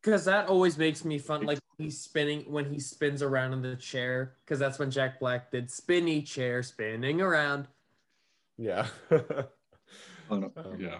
[0.02, 1.44] Because that always makes me fun.
[1.44, 5.50] Like he's spinning when he spins around in the chair because that's when Jack Black
[5.50, 7.68] did spinny chair spinning around.
[8.56, 8.86] Yeah.
[10.30, 10.52] Oh.
[10.56, 10.98] Um, yeah.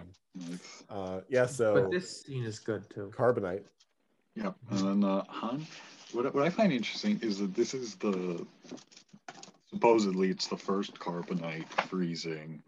[0.89, 1.45] Uh, yeah.
[1.45, 3.11] So But this scene is good too.
[3.15, 3.61] carbonite.
[4.35, 4.55] Yep.
[4.71, 5.67] And then uh, Han,
[6.11, 8.45] what, what I find interesting is that this is the
[9.69, 12.63] supposedly it's the first carbonite freezing.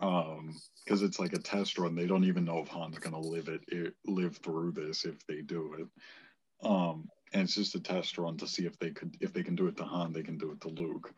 [0.00, 1.94] Um, because it's like a test run.
[1.94, 5.42] They don't even know if Han's gonna live it, it live through this if they
[5.42, 6.66] do it.
[6.66, 9.56] Um, and it's just a test run to see if they could if they can
[9.56, 11.12] do it to Han, they can do it to Luke.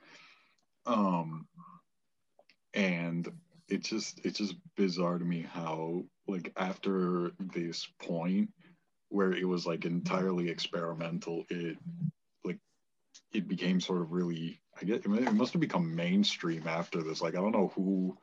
[0.87, 1.47] Um,
[2.75, 3.31] and
[3.69, 8.51] it's just it's just bizarre to me how like after this point
[9.09, 11.77] where it was like entirely experimental it
[12.45, 12.59] like
[13.33, 17.35] it became sort of really i guess it must have become mainstream after this like
[17.35, 18.17] i don't know who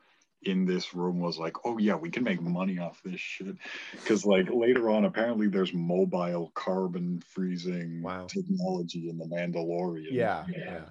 [0.44, 3.56] in this room was like oh yeah we can make money off this shit
[3.92, 8.26] because like later on apparently there's mobile carbon freezing Wow.
[8.26, 10.44] technology in the mandalorian Yeah.
[10.48, 10.84] Yeah.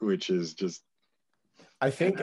[0.00, 0.82] which is just
[1.80, 2.22] I think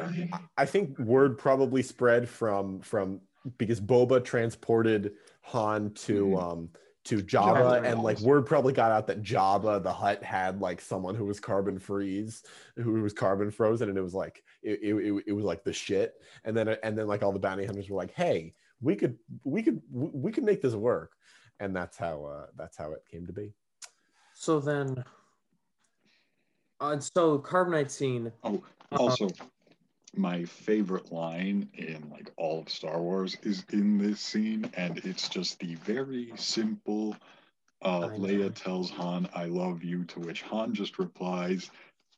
[0.57, 3.21] I think word probably spread from from
[3.59, 5.13] because Boba transported
[5.43, 6.41] Han to Mhm.
[6.41, 6.69] um
[7.05, 7.85] to Jabba Jabba.
[7.85, 11.39] and like word probably got out that Jabba the Hutt had like someone who was
[11.39, 12.41] carbon freeze
[12.77, 15.73] who was carbon frozen and it was like it, it, it, it was like the
[15.73, 19.17] shit and then and then like all the bounty hunters were like hey we could
[19.43, 21.13] we could we could make this work
[21.59, 23.53] and that's how uh that's how it came to be
[24.33, 25.03] So then,
[26.79, 28.31] uh, so carbonite scene.
[28.43, 29.29] Oh, Uh, also,
[30.15, 35.29] my favorite line in like all of Star Wars is in this scene, and it's
[35.29, 37.15] just the very simple.
[37.81, 41.71] Uh, Leia tells Han, "I love you," to which Han just replies,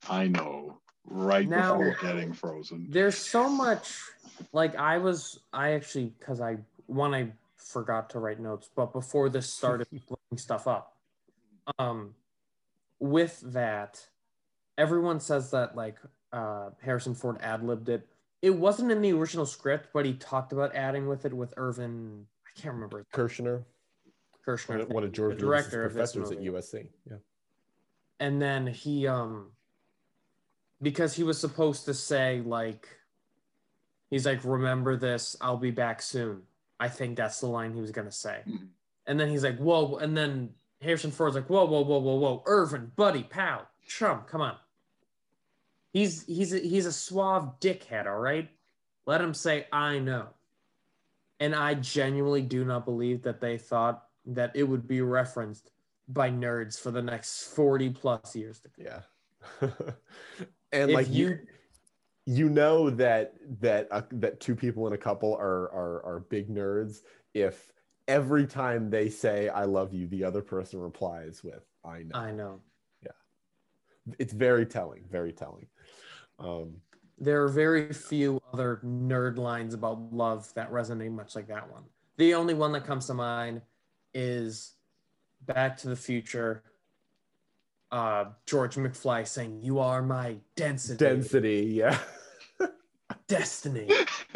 [0.10, 2.88] "I know." Right Now- before getting frozen.
[2.90, 4.00] There's so much.
[4.52, 6.58] Like I was, I actually because I
[6.88, 10.96] one I forgot to write notes, but before this started looking stuff up.
[11.80, 12.16] Um,
[13.00, 14.06] with that,
[14.78, 15.98] everyone says that like
[16.34, 18.08] uh Harrison Ford ad libbed it.
[18.42, 22.26] It wasn't in the original script, but he talked about adding with it with Irvin.
[22.46, 23.64] I can't remember his- Kershner
[24.46, 24.88] Kershner.
[24.90, 26.40] one of George the director of professors at.
[26.40, 27.18] USC yeah
[28.20, 29.48] and then he um
[30.86, 32.88] because he was supposed to say like
[34.12, 36.44] he's like remember this i'll be back soon
[36.80, 38.68] i think that's the line he was gonna say Mhm.
[39.08, 42.44] and then he's like whoa and then harrison ford's like whoa whoa whoa whoa whoa
[42.46, 44.56] irvin buddy pal chum come on
[45.92, 48.48] he's he's a, he's a suave dickhead all right
[49.08, 50.28] let him say i know
[51.40, 55.72] and i genuinely do not believe that they thought that it would be referenced
[56.08, 58.86] by nerds for the next 40 plus years to come.
[58.86, 59.70] Yeah.
[60.72, 61.40] and If like you you-
[62.28, 66.50] you know that that uh, that two people in a couple are are are big
[66.50, 67.02] nerds
[67.36, 67.72] if
[68.08, 72.18] every time they say I love you the other person replies with I know.
[72.18, 72.62] I know.
[73.04, 73.12] Yeah.
[74.18, 75.68] It's very telling, very telling.
[76.40, 76.78] Um
[77.20, 81.84] There are very few other nerd lines about love that resonate much like that one.
[82.18, 83.62] The only one that comes to mind
[84.16, 84.74] is
[85.42, 86.64] Back to the Future.
[87.92, 91.98] Uh, George McFly saying, "You are my density, density, yeah.
[93.28, 93.88] destiny."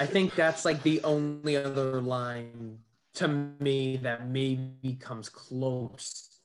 [0.00, 2.78] I think that's like the only other line
[3.14, 3.28] to
[3.58, 6.40] me that maybe comes close.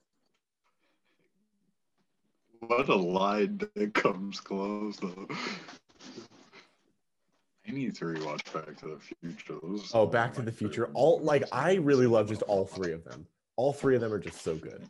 [2.60, 5.28] what a line that comes close though.
[7.68, 9.56] I need to rewatch Back to the Future.
[9.62, 10.90] Those Oh, Back to the Future.
[10.94, 13.26] All like I really love just all three of them.
[13.56, 14.84] All three of them are just so good.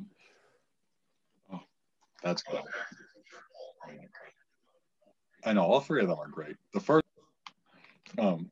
[2.23, 2.61] That's good.
[5.45, 6.55] I know all three of them are great.
[6.73, 7.05] The first,
[8.17, 8.49] um,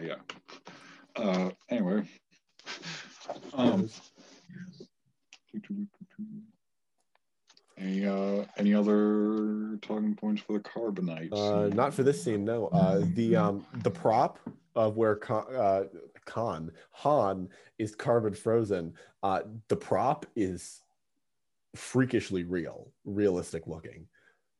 [0.00, 0.14] yeah.
[1.16, 2.04] Uh, anyway,
[3.52, 3.90] um,
[7.78, 11.32] any uh, any other talking points for the carbonite?
[11.32, 12.68] Uh, not for this scene, no.
[12.68, 14.38] Uh, the um the prop
[14.76, 15.84] of where Khan, uh,
[16.24, 17.48] Khan Han
[17.78, 18.94] is carbon frozen.
[19.22, 20.83] Uh, the prop is
[21.76, 24.06] freakishly real, realistic looking.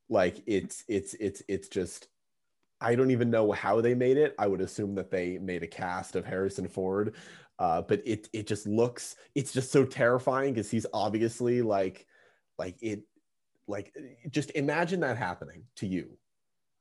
[0.09, 2.09] Like it's it's it's it's just.
[2.81, 4.35] I don't even know how they made it.
[4.39, 7.15] I would assume that they made a cast of Harrison Ford,
[7.59, 12.07] uh, but it it just looks it's just so terrifying because he's obviously like
[12.59, 13.03] like it
[13.66, 13.95] like
[14.28, 16.19] just imagine that happening to you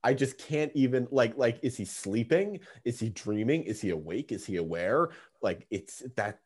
[0.04, 2.60] I just can't even like like is he sleeping?
[2.84, 3.62] Is he dreaming?
[3.62, 4.32] Is he awake?
[4.32, 5.08] Is he aware?
[5.40, 6.40] Like it's that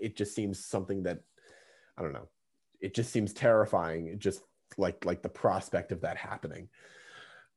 [0.00, 1.20] it just seems something that
[1.98, 2.28] I don't know.
[2.82, 4.42] It just seems terrifying just
[4.76, 6.68] like like the prospect of that happening.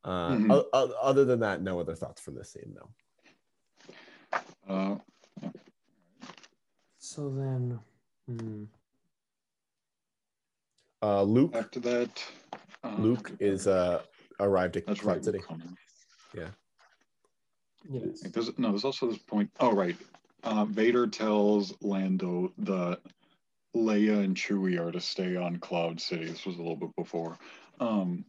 [0.04, 0.52] Uh, Mhm.
[0.54, 2.74] o- o- other than that, no other thoughts from this scene.
[2.76, 2.90] No.
[4.68, 5.00] Uh,
[6.98, 7.80] So then,
[8.28, 8.64] hmm.
[11.04, 11.56] Uh, Luke.
[11.56, 12.24] After that,
[12.84, 14.04] uh, Luke is uh
[14.40, 15.24] arrived at That's Cloud right.
[15.26, 15.38] City.
[15.38, 15.78] Luke coming.
[17.88, 18.22] Yes.
[18.22, 19.52] There's, no, there's also this point.
[19.60, 19.96] Oh, right.
[20.44, 23.00] Uh, Vader tells Lando that
[23.76, 26.26] Leia and Chewie are to stay on Cloud City.
[26.26, 27.38] This was a little bit before.
[27.80, 28.26] Um,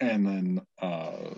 [0.00, 1.34] and then uh,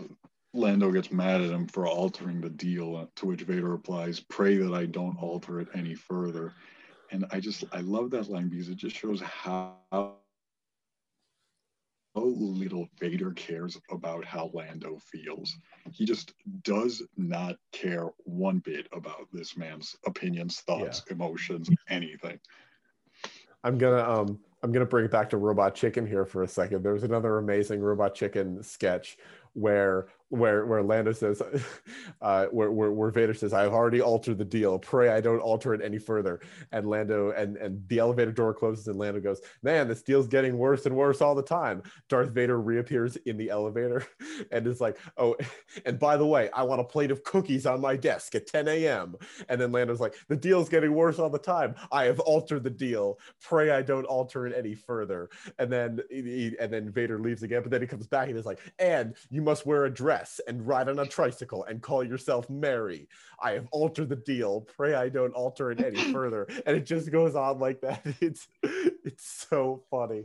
[0.55, 4.73] Lando gets mad at him for altering the deal, to which Vader replies, Pray that
[4.73, 6.55] I don't alter it any further.
[7.11, 9.77] And I just, I love that line because it just shows how
[12.15, 15.57] how little Vader cares about how Lando feels.
[15.91, 22.39] He just does not care one bit about this man's opinions, thoughts, emotions, anything.
[23.65, 26.83] I'm gonna um I'm gonna bring it back to Robot Chicken here for a second.
[26.83, 29.19] There's another amazing Robot Chicken sketch
[29.55, 31.43] where where where Lando says,
[32.23, 34.79] uh, where, where where Vader says, "I've already altered the deal.
[34.79, 36.41] Pray I don't alter it any further."
[36.73, 40.57] And Lando and and the elevator door closes, and Lando goes, "Man, this deal's getting
[40.57, 44.07] worse and worse all the time." Darth Vader reappears in the elevator
[44.51, 45.37] and is like, "Oh,
[45.85, 48.69] and by the way, I want a plate of cookies on my desk at 10
[48.69, 49.17] a.m."
[49.51, 51.75] And then Lando's like, "The deal's getting worse all the time.
[51.91, 53.19] I have altered the deal.
[53.43, 55.29] Pray I don't alter it any further."
[55.59, 58.47] And then he, and then Vader leaves again, but then he comes back and is
[58.47, 62.49] like, "And you must wear a dress and ride on a tricycle and call yourself
[62.51, 63.09] Mary.
[63.43, 64.63] I have altered the deal.
[64.63, 68.03] Pray I don't alter it any further." And it just goes on like that.
[68.21, 68.49] It's
[69.05, 70.23] it's so funny.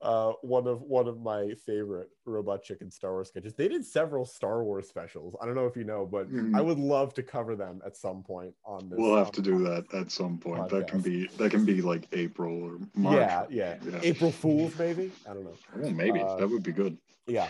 [0.00, 3.54] Uh, one of one of my favorite Robot Chicken Star Wars sketches.
[3.54, 5.36] They did several Star Wars specials.
[5.40, 6.56] I don't know if you know, but Mhm.
[6.56, 8.98] I would love to cover them at some point on this.
[8.98, 10.68] We'll have to do that at some point.
[10.70, 13.16] That can be that can be like April or March.
[13.16, 14.00] Yeah, yeah, Yeah.
[14.02, 15.10] April Fools, maybe.
[15.28, 15.54] I don't know.
[15.82, 16.96] Oh, maybe Uh, that would be good.
[17.26, 17.48] Yeah.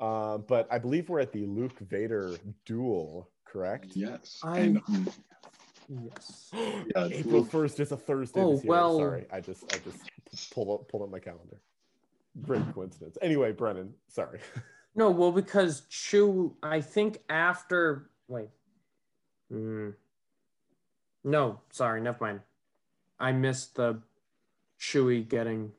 [0.00, 3.88] Uh, but I believe we're at the Luke Vader duel, correct?
[3.94, 4.38] Yes.
[4.42, 5.14] I- And mm,
[6.04, 6.50] Yes.
[6.54, 8.40] yeah, April first is a Thursday.
[8.42, 8.70] Oh, this year.
[8.70, 11.60] well- sorry, I just I just pulled up pulled up my calendar.
[12.42, 13.16] Great coincidence.
[13.22, 14.40] Anyway, Brennan, sorry.
[14.94, 18.48] No, well, because Chew, I think after wait,
[19.48, 19.90] Hmm.
[21.22, 22.40] no, sorry, never mind.
[23.20, 24.02] I missed the
[24.80, 25.70] Chewie getting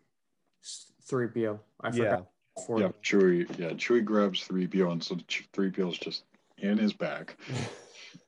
[1.01, 1.59] three PO.
[1.81, 2.21] I yeah,
[2.65, 2.95] forgot.
[3.03, 3.59] Yeah, Chewie.
[3.59, 5.17] Yeah, Chewie grabs three PO, and so
[5.53, 6.23] three PO is just
[6.57, 7.37] in his back.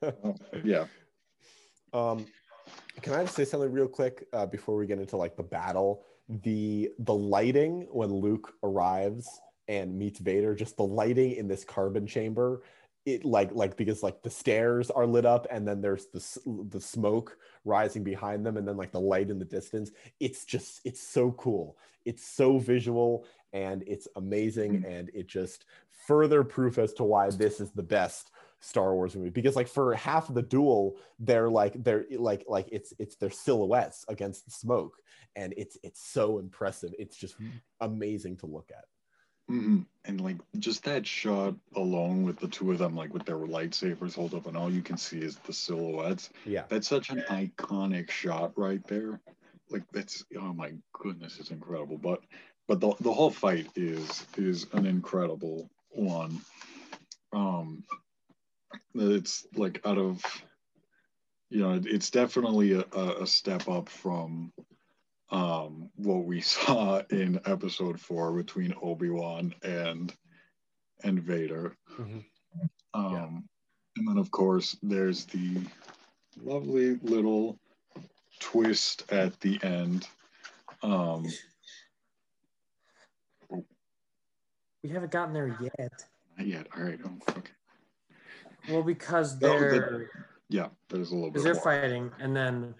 [0.02, 0.86] Oh, yeah.
[1.92, 2.26] Um,
[3.00, 6.04] can I just say something real quick uh, before we get into like the battle?
[6.28, 9.28] The the lighting when Luke arrives
[9.68, 12.62] and meets Vader, just the lighting in this carbon chamber,
[13.04, 16.80] it like like because like the stairs are lit up and then there's the the
[16.80, 19.90] smoke rising behind them and then like the light in the distance.
[20.20, 21.76] It's just it's so cool.
[22.04, 25.66] It's so visual and it's amazing and it just
[26.06, 28.30] further proof as to why this is the best
[28.60, 32.68] Star Wars movie because like for half of the duel they're like they're like like
[32.70, 34.94] it's it's their silhouettes against the smoke
[35.34, 37.34] and it's it's so impressive it's just
[37.80, 38.84] amazing to look at
[39.50, 39.86] Mhm.
[40.04, 44.14] And like just that shot alone with the two of them, like with their lightsabers
[44.14, 46.30] hold up, and all you can see is the silhouettes.
[46.44, 49.20] yeah That's such an iconic shot right there.
[49.68, 51.98] Like that's oh my goodness, it's incredible.
[51.98, 52.22] But
[52.68, 56.40] but the the whole fight is is an incredible one.
[57.32, 57.84] Um,
[58.94, 60.22] it's like out of
[61.50, 62.84] you know, it's definitely a,
[63.20, 64.52] a step up from
[65.30, 70.12] um what we saw in episode four between Obi-Wan and
[71.04, 71.76] and Vader.
[71.98, 72.24] Mhm.
[72.94, 73.38] Um Yeah.
[73.96, 75.58] and then of course there's the
[76.42, 77.58] lovely little
[78.40, 80.06] twist at the end.
[80.82, 81.26] Um
[84.82, 86.04] We haven't gotten there yet.
[86.36, 86.66] not yet.
[86.76, 86.98] All right.
[87.04, 87.52] Oh, okay.
[88.68, 90.10] Well, because No, the- they're
[90.48, 92.74] Yeah, there's a little bit because they're fighting, and then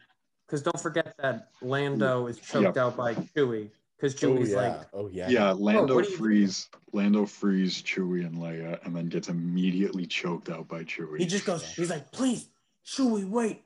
[0.46, 4.86] because don't forget that Lando is choked out by Chewie because oh Chewie's yeah like
[4.92, 9.08] oh yeah Yeah, Lando what do you- frees Lando frees Chewie and Leia, and then
[9.08, 11.18] gets immediately choked out by Chewie.
[11.18, 12.48] he just goes he's like please
[12.84, 13.62] Chewie wait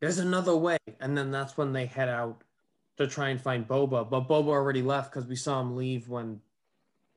[0.00, 2.42] there's another way and then that's when they head out
[2.98, 6.40] to try and find Boba but Boba already left because we saw him leave when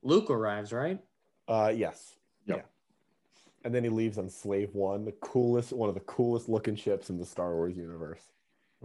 [0.05, 0.99] Luke arrives right?
[1.47, 2.13] Uh yes.
[2.45, 2.57] Yep.
[2.57, 2.63] yeah.
[3.65, 7.09] And then he leaves on slave one the coolest one of the coolest looking ships
[7.09, 8.21] in the star wars universe.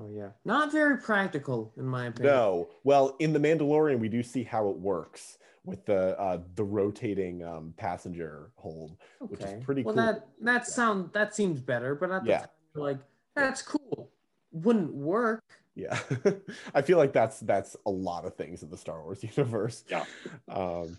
[0.01, 0.31] Oh yeah.
[0.45, 2.35] Not very practical in my opinion.
[2.35, 2.69] No.
[2.85, 7.45] Well in the mandalorian we do see how it works with the uh the rotating
[7.45, 9.61] um passenger hold which is okay.
[9.63, 10.03] pretty well cool.
[10.03, 12.39] that that sound that seems better but at the Yeah.
[12.39, 12.99] time you're like
[13.37, 14.11] that's cool.
[14.53, 15.45] Wouldn't work
[15.75, 15.99] yeah
[16.75, 20.05] i feel like that's that's a lot of things in the star wars universe Yeah.
[20.49, 20.97] um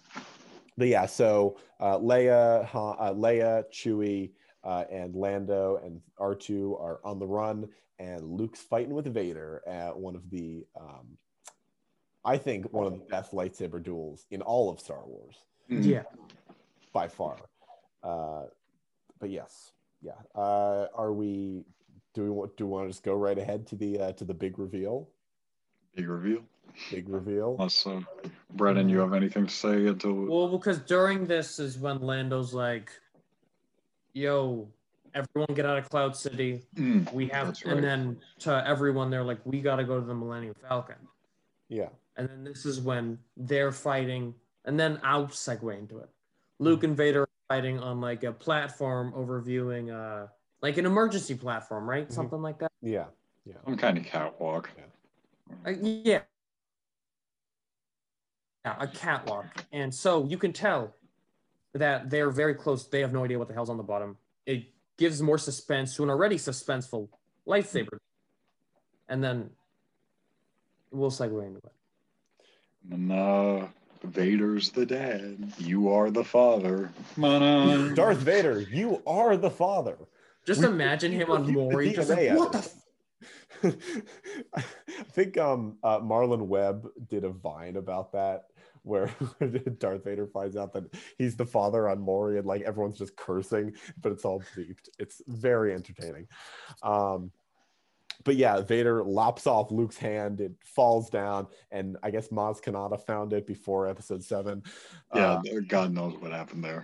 [0.77, 4.31] but yeah so uh leia Ha- uh, leia chewie
[4.63, 7.67] uh, and lando and r2 are on the run
[7.99, 11.17] and luke's fighting with vader at one of the um
[12.23, 15.37] I think one of the best lightsaber duels in all of Star Wars
[15.71, 15.83] Mm.
[15.83, 16.03] Yeah.
[16.93, 17.37] by far.
[18.03, 18.43] Uh,
[19.19, 19.71] but yes,
[20.03, 20.19] yeah.
[20.35, 21.63] Uh, are we?
[22.13, 22.57] Do we want?
[22.57, 25.07] Do we want to just go right ahead to the uh, to the big reveal?
[25.95, 26.41] Big reveal.
[26.89, 27.55] Big reveal.
[27.57, 28.01] Unless, uh,
[28.53, 32.91] Brennan, you have anything to say until Well, because during this is when Lando's like,
[34.13, 34.67] "Yo,
[35.13, 36.61] everyone get out of Cloud City.
[36.75, 37.65] Mm, We have," right.
[37.65, 40.95] and then to everyone, they're like, "We got to go to the Millennium Falcon."
[41.69, 41.89] Yeah.
[42.17, 44.35] And then this is when they're fighting,
[44.65, 46.09] and then I'll segue into it.
[46.59, 50.27] Luke and Vader are fighting on like a platform overviewing, uh,
[50.61, 52.07] like an emergency platform, right?
[52.07, 52.13] Mhm.
[52.13, 52.71] Something like that.
[52.81, 53.05] Yeah.
[53.45, 53.55] Yeah.
[53.65, 54.69] some kind of catwalk.
[55.65, 56.21] Uh, yeah.
[58.63, 59.65] Yeah, a catwalk.
[59.71, 60.95] And so you can tell
[61.73, 62.87] that they're very close.
[62.87, 64.17] They have no idea what the hell's on the bottom.
[64.45, 64.65] It
[64.97, 67.09] gives more suspense to an already suspenseful
[67.47, 67.97] lightsaber.
[69.09, 69.49] And then
[70.91, 71.73] we'll segue into it.
[72.91, 73.67] And uh,
[74.03, 75.53] Vader's the dad.
[75.57, 76.91] You are the father.
[77.17, 77.95] Mana.
[77.95, 79.97] Darth Vader, you are the father.
[80.45, 81.93] Just We- imagine him on Maury.
[81.93, 82.75] Just like, what the it." f-?
[84.55, 84.61] I
[85.11, 88.45] think um uh, Marlon Webb did a vine about that
[88.83, 89.11] where
[89.77, 90.85] Darth Vader finds out that
[91.19, 94.89] he's the father on Maury and like everyone's just cursing, but it's all bleeped.
[94.97, 96.27] It's very entertaining.
[96.81, 97.31] Um
[98.23, 102.99] but yeah, Vader lops off Luke's hand, it falls down, and I guess Maz Kanata
[103.05, 104.63] found it before episode seven.
[105.15, 106.83] Yeah, Uh, God knows what happened there.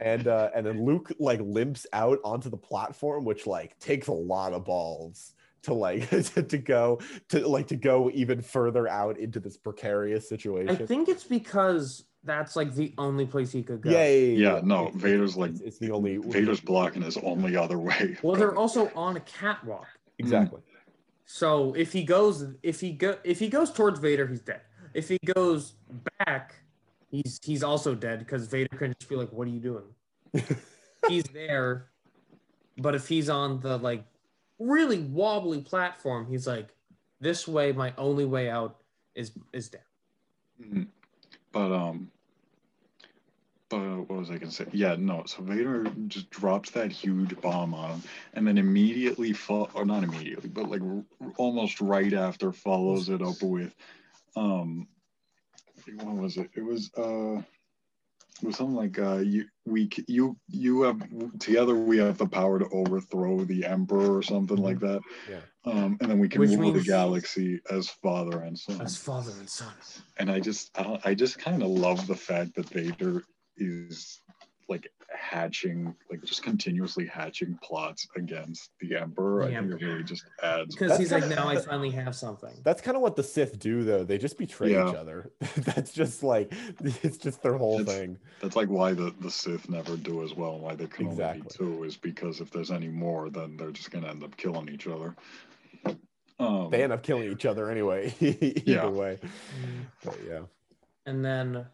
[0.00, 4.12] and uh and then luke like limps out onto the platform which like takes a
[4.12, 9.18] lot of balls to like to, to go to like to go even further out
[9.18, 10.68] into this precarious situation.
[10.70, 13.90] I think it's because that's like the only place he could go.
[13.90, 17.78] yeah, yeah, Yeah, no, Vader's like it's, it's the only Vader's blocking his only other
[17.78, 18.16] way.
[18.22, 19.86] Well, they're also on a catwalk.
[20.18, 20.60] Exactly
[21.26, 24.60] So if he goes, if he go, if he goes towards Vader, he's dead.
[24.92, 25.74] If he goes
[26.18, 26.54] back,
[27.10, 29.84] he's he's also dead because Vader can just be like, "What are you doing?"
[31.08, 31.88] he's there,
[32.78, 34.04] but if he's on the like
[34.58, 36.68] really wobbly platform, he's like,
[37.20, 38.82] "This way, my only way out
[39.14, 39.82] is is down."
[40.60, 40.86] Mhm.
[41.52, 42.10] But um,
[43.78, 44.66] but what was I gonna say?
[44.72, 45.24] Yeah, no.
[45.26, 48.02] So Vader just drops that huge bomb on him,
[48.34, 53.22] and then immediately fall, or not immediately, but like r- almost right after follows it
[53.22, 53.74] up with,
[54.36, 54.86] um,
[55.96, 56.50] what was it?
[56.54, 57.42] It was uh,
[58.42, 61.02] it was something like uh, you we you you have
[61.38, 65.00] together we have the power to overthrow the emperor or something like that.
[65.30, 65.40] Yeah.
[65.66, 69.32] Um, and then we can Which rule the galaxy as father and son As father
[69.38, 69.72] and son.
[70.18, 73.24] and I just I, don't, I just kind of love the fact that Vader
[73.56, 74.20] is
[74.68, 79.46] like hatching like just continuously hatching plots against the Emperor.
[79.46, 80.74] The I think it really just adds.
[80.74, 82.50] Because he's like, now I finally have something.
[82.64, 84.88] that's kind of what the sith do though they just betray Yeah.
[84.88, 86.50] each other that's just like
[86.82, 90.34] it's just their whole It's- thing That's like why the the Sith never do as
[90.34, 90.58] well.
[90.58, 91.42] Why they can only Exactly.
[91.42, 94.68] be two is because if there's any more, then they're just gonna end up killing
[94.70, 95.14] each other.
[96.40, 98.86] Um, they end up killing each other anyway either Yeah.
[98.88, 99.18] way
[100.02, 100.40] but yeah
[101.06, 101.66] And then,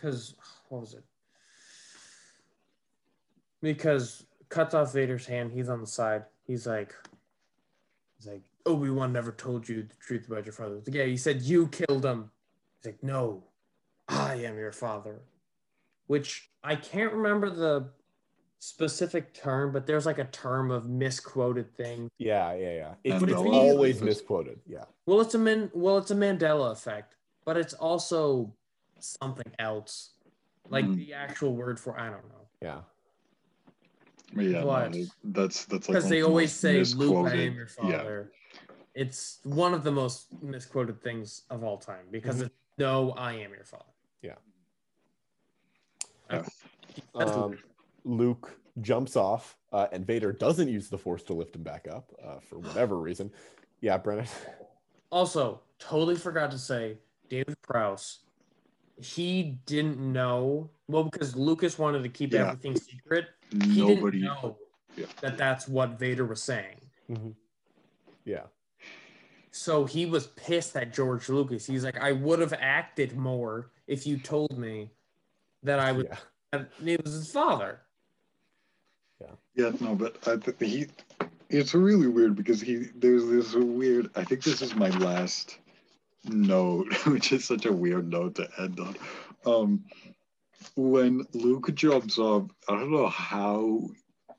[0.00, 0.34] because
[0.68, 1.04] what was it?
[3.60, 5.52] Because cuts off Vader's hand.
[5.52, 6.24] He's on the side.
[6.46, 6.94] He's like,
[8.16, 10.76] he's like, Obi Wan never told you the truth about your father.
[10.76, 12.30] Like, yeah, he said you killed him.
[12.78, 13.44] He's like, no,
[14.08, 15.22] I am your father.
[16.06, 17.90] Which I can't remember the
[18.60, 22.10] specific term, but there's like a term of misquoted thing.
[22.18, 25.70] yeah yeah yeah it's, it's always misquoted yeah Well, it's a man.
[25.74, 27.14] Well, it's a Mandela effect,
[27.44, 28.52] but it's also
[29.00, 30.14] something else,
[30.68, 30.96] like Mhm.
[30.96, 32.48] the actual word for I don't know.
[32.60, 32.82] yeah
[34.34, 34.94] but yeah, no, What?
[35.24, 37.66] that's that's like Because one they of the always say, "Luke, I am your Yeah,
[37.66, 38.32] father."
[38.94, 42.46] It's one of the most misquoted things of all time because Mhm.
[42.46, 43.92] it's no, I am your father.
[44.22, 44.36] Yeah.
[46.30, 46.44] Yeah.
[47.14, 47.60] That's Um, Luke.
[48.04, 52.12] Luke jumps off, uh, and Vader doesn't use the Force to lift him back up
[52.22, 53.32] uh, for whatever reason.
[53.80, 54.26] Yeah, Brennan.
[55.10, 56.98] Also, totally forgot to say,
[57.28, 58.20] David Prowse.
[59.00, 62.48] He didn't know well because Lucas wanted to keep Yeah.
[62.50, 63.26] everything secret.
[63.50, 64.20] He nobody.
[64.20, 64.56] didn't know
[64.96, 65.06] Yeah.
[65.20, 66.76] that that's what Vader was saying.
[67.10, 67.30] Mm-hmm.
[68.24, 68.42] Yeah,
[69.50, 71.64] So he was pissed at George Lucas.
[71.64, 74.90] He's like, I would have acted more if you told me
[75.62, 76.16] that I was yeah,
[76.52, 77.80] that it was his father.
[79.20, 79.28] Yeah.
[79.54, 80.86] Yeah, no, but I th- he.
[81.48, 84.10] It's really weird because he there's this weird.
[84.14, 85.58] I think this is my last
[86.30, 88.96] note, which is such a weird note to end on.
[89.46, 89.84] Um,
[90.76, 93.82] when Luke jumps up, I don't know how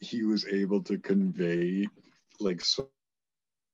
[0.01, 1.87] he was able to convey
[2.39, 2.87] like so,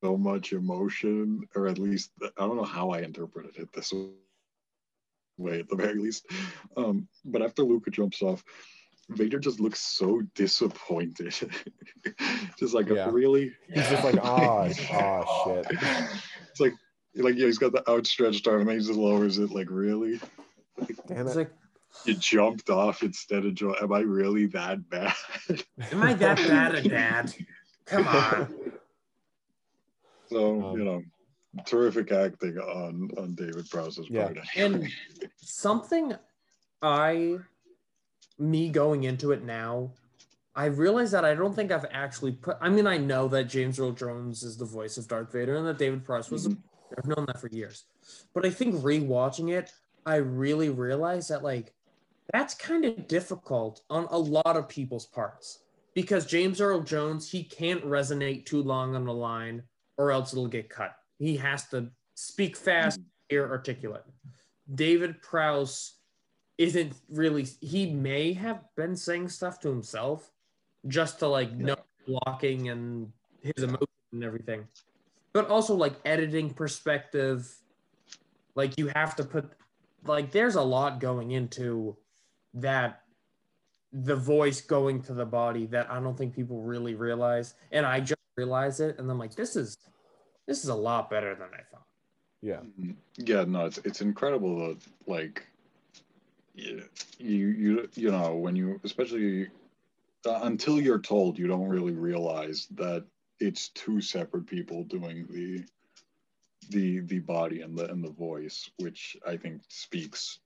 [0.03, 3.93] so much emotion, or at least I don't know how I interpreted it this
[5.37, 6.25] way at the very least.
[6.77, 8.43] Um, but after Luke jumps off,
[9.09, 11.33] Vader just looks so disappointed.
[12.59, 13.09] just like Yeah.
[13.11, 13.51] really.
[13.71, 15.79] He's just like, ah, ah, shit.
[17.15, 19.69] It's like like yeah, he's got the outstretched arm and he just lowers it like
[19.69, 20.19] really.
[21.07, 21.35] Damn it.
[21.35, 21.51] like,
[22.05, 25.13] You jumped off instead of jo- am I really that bad?
[25.91, 27.33] am I that bad a dad?
[27.85, 28.53] Come on.
[30.27, 31.03] so, Um, you know,
[31.65, 34.25] terrific acting on on David Prowse's Yeah.
[34.25, 34.39] part.
[34.57, 34.89] And
[35.37, 36.13] something
[36.81, 37.37] I,
[38.37, 39.91] me going into it now,
[40.53, 42.57] I realize that I don't think I've actually put.
[42.59, 45.65] I mean, I know that James Earl Jones is the voice of Darth Vader and
[45.67, 46.49] that David Price was.
[46.49, 46.57] Mhm.
[46.97, 47.85] I've known that for years,
[48.33, 49.71] but I think rewatching it,
[50.05, 51.73] I really realized that like
[52.33, 55.59] that's kind of difficult on a lot of people's parts
[55.93, 59.63] because James Earl Jones he can't resonate too long on the line
[59.97, 60.95] or else it'll get cut.
[61.17, 63.09] He has to speak fast, mm-hmm.
[63.29, 64.03] clear, articulate.
[64.73, 65.97] David Prowse
[66.57, 70.31] isn't really he may have been saying stuff to himself
[70.87, 71.75] just to like know
[72.07, 74.67] blocking and his emotion and everything.
[75.35, 77.53] But also like editing perspective,
[78.55, 79.51] like you have to put
[80.05, 81.97] like there's a lot going into
[82.53, 83.01] that
[83.91, 87.55] the voice going to the body that I don't think people really realize.
[87.73, 89.77] And I just realized it and I'm like, this is
[90.47, 91.85] this is a lot better than I thought.
[92.41, 92.61] Yeah.
[92.79, 92.95] Mhm.
[93.17, 95.45] Yeah, no, it's it's incredible that like
[96.53, 96.85] you
[97.19, 99.49] you you, you know when you especially
[100.25, 103.03] uh, until you're told you don't really realize that
[103.39, 105.63] it's two separate people doing the
[106.69, 110.39] the the body and the and the voice which i think speaks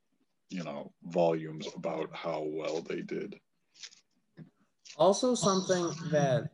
[0.50, 3.40] you know volumes about how well they did
[4.98, 6.50] Also, something that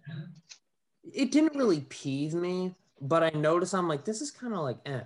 [1.13, 4.77] it didn't really peeve me, but I noticed I'm like, this is kind of like
[4.85, 5.01] eh.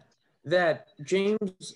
[0.45, 1.75] That James,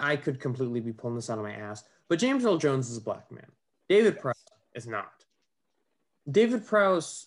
[0.00, 2.98] I could completely be pulling this out of my ass, but James Earl Jones is
[2.98, 3.50] a black man.
[3.88, 4.44] David Prowse
[4.74, 5.24] is not.
[6.30, 7.26] David Prowse,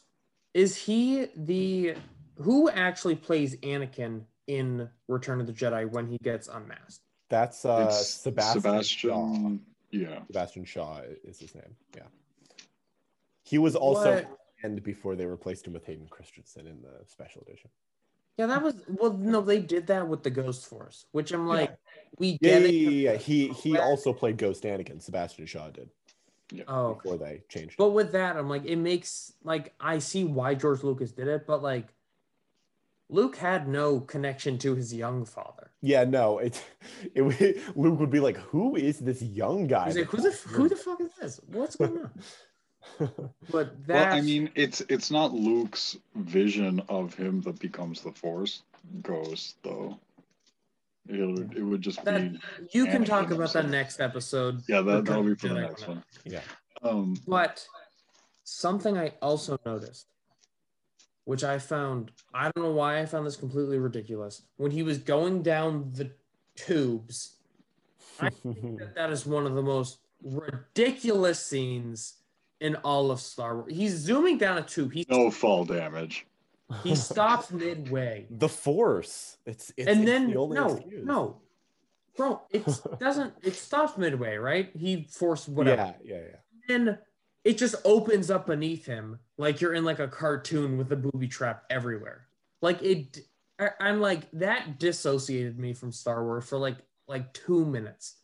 [0.54, 1.96] is he the
[2.36, 7.04] who actually plays Anakin in Return of the Jedi when he gets unmasked?
[7.30, 9.50] That's uh, it's Sebastian, Shaw.
[9.92, 11.76] yeah Sebastian Shaw is his name.
[11.96, 12.04] Yeah.
[13.44, 14.26] He was also
[14.64, 17.70] and before they replaced him with Hayden Christensen in the special edition.
[18.38, 19.14] Yeah, that was well.
[19.14, 21.76] No, they did that with the Ghost Force, which I'm like,
[22.20, 22.74] we Yeah, get yeah, it.
[22.74, 23.18] yeah, yeah.
[23.18, 25.02] He he also played Ghost Anakin.
[25.02, 25.90] Sebastian Shaw did
[26.68, 27.76] Oh, before they changed.
[27.78, 31.46] But with that, I'm like, it makes like I see why George Lucas did it,
[31.48, 31.88] but like
[33.10, 35.72] Luke had no connection to his young father.
[35.82, 36.64] Yeah, no, it
[37.16, 40.32] it would- Luke would be like, "Who is this young guy?" He's like, who the
[40.48, 41.40] who the fuck is this?
[41.48, 42.12] What's going on?
[43.52, 48.14] But that well i mean it's it's not luke's vision of him that becomes the
[48.14, 48.64] force
[49.02, 50.00] ghost though
[51.10, 52.40] it would, it would just that be
[52.72, 54.62] you can talk about that next episode.
[54.68, 56.04] Yeah, that, that'll be for the next one.
[56.26, 56.42] yeah,
[56.82, 57.66] Um, But
[58.44, 60.08] something I also noticed,
[61.26, 64.44] which I found, I don't know why I found this completely ridiculous.
[64.58, 66.12] When he was going down the
[66.56, 67.36] tubes,
[68.20, 72.16] I think that that is one of the most ridiculous scenes
[72.60, 73.74] in all of Star Wars.
[73.74, 74.94] He's zooming down a tube.
[74.94, 76.26] He no fall damage.
[76.84, 79.38] He stops midway, the Force.
[79.46, 81.06] It's, it's and it's then the only no, excuse.
[81.06, 81.42] no,
[82.16, 82.66] bro, it
[83.00, 83.34] doesn't.
[83.44, 84.70] It stops midway, right?
[84.76, 85.96] He forced whatever.
[86.04, 86.38] Yeah, yeah, yeah.
[86.68, 86.98] then
[87.48, 91.28] it just opens up beneath him like you're in like a cartoon with a booby
[91.28, 92.28] trap everywhere
[92.62, 93.20] like it
[93.58, 96.76] I, i'm like that dissociated me from star wars for like
[97.08, 98.18] like two minutes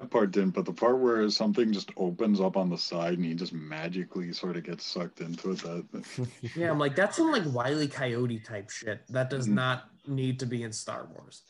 [0.00, 3.24] That part didn't, but the part where something just opens up on the side and
[3.24, 5.58] he just magically sort of gets sucked into it.
[5.58, 6.04] That
[6.56, 7.88] yeah i'm like that's some like wily e.
[7.88, 9.54] coyote type shit that does Mhm.
[9.54, 11.42] not need to be in star wars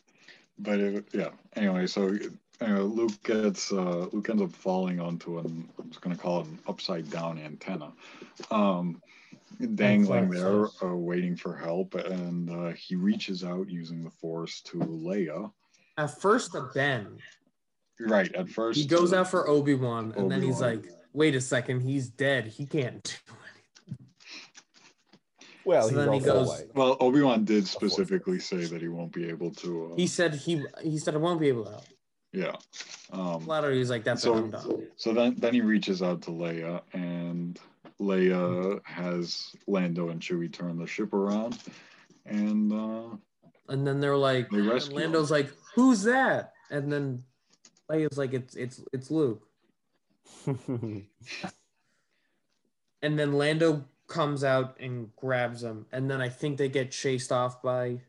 [0.59, 1.29] but it, yeah.
[1.55, 2.17] Anyway, so
[2.59, 6.47] anyway, Luke gets uh, Luke ends up falling onto an I'm just gonna call it
[6.47, 7.93] an upside down antenna,
[8.51, 9.01] um,
[9.75, 14.77] dangling there, uh, waiting for help, and uh, he reaches out using the Force to
[14.79, 15.49] Leia.
[15.97, 17.17] at first the ben
[17.99, 21.41] Right at first, he goes uh, out for obi-wan and then he's like wait a
[21.41, 23.33] second he's dead he can't do
[23.87, 24.07] anything
[25.65, 26.75] Well, So he's then he goes- white.
[26.75, 29.91] Well, Obi Wan did specifically say that he won't be able to.
[29.91, 31.85] Uh, he said he he said i won't be able to help
[32.31, 32.55] yeah.
[33.11, 36.21] Um, flattery he's like that's so, it i'm done so then, then he reaches out
[36.23, 37.59] to Leia, and
[37.99, 41.57] Leia has Lando and Chewie turn the ship around,
[42.25, 43.15] and uh,
[43.67, 46.53] And then they're like, They and rescue Lando's like, who's that?
[46.71, 47.23] And then
[47.89, 49.47] Leia's like, it's it's it's Luke.
[53.01, 57.31] And then Lando comes out and grabs him, and then I think they get chased
[57.31, 58.01] off by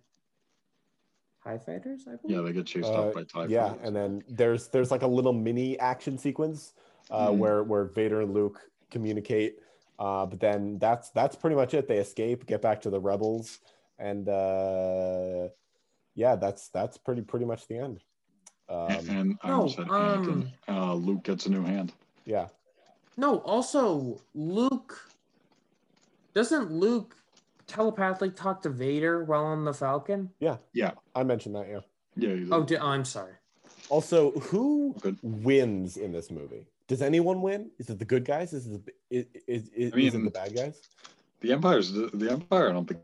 [1.45, 2.07] Tie Fighters.
[2.09, 2.37] I believe.
[2.37, 3.87] Yeah, they get chased Uh, off by Tie yeah, Fighters.
[3.87, 6.75] and then there's there's like a little mini action sequence
[7.11, 7.39] uh, Mhm.
[7.39, 9.61] where where Vader and Luke communicate,
[10.01, 11.87] uh, but then that's that's pretty much it.
[11.87, 13.61] They escape, get back to the rebels,
[13.99, 15.51] and uh,
[16.17, 18.03] yeah, that's that's pretty pretty much the end.
[18.71, 21.93] Um, and I No, said um, uh, Luke gets a new hand.
[22.25, 22.47] yeah,
[23.17, 25.11] No, also Luke
[26.35, 27.17] doesn't Luke
[27.67, 30.31] telepathically talk to Vader while on the Falcon?
[30.39, 30.59] Yeah.
[30.73, 30.93] Yeah.
[31.17, 31.69] I mentioned that.
[31.69, 31.81] Yeah.
[32.17, 32.47] Yeah.
[32.53, 33.35] Oh, like, di- I'm sorry.
[33.89, 35.17] Also, who Good.
[35.23, 36.67] wins in this movie?
[36.87, 37.71] Does anyone win?
[37.79, 38.53] Is it the good guys?
[38.53, 40.81] Is it the, is, is, is, I is it mean- the bad guys?
[41.41, 42.69] the Empire's the, the Empire.
[42.69, 43.01] I don't think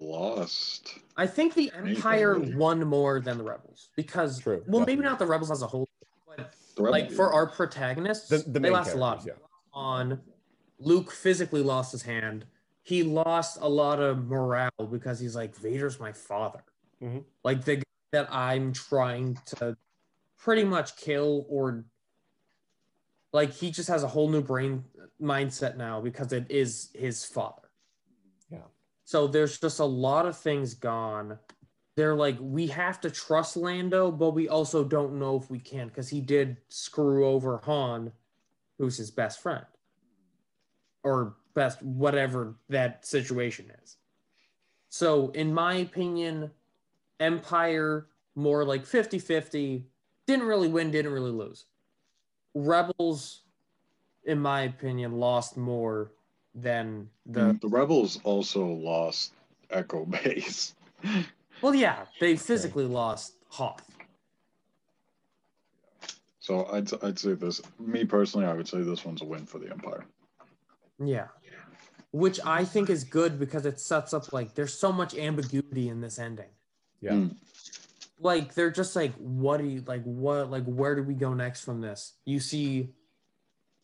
[0.00, 0.94] lost.
[1.16, 2.54] I think the Empire really.
[2.54, 5.88] won more than the Rebels because, True, well, maybe not the Rebels as a whole,
[6.26, 9.24] but The like for our protagonists, The, the they lost a lot.
[9.24, 10.20] characters, On
[10.78, 12.44] Luke physically lost his hand.
[12.82, 16.62] He lost a lot of morale because he's like Vader's my father,
[17.02, 17.24] Mhm.
[17.44, 19.76] like the guy that I'm trying to
[20.38, 21.84] pretty much kill or
[23.32, 24.84] like he just has a whole new brain
[25.20, 27.67] mindset now because it is his father.
[29.08, 31.38] So there's just a lot of things gone.
[31.96, 35.88] They're like, we have to trust Lando, but we also don't know if we can
[35.88, 38.12] because he did screw over Han,
[38.76, 39.64] who's his best friend.
[41.04, 43.96] Or best, whatever that situation is.
[44.90, 46.50] So, in my opinion,
[47.18, 49.86] Empire more like 50 50,
[50.26, 51.64] didn't really win, didn't really lose.
[52.54, 53.40] Rebels,
[54.24, 56.12] in my opinion, lost more
[56.62, 57.58] than the.
[57.60, 59.32] The Rebels also lost
[59.70, 60.74] Echo Base.
[61.62, 63.84] Well, yeah, they physically lost Hoth.
[66.40, 67.60] So I'd I'd say this.
[67.78, 70.04] Me personally, I would say this one's a win for the Empire.
[70.98, 71.26] Yeah.
[72.10, 76.00] Which I think is good because it sets up like there's so much ambiguity in
[76.00, 76.48] this ending.
[77.00, 77.12] Yeah.
[77.12, 77.36] Mm.
[78.18, 81.64] Like they're just like, what do you like what like where do we go next
[81.64, 82.14] from this?
[82.24, 82.94] You see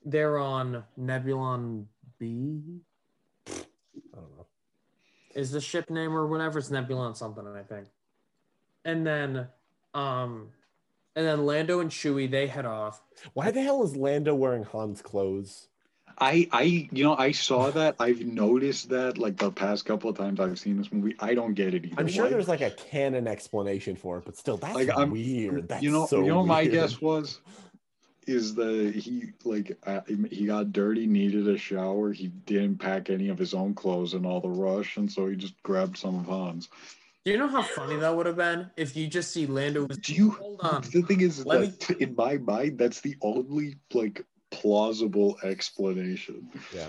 [0.05, 1.85] they're on Nebulon
[2.25, 2.81] B
[3.47, 3.53] I
[4.15, 4.47] don't know.
[5.35, 6.59] is the ship name or whatever.
[6.59, 7.87] It's Nebulon something, I think.
[8.85, 9.49] And then
[9.93, 10.49] um
[11.17, 13.03] and then Lando and Chewie they head off.
[13.35, 15.69] Why the hell is Lando wearing Han's clothes?
[16.17, 17.97] I I you know I saw that.
[17.99, 21.15] I've noticed that like the past couple of times I've seen this movie.
[21.21, 21.95] I don't get it either.
[21.99, 25.11] I'm sure Why- there's like a canon explanation for it, but still, that's Like, I'm-
[25.11, 25.69] weird.
[25.69, 26.73] That's you know so you know what my weird.
[26.73, 27.41] guess was
[28.27, 33.29] is the he like uh, he got dirty needed a shower he didn't pack any
[33.29, 36.27] of his own clothes in all the rush and so he just grabbed some of
[36.27, 36.69] Han's.
[37.25, 39.99] Do you know how funny that would have been if you just see Lando was
[39.99, 40.83] Do you hold on.
[40.83, 44.25] the thing is Let that in my mind that's the only like
[44.55, 46.49] plausible explanation.
[46.75, 46.87] Yeah.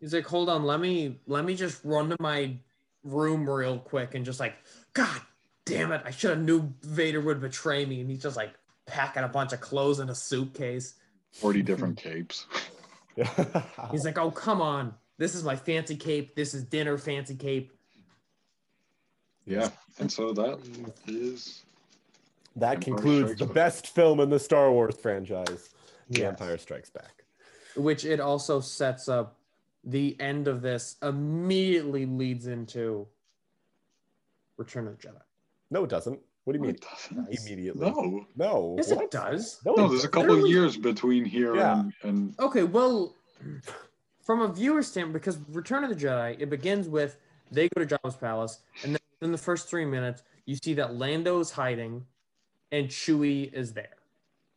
[0.00, 2.56] He's like, hold on, let me let me just run to my
[3.04, 4.54] room real quick and just like,
[4.94, 5.20] God
[5.64, 8.00] damn it, I should have knew Vader would betray me.
[8.00, 8.54] And he's just like
[8.88, 10.94] packing a bunch of clothes in a suitcase.
[11.32, 12.46] 40 different capes.
[13.90, 14.94] He's like, oh come on.
[15.18, 16.34] This is my fancy cape.
[16.34, 17.72] This is dinner fancy cape.
[19.46, 19.68] Yeah.
[19.98, 20.58] And so that
[21.06, 21.62] is
[22.56, 23.54] that Empire concludes Strikes the Back.
[23.54, 25.70] best film in the Star Wars franchise,
[26.10, 26.28] The Yes.
[26.28, 27.24] Empire Strikes Back.
[27.76, 29.36] Which it also sets up
[29.84, 33.06] the end of this immediately leads into
[34.56, 35.20] Return of the Jedi.
[35.70, 36.18] No, it doesn't.
[36.48, 36.76] What do you mean?
[36.76, 36.80] it
[37.10, 37.28] doesn't.
[37.44, 37.90] Immediately.
[37.90, 38.24] No.
[38.34, 38.74] No.
[38.78, 39.04] Yes, what?
[39.04, 39.60] it does.
[39.66, 41.80] No, No, there's a couple of Literally- years between here Yeah.
[41.80, 43.14] and, and Okay, well,
[44.22, 47.18] from a viewer standpoint, because Return of the Jedi, it begins with
[47.52, 50.94] they go to Jabba's palace, and then in the first three minutes, you see that
[50.96, 52.06] Lando's hiding,
[52.72, 53.96] and Chewie is there,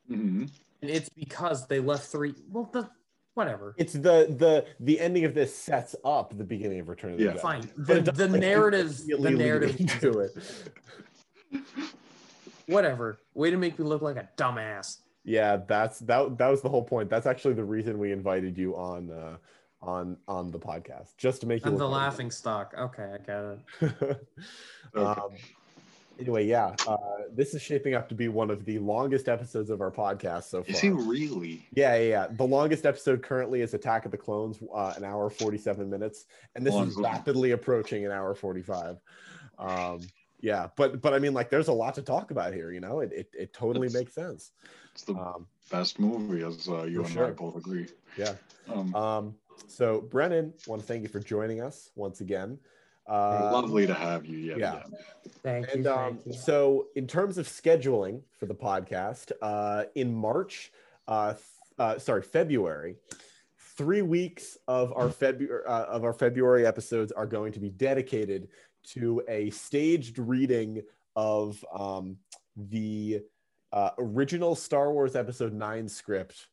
[0.10, 0.50] Mhm.
[0.82, 2.34] and it's because they left three.
[2.50, 2.90] Well, the
[3.34, 3.76] whatever.
[3.78, 7.26] It's the the the ending of this sets up the beginning of Return of the
[7.26, 7.34] Yeah.
[7.34, 7.40] Jedi.
[7.42, 7.70] Fine.
[7.78, 10.32] But The, the narrative, the narrative, into it.
[12.68, 13.20] whatever.
[13.34, 14.98] Way to make me look like a dumbass.
[15.24, 16.38] Yeah, that's that.
[16.38, 17.10] That was the whole point.
[17.10, 19.38] That's actually the reason we invited you on uh,
[19.82, 22.74] on on the podcast, just to make you I'm look the like a laughing stock.
[22.78, 23.60] Okay, I got it.
[23.84, 24.20] Okay.
[24.96, 25.30] um,
[26.20, 26.98] anyway, yeah, uh,
[27.32, 30.64] this is shaping up to be one of the longest episodes of our podcast so
[30.64, 30.72] far.
[30.72, 31.68] Is he really?
[31.76, 32.28] Yeah, yeah, yeah.
[32.32, 36.26] The longest episode currently is Attack of the Clones, uh, an hour forty-seven minutes,
[36.56, 36.88] and this Long.
[36.88, 38.98] is rapidly approaching an hour forty-five.
[39.60, 40.02] Um,
[40.42, 42.72] yeah, but but I mean, like, there's a lot to talk about here.
[42.72, 44.52] You know, it it, it totally It's- makes sense.
[44.94, 47.28] It's the Um, best movie, as uh, you and sure.
[47.28, 47.88] I both agree.
[48.18, 48.34] yeah.
[48.68, 49.36] Um, Um,
[49.68, 52.60] so Brennan, want to thank you for joining us once again.
[53.08, 54.78] Uh, lovely to have you yet yeah.
[54.80, 54.92] again.
[55.44, 55.74] Thank you.
[55.74, 56.34] And um, thank you.
[56.34, 60.72] so, in terms of scheduling for the podcast, uh, in March,
[61.08, 61.46] uh, th-
[61.80, 62.98] uh, sorry, February,
[63.78, 68.50] three weeks of our February uh, of our February episodes are going to be dedicated
[68.90, 70.82] to a staged reading
[71.16, 72.18] of um,
[72.56, 73.22] the
[73.72, 76.48] uh, original Star Wars Episode Nine script,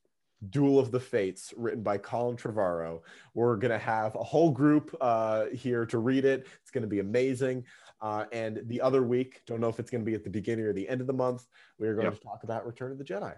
[0.50, 3.00] Duel of the Fates, written by Colin Trevorrow.
[3.34, 6.46] We're gonna have a whole group uh, here to read it.
[6.62, 7.64] It's gonna be amazing.
[8.00, 10.64] Uh, and the other week, don't know if it's going to be at the beginning
[10.64, 11.44] or the end of the month.
[11.80, 12.14] We are going Yep.
[12.14, 13.34] to talk about Return of the Jedi.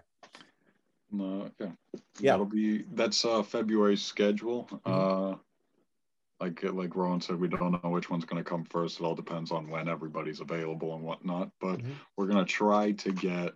[1.19, 1.71] Uh, yeah.
[2.19, 2.31] Yeah.
[2.33, 4.69] That'll be that's uh February's schedule.
[4.85, 5.33] Mm-hmm.
[5.33, 5.35] Uh
[6.41, 8.99] like like Rowan said, we don't know which one's gonna come first.
[8.99, 11.51] It all depends on when everybody's available and whatnot.
[11.61, 11.93] But Mhm.
[12.17, 13.53] we're gonna try to get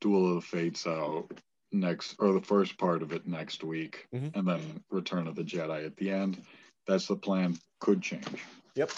[0.00, 1.28] Duel of the Fates out
[1.72, 4.34] next or the first part of it next week Mhm.
[4.36, 6.42] and then Return of the Jedi at the end.
[6.86, 7.58] That's the plan.
[7.80, 8.44] Could change.
[8.76, 8.92] Yep.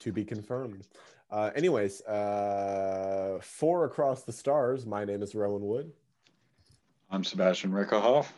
[0.00, 0.86] To be confirmed.
[1.30, 4.86] Uh, anyways, uh, four across the stars.
[4.86, 5.92] My name is Rowan Wood,
[7.10, 8.28] I'm Sebastian Rickerhoff.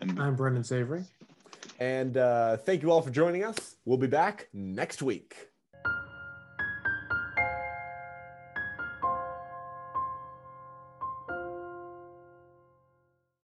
[0.00, 1.04] And I'm Brendan Savory.
[1.78, 3.76] And uh, thank you all for joining us.
[3.84, 5.48] We'll be back next week.